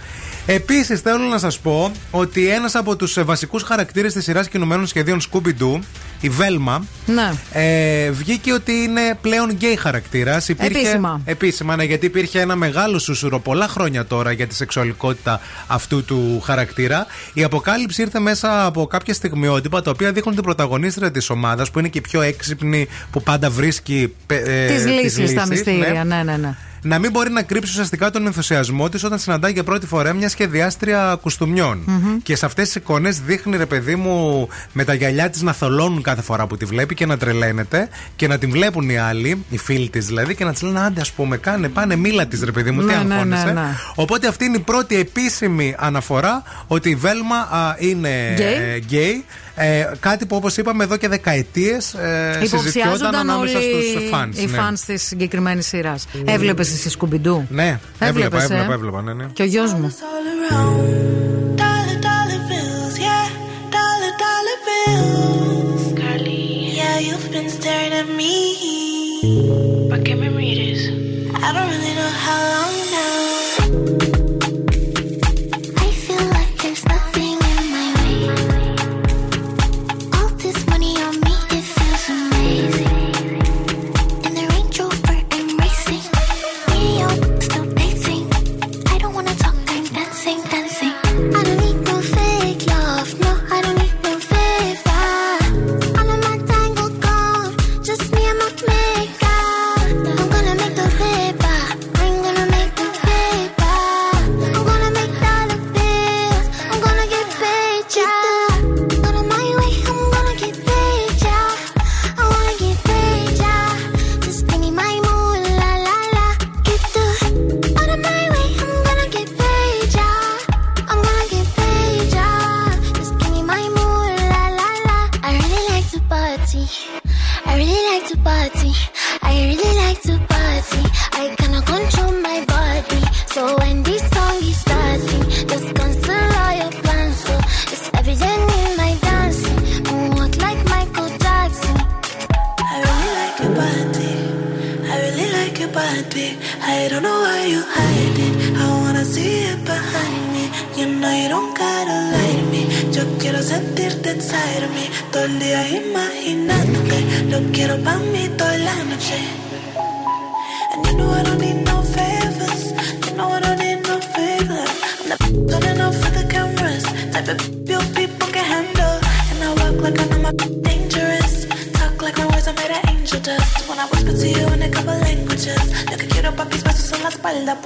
[0.47, 5.20] Επίσης, θέλω να σας πω ότι ένας από τους βασικούς χαρακτήρες της σειράς κινουμένων σχεδίων
[5.20, 5.78] Scooby-Doo,
[6.20, 7.32] η Βέλμα, Ναι.
[7.52, 10.48] ε, βγήκε ότι είναι πλέον γκέι χαρακτήρας.
[10.48, 11.20] Επίσημα.
[11.24, 16.40] Επίσημα, ναι, γιατί υπήρχε ένα μεγάλο σουσουρο πολλά χρόνια τώρα για τη σεξουαλικότητα αυτού του
[16.44, 17.06] χαρακτήρα.
[17.32, 21.78] Η αποκάλυψη ήρθε μέσα από κάποια στιγμιότυπα τα οποία δείχνουν την πρωταγωνίστρια της ομάδας που
[21.78, 26.05] είναι και η πιο έξυπνη που πάντα βρίσκει ε, Τις τις λύσεις στα λύσεις, μυστήρια,
[26.05, 26.16] ναι.
[26.16, 26.56] ναι, ναι, ναι.
[26.86, 30.28] Να μην μπορεί να κρύψει ουσιαστικά τον ενθουσιασμό της όταν συναντάει για πρώτη φορά μια
[30.28, 31.82] σχεδιάστρια κουστούμιων.
[31.86, 32.16] Μμμ.
[32.22, 36.02] Και σε αυτές τις εικόνες δείχνει ρε παιδί μου με τα γυαλιά της να θολώνουν
[36.02, 39.58] κάθε φορά που τη βλέπει και να τρελαίνεται και να την βλέπουν οι άλλοι, οι
[39.58, 42.52] φίλοι της δηλαδή, και να της λένε άντε, ας πούμε, κάνε, πάνε, μίλα της ρε
[42.52, 43.44] παιδί μου, τι Ναι, ναι, αγχώνεσαι.
[43.44, 43.74] ναι, ναι.
[43.94, 48.34] Οπότε αυτή είναι η πρώτη επίσημη αναφορά ότι η Βέλμα α, είναι
[48.78, 49.24] Γκέι.
[49.57, 49.81] Ε, γκέι.
[49.81, 54.33] Ε, κάτι που όπως είπαμε εδώ και δεκαετίες ε, συζητιόταν Υποψιάζονταν ανάμεσα όλοι στους φαν.
[54.37, 56.07] οι φαν της συγκεκριμένης σειράς.
[56.24, 58.07] Έβλεπες εσύ Σκουμπιντού; Ναι, έβλεπα,
[58.37, 59.24] Έβλεπες, ε; έβλεπα, έβλεπα, ναι, ναι.
[59.33, 59.95] Και ο γιος μου;
[61.62, 63.27] Dollar, dollar bills, yeah.
[63.77, 65.83] Dollar, dollar bills.
[66.01, 66.43] Carly,
[66.81, 68.35] yeah, you've been staring at me.
[69.91, 70.83] ¿Pa' qué me mires?
[71.47, 71.95] I don't really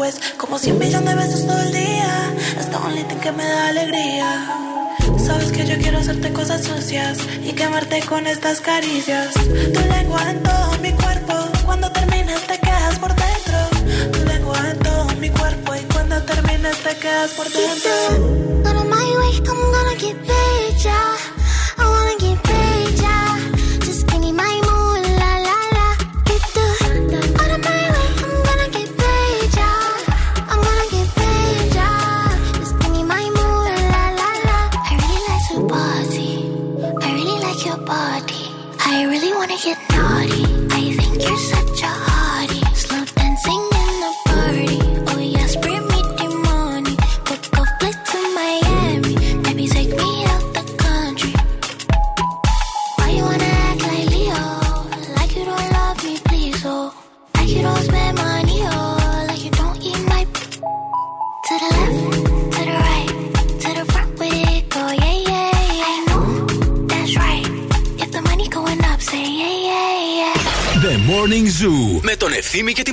[0.01, 0.18] pues.
[0.39, 2.32] Como cien millones de besos todo el día.
[2.70, 4.28] The only thing que me da alegría.
[5.27, 9.35] Sabes que yo quiero hacerte cosas sucias y quemarte con estas caricias.
[9.35, 11.35] Tu lengua en todo mi cuerpo.
[11.66, 13.59] Cuando termines te quedas por dentro.
[14.14, 18.40] Tu lengua en todo mi cuerpo y cuando termines te quedas por dentro.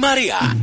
[0.07, 0.56] Μαρία.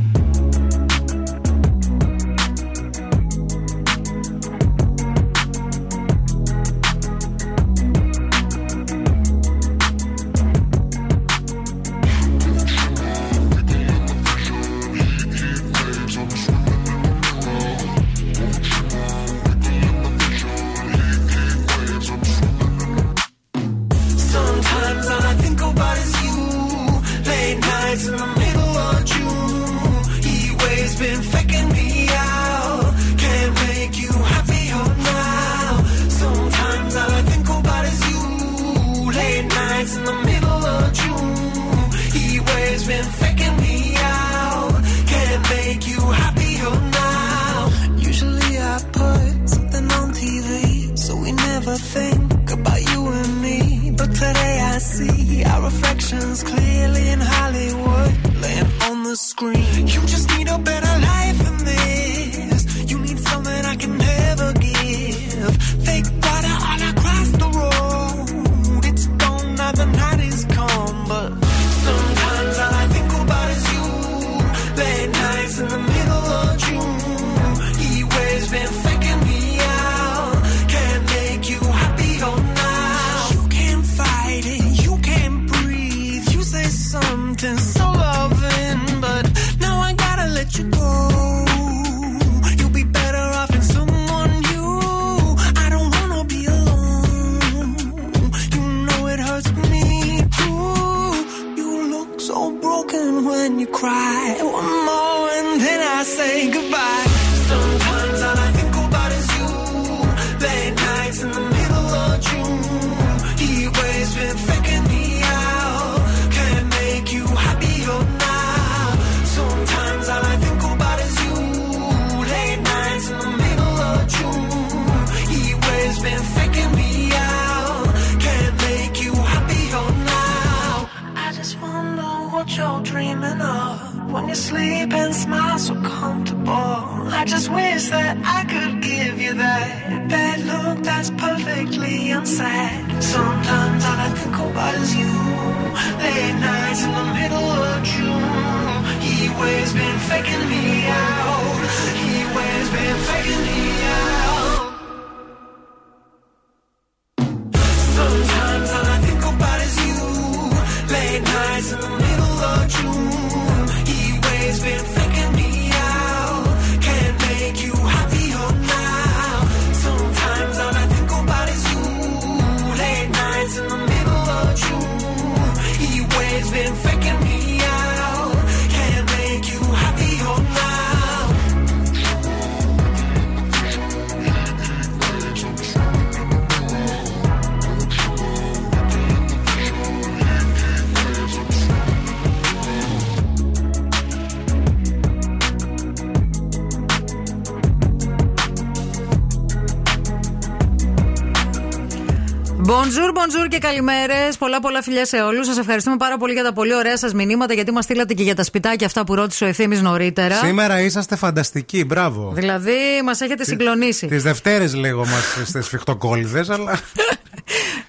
[203.55, 204.37] Και καλημέρες.
[204.37, 205.45] Πολλά πολλά φιλιά σε όλους.
[205.45, 208.35] Σας ευχαριστούμε πάρα πολύ για τα πολύ ωραία σας μηνύματα, γιατί μας στείλατε και για
[208.35, 210.35] τα σπιτάκια αυτά που ρώτησε ο ευθύνη νωρίτερα.
[210.35, 212.31] Σήμερα είσαστε φανταστικοί, μπράβο.
[212.35, 214.07] Δηλαδή, μας έχετε συγκλονίσει.
[214.07, 216.79] Τις Δευτέρες λίγο μας στι σφιχτοκόλληδε, αλλά.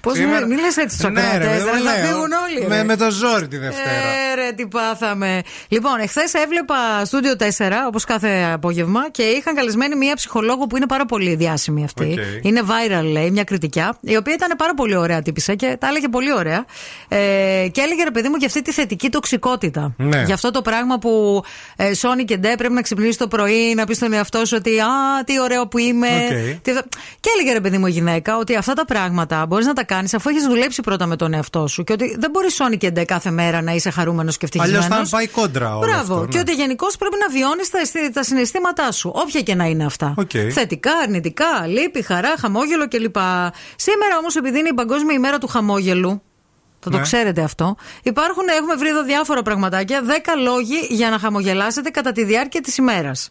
[0.07, 2.07] Πώς Σήμερα- μην λες έτσι του Ναι, ρε, ακροατές, δεν δεν θα λέω.
[2.07, 2.67] φύγουν όλοι.
[2.69, 2.83] Με, ρε.
[2.85, 3.91] με το ζόρι τη Δευτέρα.
[3.91, 5.41] Ε, ρε, τι πάθαμε.
[5.69, 6.75] Λοιπόν, εχθές έβλεπα
[7.05, 11.85] στούντιο 4, όπως κάθε απόγευμα, και είχαν καλεσμένη μία ψυχολόγο που είναι πάρα πολύ διάσημη
[11.85, 12.05] αυτή.
[12.05, 12.45] Οκ.
[12.45, 16.09] Είναι viral, λέει, μια κριτικιά, η οποία ήταν πάρα πολύ ωραία τύπησα και τα έλεγε
[16.09, 16.65] πολύ ωραία.
[17.09, 17.17] Ε,
[17.73, 19.95] και έλεγε ρε παιδί μου για αυτή τη θετική τοξικότητα.
[19.97, 20.23] Ναι.
[20.23, 21.43] Για αυτό το πράγμα που
[21.77, 24.79] ε, σώνει και ντε πρέπει να ξυπνήσεις το πρωί, να πεις στον εαυτό σου ότι
[24.81, 24.87] Α,
[25.25, 26.09] τι ωραίο που είμαι.
[26.09, 26.61] Οκ.
[26.63, 26.73] Τι-
[27.21, 29.95] Και έλεγε ρε παιδί μου η γυναίκα ότι αυτά τα πράγματα μπορείς να τα κάνει
[30.13, 31.85] αφού έχεις δουλέψει πρώτα με τον εαυτό σου.
[31.85, 35.09] Και ότι δεν μπορεί σώνει και ντε κάθε μέρα να είσαι χαρούμενος και Αλλιώς ευτυχισμένος.
[35.09, 36.15] θα πάει κόντρα όλο Μπράβο.
[36.15, 36.41] αυτό, Και ναι.
[36.41, 39.11] ότι γενικώς πρέπει να βιώνεις τα, αισθη- τα συναισθήματά σου.
[39.15, 40.15] Όποια και να είναι αυτά.
[40.17, 40.31] Οκ.
[40.53, 43.17] Θετικά, αρνητικά, λύπη, χαρά, χαμόγελο κλπ.
[43.77, 46.23] Σήμερα όμως, επειδή είναι η Παγκόσμια ημέρα του χαμόγελου.
[46.81, 47.03] Θα το Ναι.
[47.03, 47.77] ξέρετε αυτό.
[48.03, 50.03] Υπάρχουν, έχουμε βρει εδώ διάφορα πραγματάκια.
[50.03, 50.07] 10
[50.43, 53.31] λόγοι για να χαμογελάσετε κατά τη διάρκεια της ημέρας.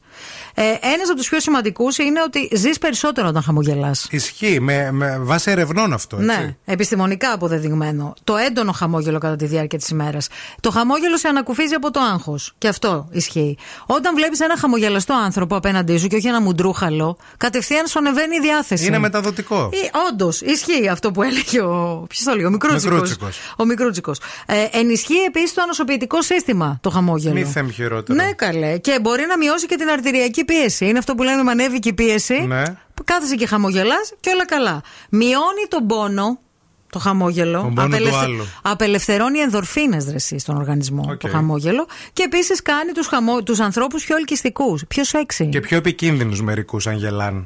[0.54, 4.08] Ε, Ένας από τους πιο σημαντικούς είναι ότι ζεις περισσότερο όταν χαμογελάς.
[4.12, 6.16] Ισχύει, με, με βάση ερευνών αυτό.
[6.16, 6.26] Έτσι.
[6.28, 8.14] Ναι, επιστημονικά αποδεδειγμένο.
[8.24, 10.28] Το έντονο χαμόγελο κατά τη διάρκεια της ημέρας.
[10.60, 12.54] Το χαμόγελο σε ανακουφίζει από το άγχος.
[12.58, 13.58] Και αυτό ισχύει.
[13.86, 18.40] Όταν βλέπεις ένα χαμογελαστό άνθρωπο απέναντί σου και όχι ένα μουντρούχαλο, κατευθείαν σου ανεβαίνει η
[18.40, 18.86] διάθεση.
[18.86, 19.70] Είναι μεταδοτικό.
[20.12, 22.06] Όντως, ισχύει αυτό που έλεγε ο.
[22.10, 23.18] Ποιος το λέει, ο Μικρούτσικος.
[23.36, 23.56] Μικρούτσικος.
[23.58, 24.20] Ο Μικρούτσικος.
[24.46, 27.34] Ε, ενισχύει επίσης το ανοσοποιητικό σύστημα το χαμόγελο.
[27.34, 28.24] Μη θέμ χειρότερο.
[28.24, 28.78] Ναι, καλέ.
[28.78, 30.86] Και μπορεί να μειώσει και την αρτηριακή πίεση.
[30.86, 32.46] Είναι αυτό που λέμε μανέβικη πίεση.
[32.48, 32.64] Ναι.
[32.94, 34.82] Που κάθεσαι και χαμογελάς και όλα καλά.
[35.10, 36.40] Μειώνει τον πόνο.
[36.90, 37.62] Το χαμόγελο.
[37.62, 38.46] Τον πόνο του άλλου.
[38.62, 41.18] Απελευθερώνει ενδορφίνες δρεσί στον οργανισμό.
[41.20, 41.88] Το χαμόγελο.
[42.14, 43.44] Και επίσης κάνει τους χαμο...
[43.44, 45.48] τους ανθρώπους πιο ελκυστικούς, πιο σεξy.
[45.50, 47.46] Και πιο επικίνδυνους μερικούς αν γελάνε.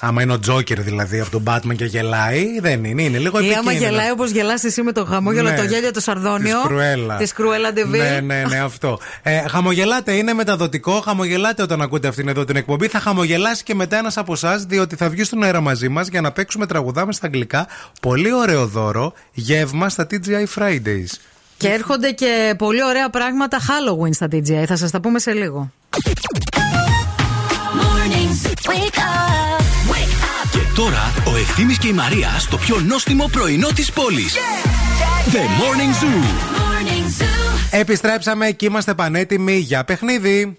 [0.00, 3.02] Άμα είναι ο Τζόκερ δηλαδή από τον Batman και γελάει, δεν είναι.
[3.02, 3.70] Είναι λίγο Ή επικίνδυνο.
[3.70, 5.56] άμα γελάει όπως γελάς εσύ με το χαμόγελο, Ναι.
[5.56, 6.56] το γέλιο, το σαρδόνιο.
[6.56, 7.16] Της Κρουέλα.
[7.16, 7.98] Της Κρουέλα Ντεβί.
[7.98, 8.98] Ναι, ναι, ναι, αυτό.
[9.22, 11.00] Ε, χαμογελάτε, είναι μεταδοτικό.
[11.00, 12.88] Χαμογελάτε όταν ακούτε αυτήν εδώ την εκπομπή.
[12.88, 16.20] Θα χαμογελάσει και μετά ένας από εσάς, διότι θα βγει στον αέρα μαζί μας για
[16.20, 17.66] να παίξουμε τραγουδάμε στα αγγλικά.
[18.00, 19.12] Πολύ ωραίο δώρο.
[19.32, 21.10] Γεύμα στα TGI Fridays.
[21.56, 24.64] Και έρχονται και πολύ ωραία πράγματα Halloween στα DJI.
[24.66, 25.70] Θα σας τα πούμε σε λίγο.
[27.80, 29.63] Mornings, wake up.
[30.84, 31.14] Wake up.
[31.14, 34.34] Και τώρα ο Ευθύμης και η Μαρία στο πιο νόστιμο πρωινό της πόλης.
[35.26, 36.22] The Morning Zoo.
[36.24, 37.78] Morning Zoo.
[37.80, 40.58] Επιστρέψαμε και είμαστε πανέτοιμοι για παιχνίδι.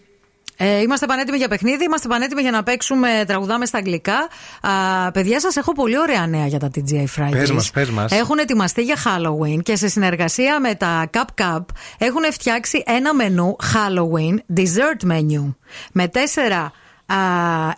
[0.57, 4.27] Ε, είμαστε πανέτοιμοι για παιχνίδι, είμαστε πανέτοιμοι για να παίξουμε τραγουδάμε στα αγγλικά.
[4.61, 7.31] Α, παιδιά, σας έχω πολύ ωραία νέα για τα TGI Fridays.
[7.31, 8.11] Πες μας, πες μας.
[8.11, 11.65] Έχουν ετοιμαστεί για Halloween και σε συνεργασία με τα Cup Cup
[11.97, 15.53] έχουν φτιάξει ένα μενού Halloween dessert menu
[15.91, 16.71] με τέσσερα
[17.05, 17.15] α,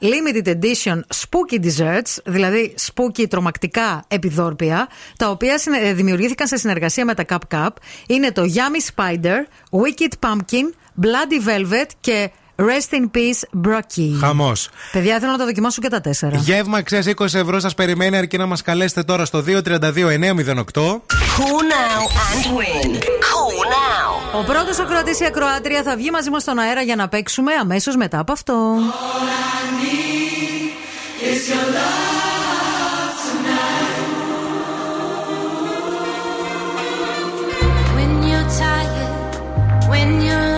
[0.02, 4.88] limited edition spooky desserts, δηλαδή spooky τρομακτικά επιδόρπια,
[5.18, 7.70] τα οποία συνε- ε, δημιουργήθηκαν σε συνεργασία με τα Cup Cup.
[8.08, 9.38] Είναι το Yummy Spider,
[9.82, 10.64] Wicked Pumpkin,
[11.02, 14.18] Bloody Velvet και Rest in Peace Brocky.
[14.20, 14.70] Χαμός.
[14.92, 16.38] Παιδιά, θέλω να τα δοκιμάσω και τα τέσσερα.
[16.38, 19.52] Γεύμα αξία 20 ευρώ σας περιμένει αρκεί να μας καλέσετε τώρα στο 232-908.
[21.38, 22.90] Call now and win.
[22.96, 24.40] Call now.
[24.40, 27.96] Ο πρώτος ακροατής ή ακροάτρια θα βγει μαζί μας στον αέρα για να παίξουμε αμέσως
[27.96, 28.54] μετά από αυτό.
[31.30, 33.96] Is your love tonight?
[37.96, 39.34] When you're tired,
[39.92, 40.57] when you're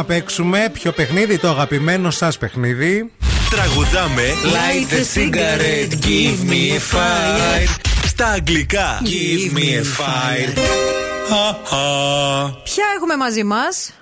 [0.00, 3.12] να παίξουμε ποιο παιχνίδι, το αγαπημένο σας παιχνίδι.
[3.50, 7.80] Τραγουδάμε Light the cigarette, give me a fire.
[8.04, 10.58] Στα αγγλικά Give me a fire
[12.64, 13.94] Ποια έχουμε μαζί μας;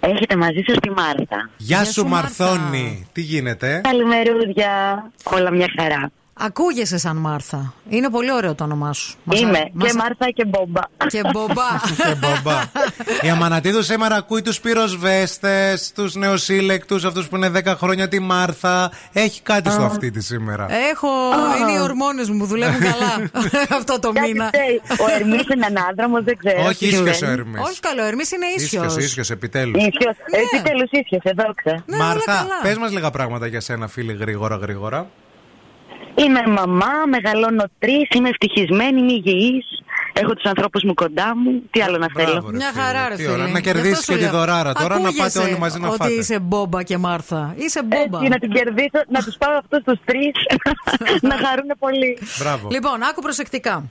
[0.00, 1.50] Έχετε μαζί σας τη Μάρθα.
[1.56, 2.44] Γεια σου, σου Μάρθα.
[2.44, 4.70] Μαρθώνη, τι γίνεται; Καλημερούδια.
[5.22, 6.10] Όλα μια χαρά.
[6.40, 7.72] Ακούγεσαι σαν Μάρθα.
[7.88, 9.16] Είναι πολύ ωραίο το όνομά σου.
[9.24, 10.80] Μας Είμαι α- και μας α- Μάρθα και Μπόμπα.
[11.08, 11.54] Και μπομπά.
[11.96, 12.60] Και μπομπά.
[13.26, 18.90] Η Αμανατίδους σήμερα ακούει τους πυροσβέστες, τους νεοσύλλεκτους, αυτούς που είναι 10 χρόνια, τη Μάρθα.
[19.12, 20.66] Έχει κάτι στο αυτή τη σήμερα.
[20.90, 21.08] Έχω.
[21.60, 23.30] Είναι οι ορμόνες μου που δουλεύουν καλά
[23.78, 24.50] αυτό το Κάτι μήνα.
[24.50, 24.80] ξέρει.
[25.10, 26.64] Ο Ερμής είναι ανάδραμος, δεν ξέρω.
[26.64, 27.38] Όχι τι ίσιος ο συμβαίνει.
[27.40, 27.60] Ερμής.
[27.68, 28.86] Όχι καλό, Ερμής είναι ίσιος.
[28.86, 29.76] Ίσιος, ίσιος, επιτέλους.
[29.82, 30.16] Ίσιος.
[30.30, 30.38] Ναι.
[30.38, 31.84] Επιτέλους ίσιος, δόξα.
[32.04, 35.06] Μάρθα, πες μας λίγα πράγματα για σένα, φίλη, γρήγορα, γρήγορα.
[36.18, 39.66] Είμαι μαμά, μεγαλώνω τρεις, είμαι ευτυχισμένη, είμαι υγιής.
[40.12, 41.62] Έχω τους ανθρώπους μου κοντά μου.
[41.70, 42.30] Τι άλλο να θέλω.
[42.32, 42.82] Μπράβο, ρε Μια φίλε.
[42.82, 43.32] χαρά, ρε Τι φίλε.
[43.32, 44.40] ωραία, να Γι' κερδίσεις αυτό σου και τη λέω.
[44.40, 44.72] δωράρα.
[44.72, 46.12] Τώρα να πάτε Ακούγεσαι όλοι μαζί να ότι φάτε.
[46.12, 47.54] είσαι μπόμπα και Μάρθα.
[47.56, 48.18] Είσαι μπόμπα.
[48.18, 50.32] Έτσι, να την κερδίσω, να τους πάω αυτούς τους τρεις,
[51.30, 52.18] να χαρούν πολύ.
[52.38, 52.68] Μπράβο.
[52.70, 53.90] Λοιπόν, άκου προσεκτικά.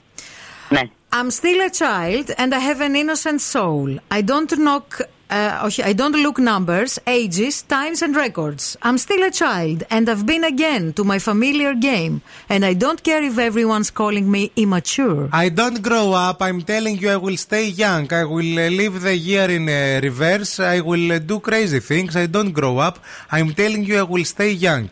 [0.68, 0.80] Ναι.
[1.10, 3.88] I'm still a child and I have an innocent soul.
[4.18, 4.86] I don't knock
[5.27, 8.63] Ε, όχι, I don't look numbers, ages, times and records.
[8.87, 12.15] I'm still a child and I've been again to my familiar game.
[12.53, 15.23] And I don't care if everyone's calling me immature.
[15.45, 16.37] I don't grow up.
[16.47, 18.05] I'm telling you, I will stay young.
[18.21, 20.53] I will uh, live the year in uh, reverse.
[20.75, 22.11] I will uh, do crazy things.
[22.23, 22.95] I don't grow up.
[23.35, 24.87] I'm telling you, I will stay young.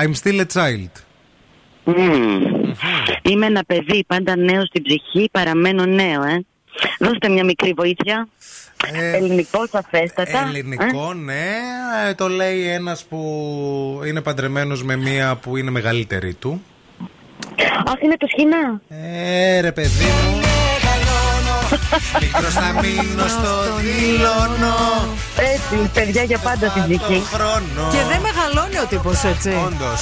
[0.00, 0.92] I'm still a child.
[1.84, 2.72] Μμμ.
[3.22, 6.44] Είμαι ένα παιδί, πάντα νέο στην ψυχή, παραμένω νέο, ε.
[6.98, 8.28] Δώστε μια μικρή βοήθεια.
[9.13, 10.39] Ελληνικό, σαφέστατα.
[10.39, 11.45] Ε, Ελληνικό, ναι.
[12.09, 16.61] Ε, Το λέει ένας που είναι παντρεμένος με μία που είναι μεγαλύτερη του.
[17.55, 17.63] Ε.
[17.85, 18.81] Αχ, είναι το σχοινά.
[18.89, 20.50] Ε, ρε παιδί μου.
[22.21, 24.75] Μικρός θα μείνω στο δίλωνο.
[25.53, 27.23] Έτσι, παιδιά για πάντα στην ψυχή.
[27.91, 29.49] Και δεν μεγαλώνει ο τύπος έτσι.
[29.65, 30.01] Όντως.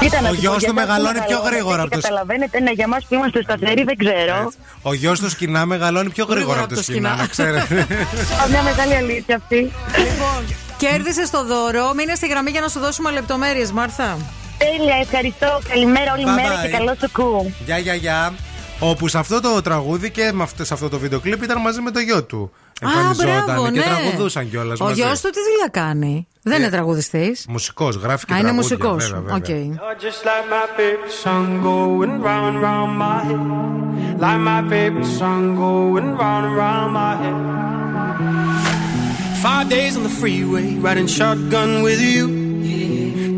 [0.00, 1.90] Κοίτα, να Ο σου γιος πω, για του σας μεγαλώνει πιο μεγαλώνετε γρήγορα και από
[1.94, 4.52] το- Καταλαβαίνετε, ναι, για μας που είμαστε σταθεροί δεν ξέρω.
[4.82, 7.80] Ο γιος του σκηνά μεγαλώνει πιο γρήγορα από το σκηνά, να ξέρετε.
[8.42, 9.56] Α, Μια μεγάλη αλήθεια αυτή.
[10.06, 10.40] Λοιπόν,
[10.76, 11.94] κέρδισε το δώρο.
[11.96, 14.16] Μείνε στη γραμμή για να σου δώσουμε λεπτομέρειες, Μάρθα.
[14.58, 15.60] Τέλεια, ευχαριστώ.
[15.68, 16.62] Καλημέρα όλη Bye μέρα bye.
[16.64, 17.52] και καλό Σου Κου.
[17.64, 18.32] Γεια, γεια, γεια.
[18.90, 21.80] Όπου σε αυτό το τραγούδι και με αυτό- σε αυτό το βίντεο κλιπ ήταν μαζί
[21.80, 22.50] με το γιο του.
[22.86, 23.82] Α, Εμφανιζόταν μπράβο, και ναι.
[23.84, 25.00] τραγουδούσαν κιόλας Ο μαζί.
[25.00, 29.04] γιος του τι δουλειά κάνει; Δεν είναι τραγουδιστής; Μουσικός, γράφει και Α, είναι τραγούδια, μουσικός.
[29.10, 29.36] βέβαια, βέβαια.
[29.36, 29.44] OK.
[29.48, 33.42] You're just like my favorite song going round and round my head.
[34.24, 37.38] Like my favorite song going round and round my head.
[39.46, 42.24] Five days on the freeway, riding shotgun with you.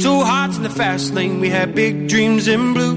[0.04, 2.96] Two hearts in the fast lane, we had big dreams in blue.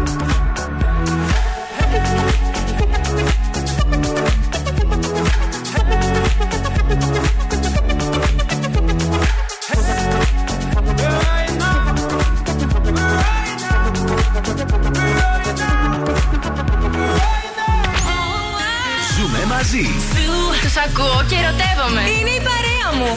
[20.77, 22.01] Ακούω και ερωτεύομαι.
[22.01, 23.09] Είναι η παρέα μου.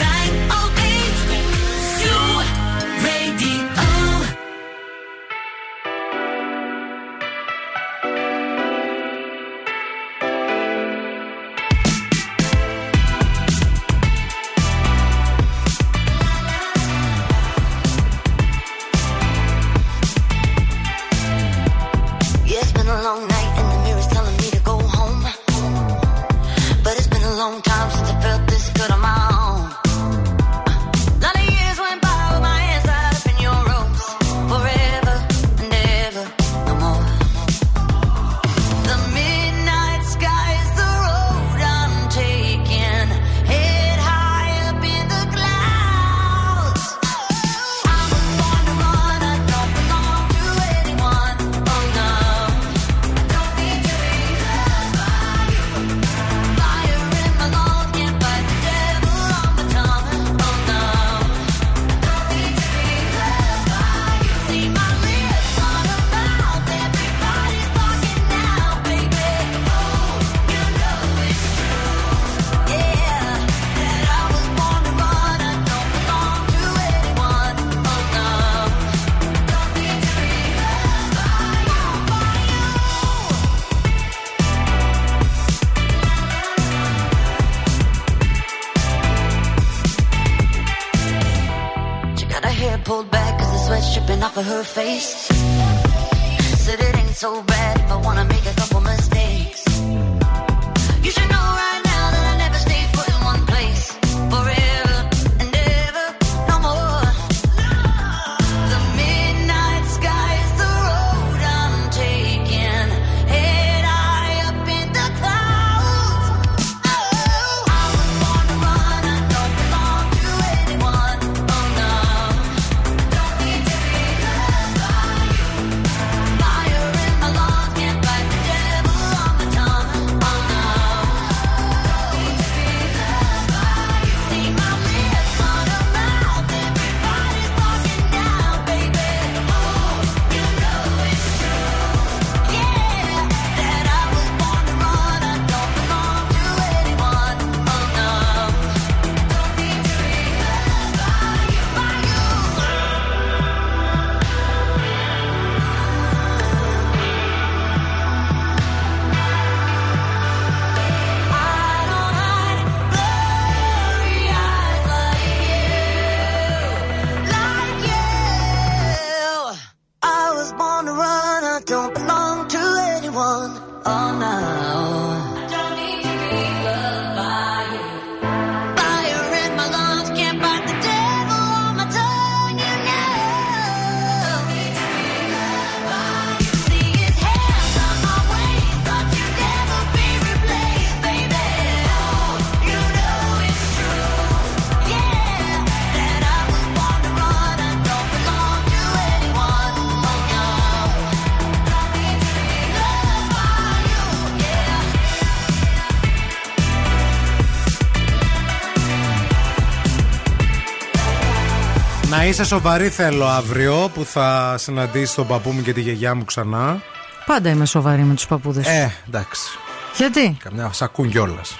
[212.35, 216.81] Είσαι σοβαρή θέλω αύριο που θα συναντήσεις τον παππού μου και τη γιαγιά μου ξανά.
[217.27, 218.67] Πάντα είμαι σοβαρή με τους παππούδες.
[218.67, 219.59] Ε, εντάξει.
[219.97, 221.57] Γιατί; Καμιά σ' ακούν κιόλας.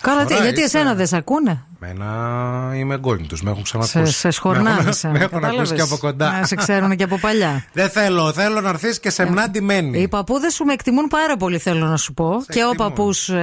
[0.00, 3.66] Καλά, τι, φορά γιατί είσαι- εσένα δεν σε ακούνε; Μένα είμαι γκόνι τους, με έχουν
[3.66, 4.18] Σε, ξανακούσει.
[4.18, 4.68] σε σχορνάνε.
[4.82, 6.38] Με έχουν, με έχουν ακούσει και από κοντά.
[6.40, 7.64] Να σε ξέρουν και από παλιά.
[7.72, 10.00] Δεν θέλω, θέλω να έρθεις και σε μνά ντυμένη.
[10.00, 12.44] Οι παππούδες σου με εκτιμούν πάρα πολύ, θέλω να σου πω.
[12.48, 13.34] και ο παππούς ε,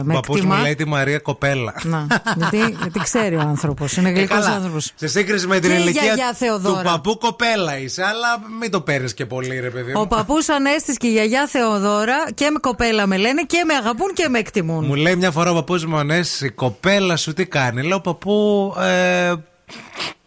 [0.00, 0.60] Ο με παππούς μου εκτιμά.
[0.62, 1.74] λέει τη Μαρία Κοπέλα.
[1.82, 3.96] Να, γιατί, γιατί ξέρει ο άνθρωπος.
[3.96, 4.54] Είναι γλυκός Ε, καλά.
[4.54, 4.92] άνθρωπος.
[4.94, 6.82] Σε σύγκριση με την Και η ηλικία γιαγιά του Θεοδώρα.
[6.82, 8.28] παππού κοπέλα είσαι, αλλά
[8.60, 10.00] μην το παίρνεις και πολύ, ρε παιδί μου.
[10.00, 14.12] Ο παππούς Ανέστη και η γιαγιά Θεοδώρα και με κοπέλα με λένε και με αγαπούν
[14.14, 14.84] και με εκτιμούν.
[14.84, 17.82] Μου λέει μια φορά ο παππούς μου Ανέσης, η κοπέλα σου τι κάνει.
[17.82, 19.32] Λέω παππού, ε,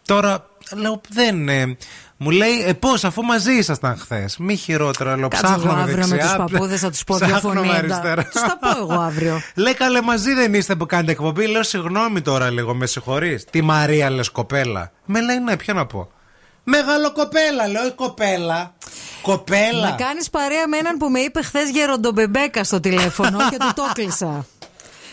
[0.06, 1.48] τώρα λέω δεν.
[1.48, 1.76] Ε,
[2.16, 4.36] μου λέει, ε, πώς, αφού μαζί ήσασταν χθες.
[4.38, 5.28] Μη χειρότερα, λέω.
[5.28, 7.78] Κάτσε Ψάχνω εγώ αύριο με δεξιά, τους παππούδες, θα τους πω δύο ψάχνω με φωνήεντα.
[7.78, 8.22] αριστερά.
[8.24, 9.40] Του τα πω εγώ αύριο.
[9.54, 11.46] Λέει καλέ μαζί δεν είστε που κάνετε εκπομπή.
[11.46, 13.44] Λέω συγγνώμη τώρα λίγο, με συγχωρείς.
[13.50, 14.90] Τι Μαρία λες κοπέλα.
[15.04, 16.10] Με λέει ναι, ποιο να πω.
[16.64, 18.74] Μεγάλο κοπέλα, λέω η κοπέλα.
[19.22, 19.88] Κοπέλα.
[19.88, 23.82] Να κάνεις παρέα με έναν που με είπε χθες γεροντομπεμπέκα στο τηλέφωνο και του το
[23.94, 24.46] κλείσα.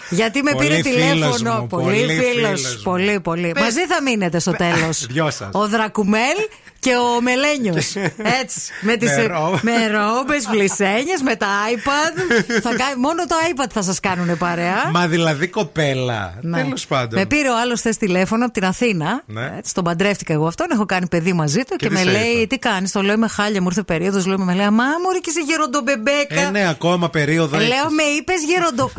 [0.10, 1.54] Γιατί με Πολύ πήρε φίλος τηλέφωνο.
[1.60, 2.32] μου, πολύ πολύ φίλος.
[2.34, 2.82] φίλος μου.
[2.84, 3.52] Πολύ, πολύ.
[3.54, 5.06] Πες- Μαζί θα μείνετε στο τέλος.
[5.12, 5.50] Δυο σας.
[5.52, 6.36] Ο Δρακουμέλ
[6.80, 7.96] και ο Μελένιος.
[8.42, 8.60] Έτσι.
[8.82, 12.18] Με, τις, Με ρο- με ρόμπες, βλισένιε, με τα iPad.
[12.62, 14.90] θα, κα- μόνο το iPad θα σας κάνουν παρέα.
[14.92, 16.34] Μα δηλαδή κοπέλα.
[16.42, 16.62] Ναι.
[16.62, 17.20] Τέλος πάντων.
[17.20, 19.22] Με πήρε ο άλλος χθε τηλέφωνο από την Αθήνα.
[19.26, 19.54] Ναι.
[19.58, 20.68] Έτσι, τον παντρεύτηκα εγώ αυτόν.
[20.72, 23.02] Έχω κάνει παιδί μαζί του Και και, τι με σε λέει: είπε; Τι κάνεις, το
[23.02, 24.26] λέω με χάλια, μου ήρθε περίοδος.
[24.26, 26.42] Λέω με λέει: Μα μου και είσαι γεροντομπεμπέκα.
[26.42, 27.58] Ε, ναι, ακόμα περίοδο.
[27.58, 27.70] Ε, έχεις.
[27.74, 28.92] Λέω με είπες γεροντο.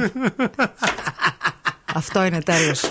[1.94, 2.80] Αυτό είναι τέλος.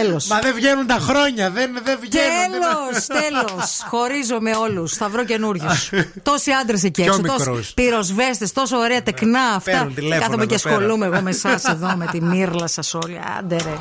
[0.00, 0.26] Τέλος.
[0.26, 2.60] Μα δεν βγαίνουν τα χρόνια, δεν, δεν βγαίνουν.
[2.60, 3.84] Τέλος, τέλος.
[3.88, 4.92] Χωρίζω με όλους.
[4.92, 5.90] Θα βρω καινούριους.
[6.22, 7.22] Τόσοι άντρες εκεί Πιο έξω.
[7.36, 7.72] Τόσοι μικρούς.
[7.74, 9.70] πυροσβέστες, τόσο ωραία τεκνά αυτά.
[9.70, 10.76] παίρνουν τηλέφωνο Κάθομαι και εδώ πέρα.
[10.76, 13.20] ασχολούμαι εγώ με εσάς εδώ, με τη μύρλα σας όλοι.
[13.38, 13.76] Άντε ρε.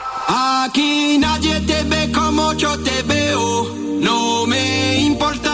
[0.66, 0.92] Aquí
[1.26, 3.46] nadie te ve como yo te veo.
[4.10, 4.18] No
[4.52, 4.64] me
[5.10, 5.51] importa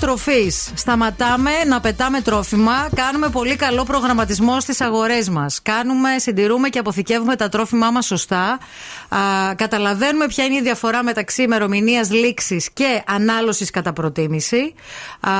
[0.00, 0.70] τροφής.
[0.74, 2.88] Σταματάμε να πετάμε τρόφιμα.
[2.94, 5.62] Κάνουμε πολύ καλό προγραμματισμό στις αγορές μας.
[5.62, 8.58] Κάνουμε, συντηρούμε και αποθηκεύουμε τα τρόφιμά μας σωστά.
[9.08, 9.18] Α,
[9.56, 14.74] καταλαβαίνουμε ποια είναι η διαφορά μεταξύ ημερομηνίας λήξης και ανάλωσης κατά προτίμηση.
[15.20, 15.30] Α,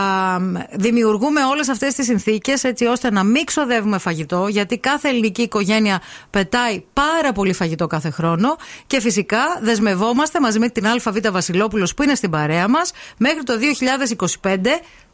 [0.73, 6.01] δημιουργούμε όλες αυτές τις συνθήκες έτσι ώστε να μην ξοδεύουμε φαγητό, γιατί κάθε ελληνική οικογένεια
[6.31, 8.57] πετάει πάρα πολύ φαγητό κάθε χρόνο.
[8.87, 13.53] Και φυσικά δεσμευόμαστε μαζί με την ΑΒ Βασιλόπουλος που είναι στην παρέα μας μέχρι το
[13.59, 14.42] 2025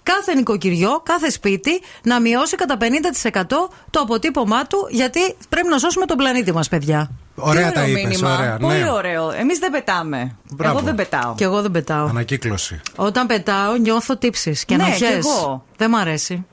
[0.03, 1.71] κάθε νοικοκυριό, κάθε σπίτι
[2.03, 3.43] να μειώσει κατά 50%
[3.91, 7.11] το αποτύπωμά του, γιατί πρέπει να σώσουμε τον πλανήτη μας, παιδιά.
[7.35, 8.37] Ωραία Τι τα ωραίο είπες, μήνυμα.
[8.39, 8.91] ωραία, Πολύ ναι.
[8.91, 9.31] ωραίο.
[9.31, 10.37] Εμείς δεν πετάμε.
[10.53, 10.77] Μπράβο.
[10.77, 11.35] Εγώ δεν πετάω.
[11.35, 12.07] Και εγώ δεν πετάω.
[12.07, 12.81] Ανακύκλωση.
[12.97, 15.09] Όταν πετάω, νιώθω τύψεις και Ναι, ανοχές.
[15.09, 15.65] κι εγώ.
[15.77, 16.47] Δεν μ' αρέσει.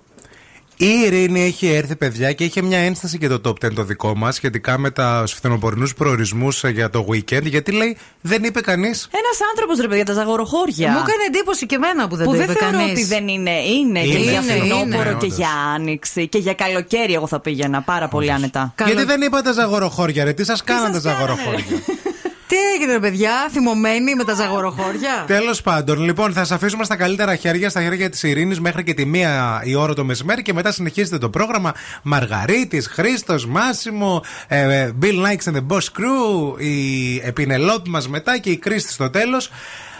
[0.78, 4.16] Η Ειρήνη έχει έρθει, παιδιά, και είχε μια ένσταση για το top 10 το δικό
[4.16, 7.44] μας σχετικά με τα φθινοπορεινού προορισμούς για το weekend.
[7.44, 9.08] Γιατί λέει, δεν είπε κανείς.
[9.12, 10.92] Ένας άνθρωπος ρε παιδιά, τα ζαγοροχώρια.
[10.92, 12.92] Μου έκανε εντύπωση και εμένα που δεν που το δεν είπε θεωρώ κανείς.
[12.92, 13.52] ότι δεν είναι.
[13.52, 15.38] Είναι, και Είναι, για είναι, φθινόπωρο είναι, και όντως.
[15.38, 17.14] για άνοιξη και για καλοκαίρι.
[17.14, 18.74] Εγώ θα πήγαινα πάρα πολύ άνετα.
[18.86, 20.34] Γιατί δεν είπατε ζαγοροχώρια, ρε.
[20.34, 21.66] Τι σας κάνατε σας ζαγοροχώρια;
[22.48, 26.96] Τι έγινε, ρε παιδιά, θυμωμένοι με τα ζαγοροχώρια; Τέλος πάντων, λοιπόν, θα σα αφήσουμε στα
[26.96, 30.54] καλύτερα χέρια, στα χέρια της Ειρήνης μέχρι και τη μία η ώρα το μεσημέρι και
[30.54, 31.74] μετά συνεχίζετε το πρόγραμμα.
[32.04, 38.50] Μαργαρίτης, Χρήστος, Μάσιμο, ε, Bill Nikes and the Boss Crew, η Επινελόπη μας μετά και
[38.50, 39.50] η Κρίστη στο τέλος.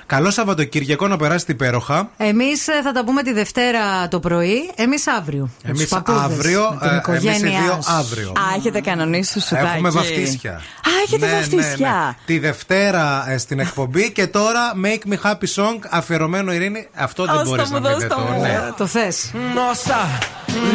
[0.08, 2.10] Καλό Σαββατοκύριακο να περάσετε υπέροχα.
[2.18, 5.50] Εμείς θα τα πούμε τη Δευτέρα το πρωί, εμείς αύριο.
[5.64, 7.92] Με Εμείς τους παππούδες, αύριο, με την ε, εμείς οι οικογένειά δύο σου.
[7.94, 8.30] αύριο.
[8.30, 10.52] Α, έχετε κανονίσει σου Έχουμε βαφτίσια.
[10.52, 11.90] Α, έχετε Ναι, βαφτίσια.
[11.90, 12.16] ναι, ναι.
[12.26, 16.88] Τη Δευτέρα ε, στην εκπομπή και τώρα Make Me Happy Song αφιερωμένο Ειρήνη.
[16.96, 18.16] Αυτό δεν Δώσ' μπορείς το να μου, μην δώσ' το.
[18.16, 18.42] το μου.
[18.42, 18.60] ναι.
[18.78, 19.32] Το θες.
[19.34, 20.20] Nossa,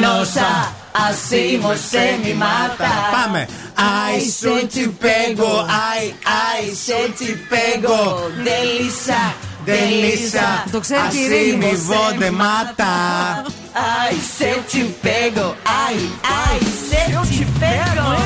[0.01, 0.73] νόσα
[1.09, 2.91] Ασί μου σε μη μάτα.
[3.13, 3.49] Πάμε.
[3.75, 8.31] Αι σου τι πέγω Αι αι σου τι πέγω.
[8.45, 9.35] Δελίσα
[9.65, 10.65] Δελίσα
[11.07, 12.93] Ασί μη βόντε μάτα.
[13.73, 18.17] Αι σε τι πέγω Αι αι σε τι πέγω.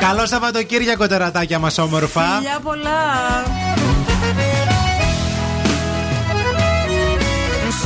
[0.00, 2.22] Καλό Σαββατοκύριακο τερατάκια μας όμορφα.
[2.22, 3.83] Φιλιά πολλά.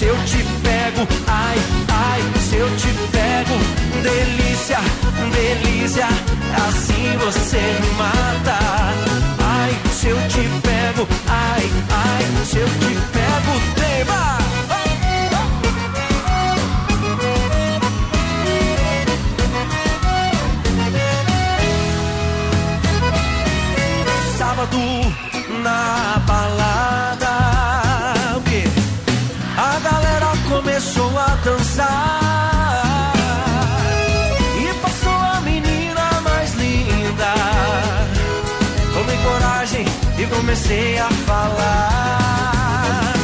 [0.00, 1.58] Se eu te pego, ai,
[1.92, 3.52] ai, se eu te pego,
[4.02, 4.78] delícia,
[5.30, 6.06] delícia,
[6.66, 8.58] assim você me mata.
[9.44, 14.59] Ai, se eu te pego, ai, ai, se eu te pego, tema.
[40.50, 43.14] Comecei a falar.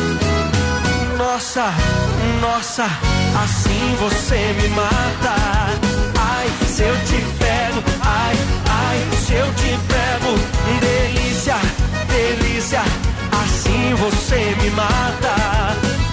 [1.18, 1.74] Nossa,
[2.40, 5.34] nossa, assim você me mata.
[6.20, 8.36] Ai, se eu te pego, ai,
[8.70, 10.38] ai, se eu te pego,
[10.80, 11.56] delícia,
[12.06, 12.82] delícia,
[13.42, 15.34] assim você me mata.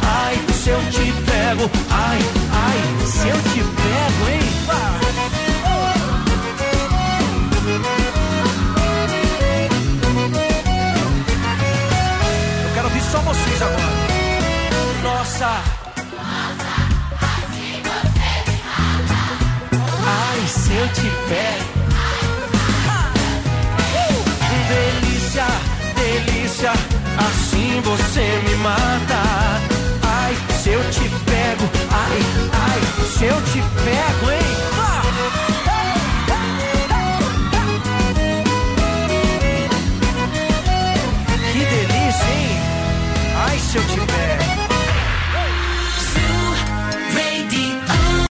[0.01, 2.19] Ai, se eu te pego, ai,
[2.53, 5.02] ai, se eu te pego, hein?
[13.33, 13.93] Vocês agora.
[15.03, 15.61] Nossa.
[20.05, 21.73] Ai, se eu te pego.
[22.85, 23.13] Uh!
[24.69, 25.45] Delícia,
[25.95, 29.21] delícia, assim você me mata.
[30.03, 32.19] Ai, se eu te pego, ai,
[32.53, 32.81] ai,
[33.17, 34.72] se eu te pego, hein?
[43.73, 44.12] 正确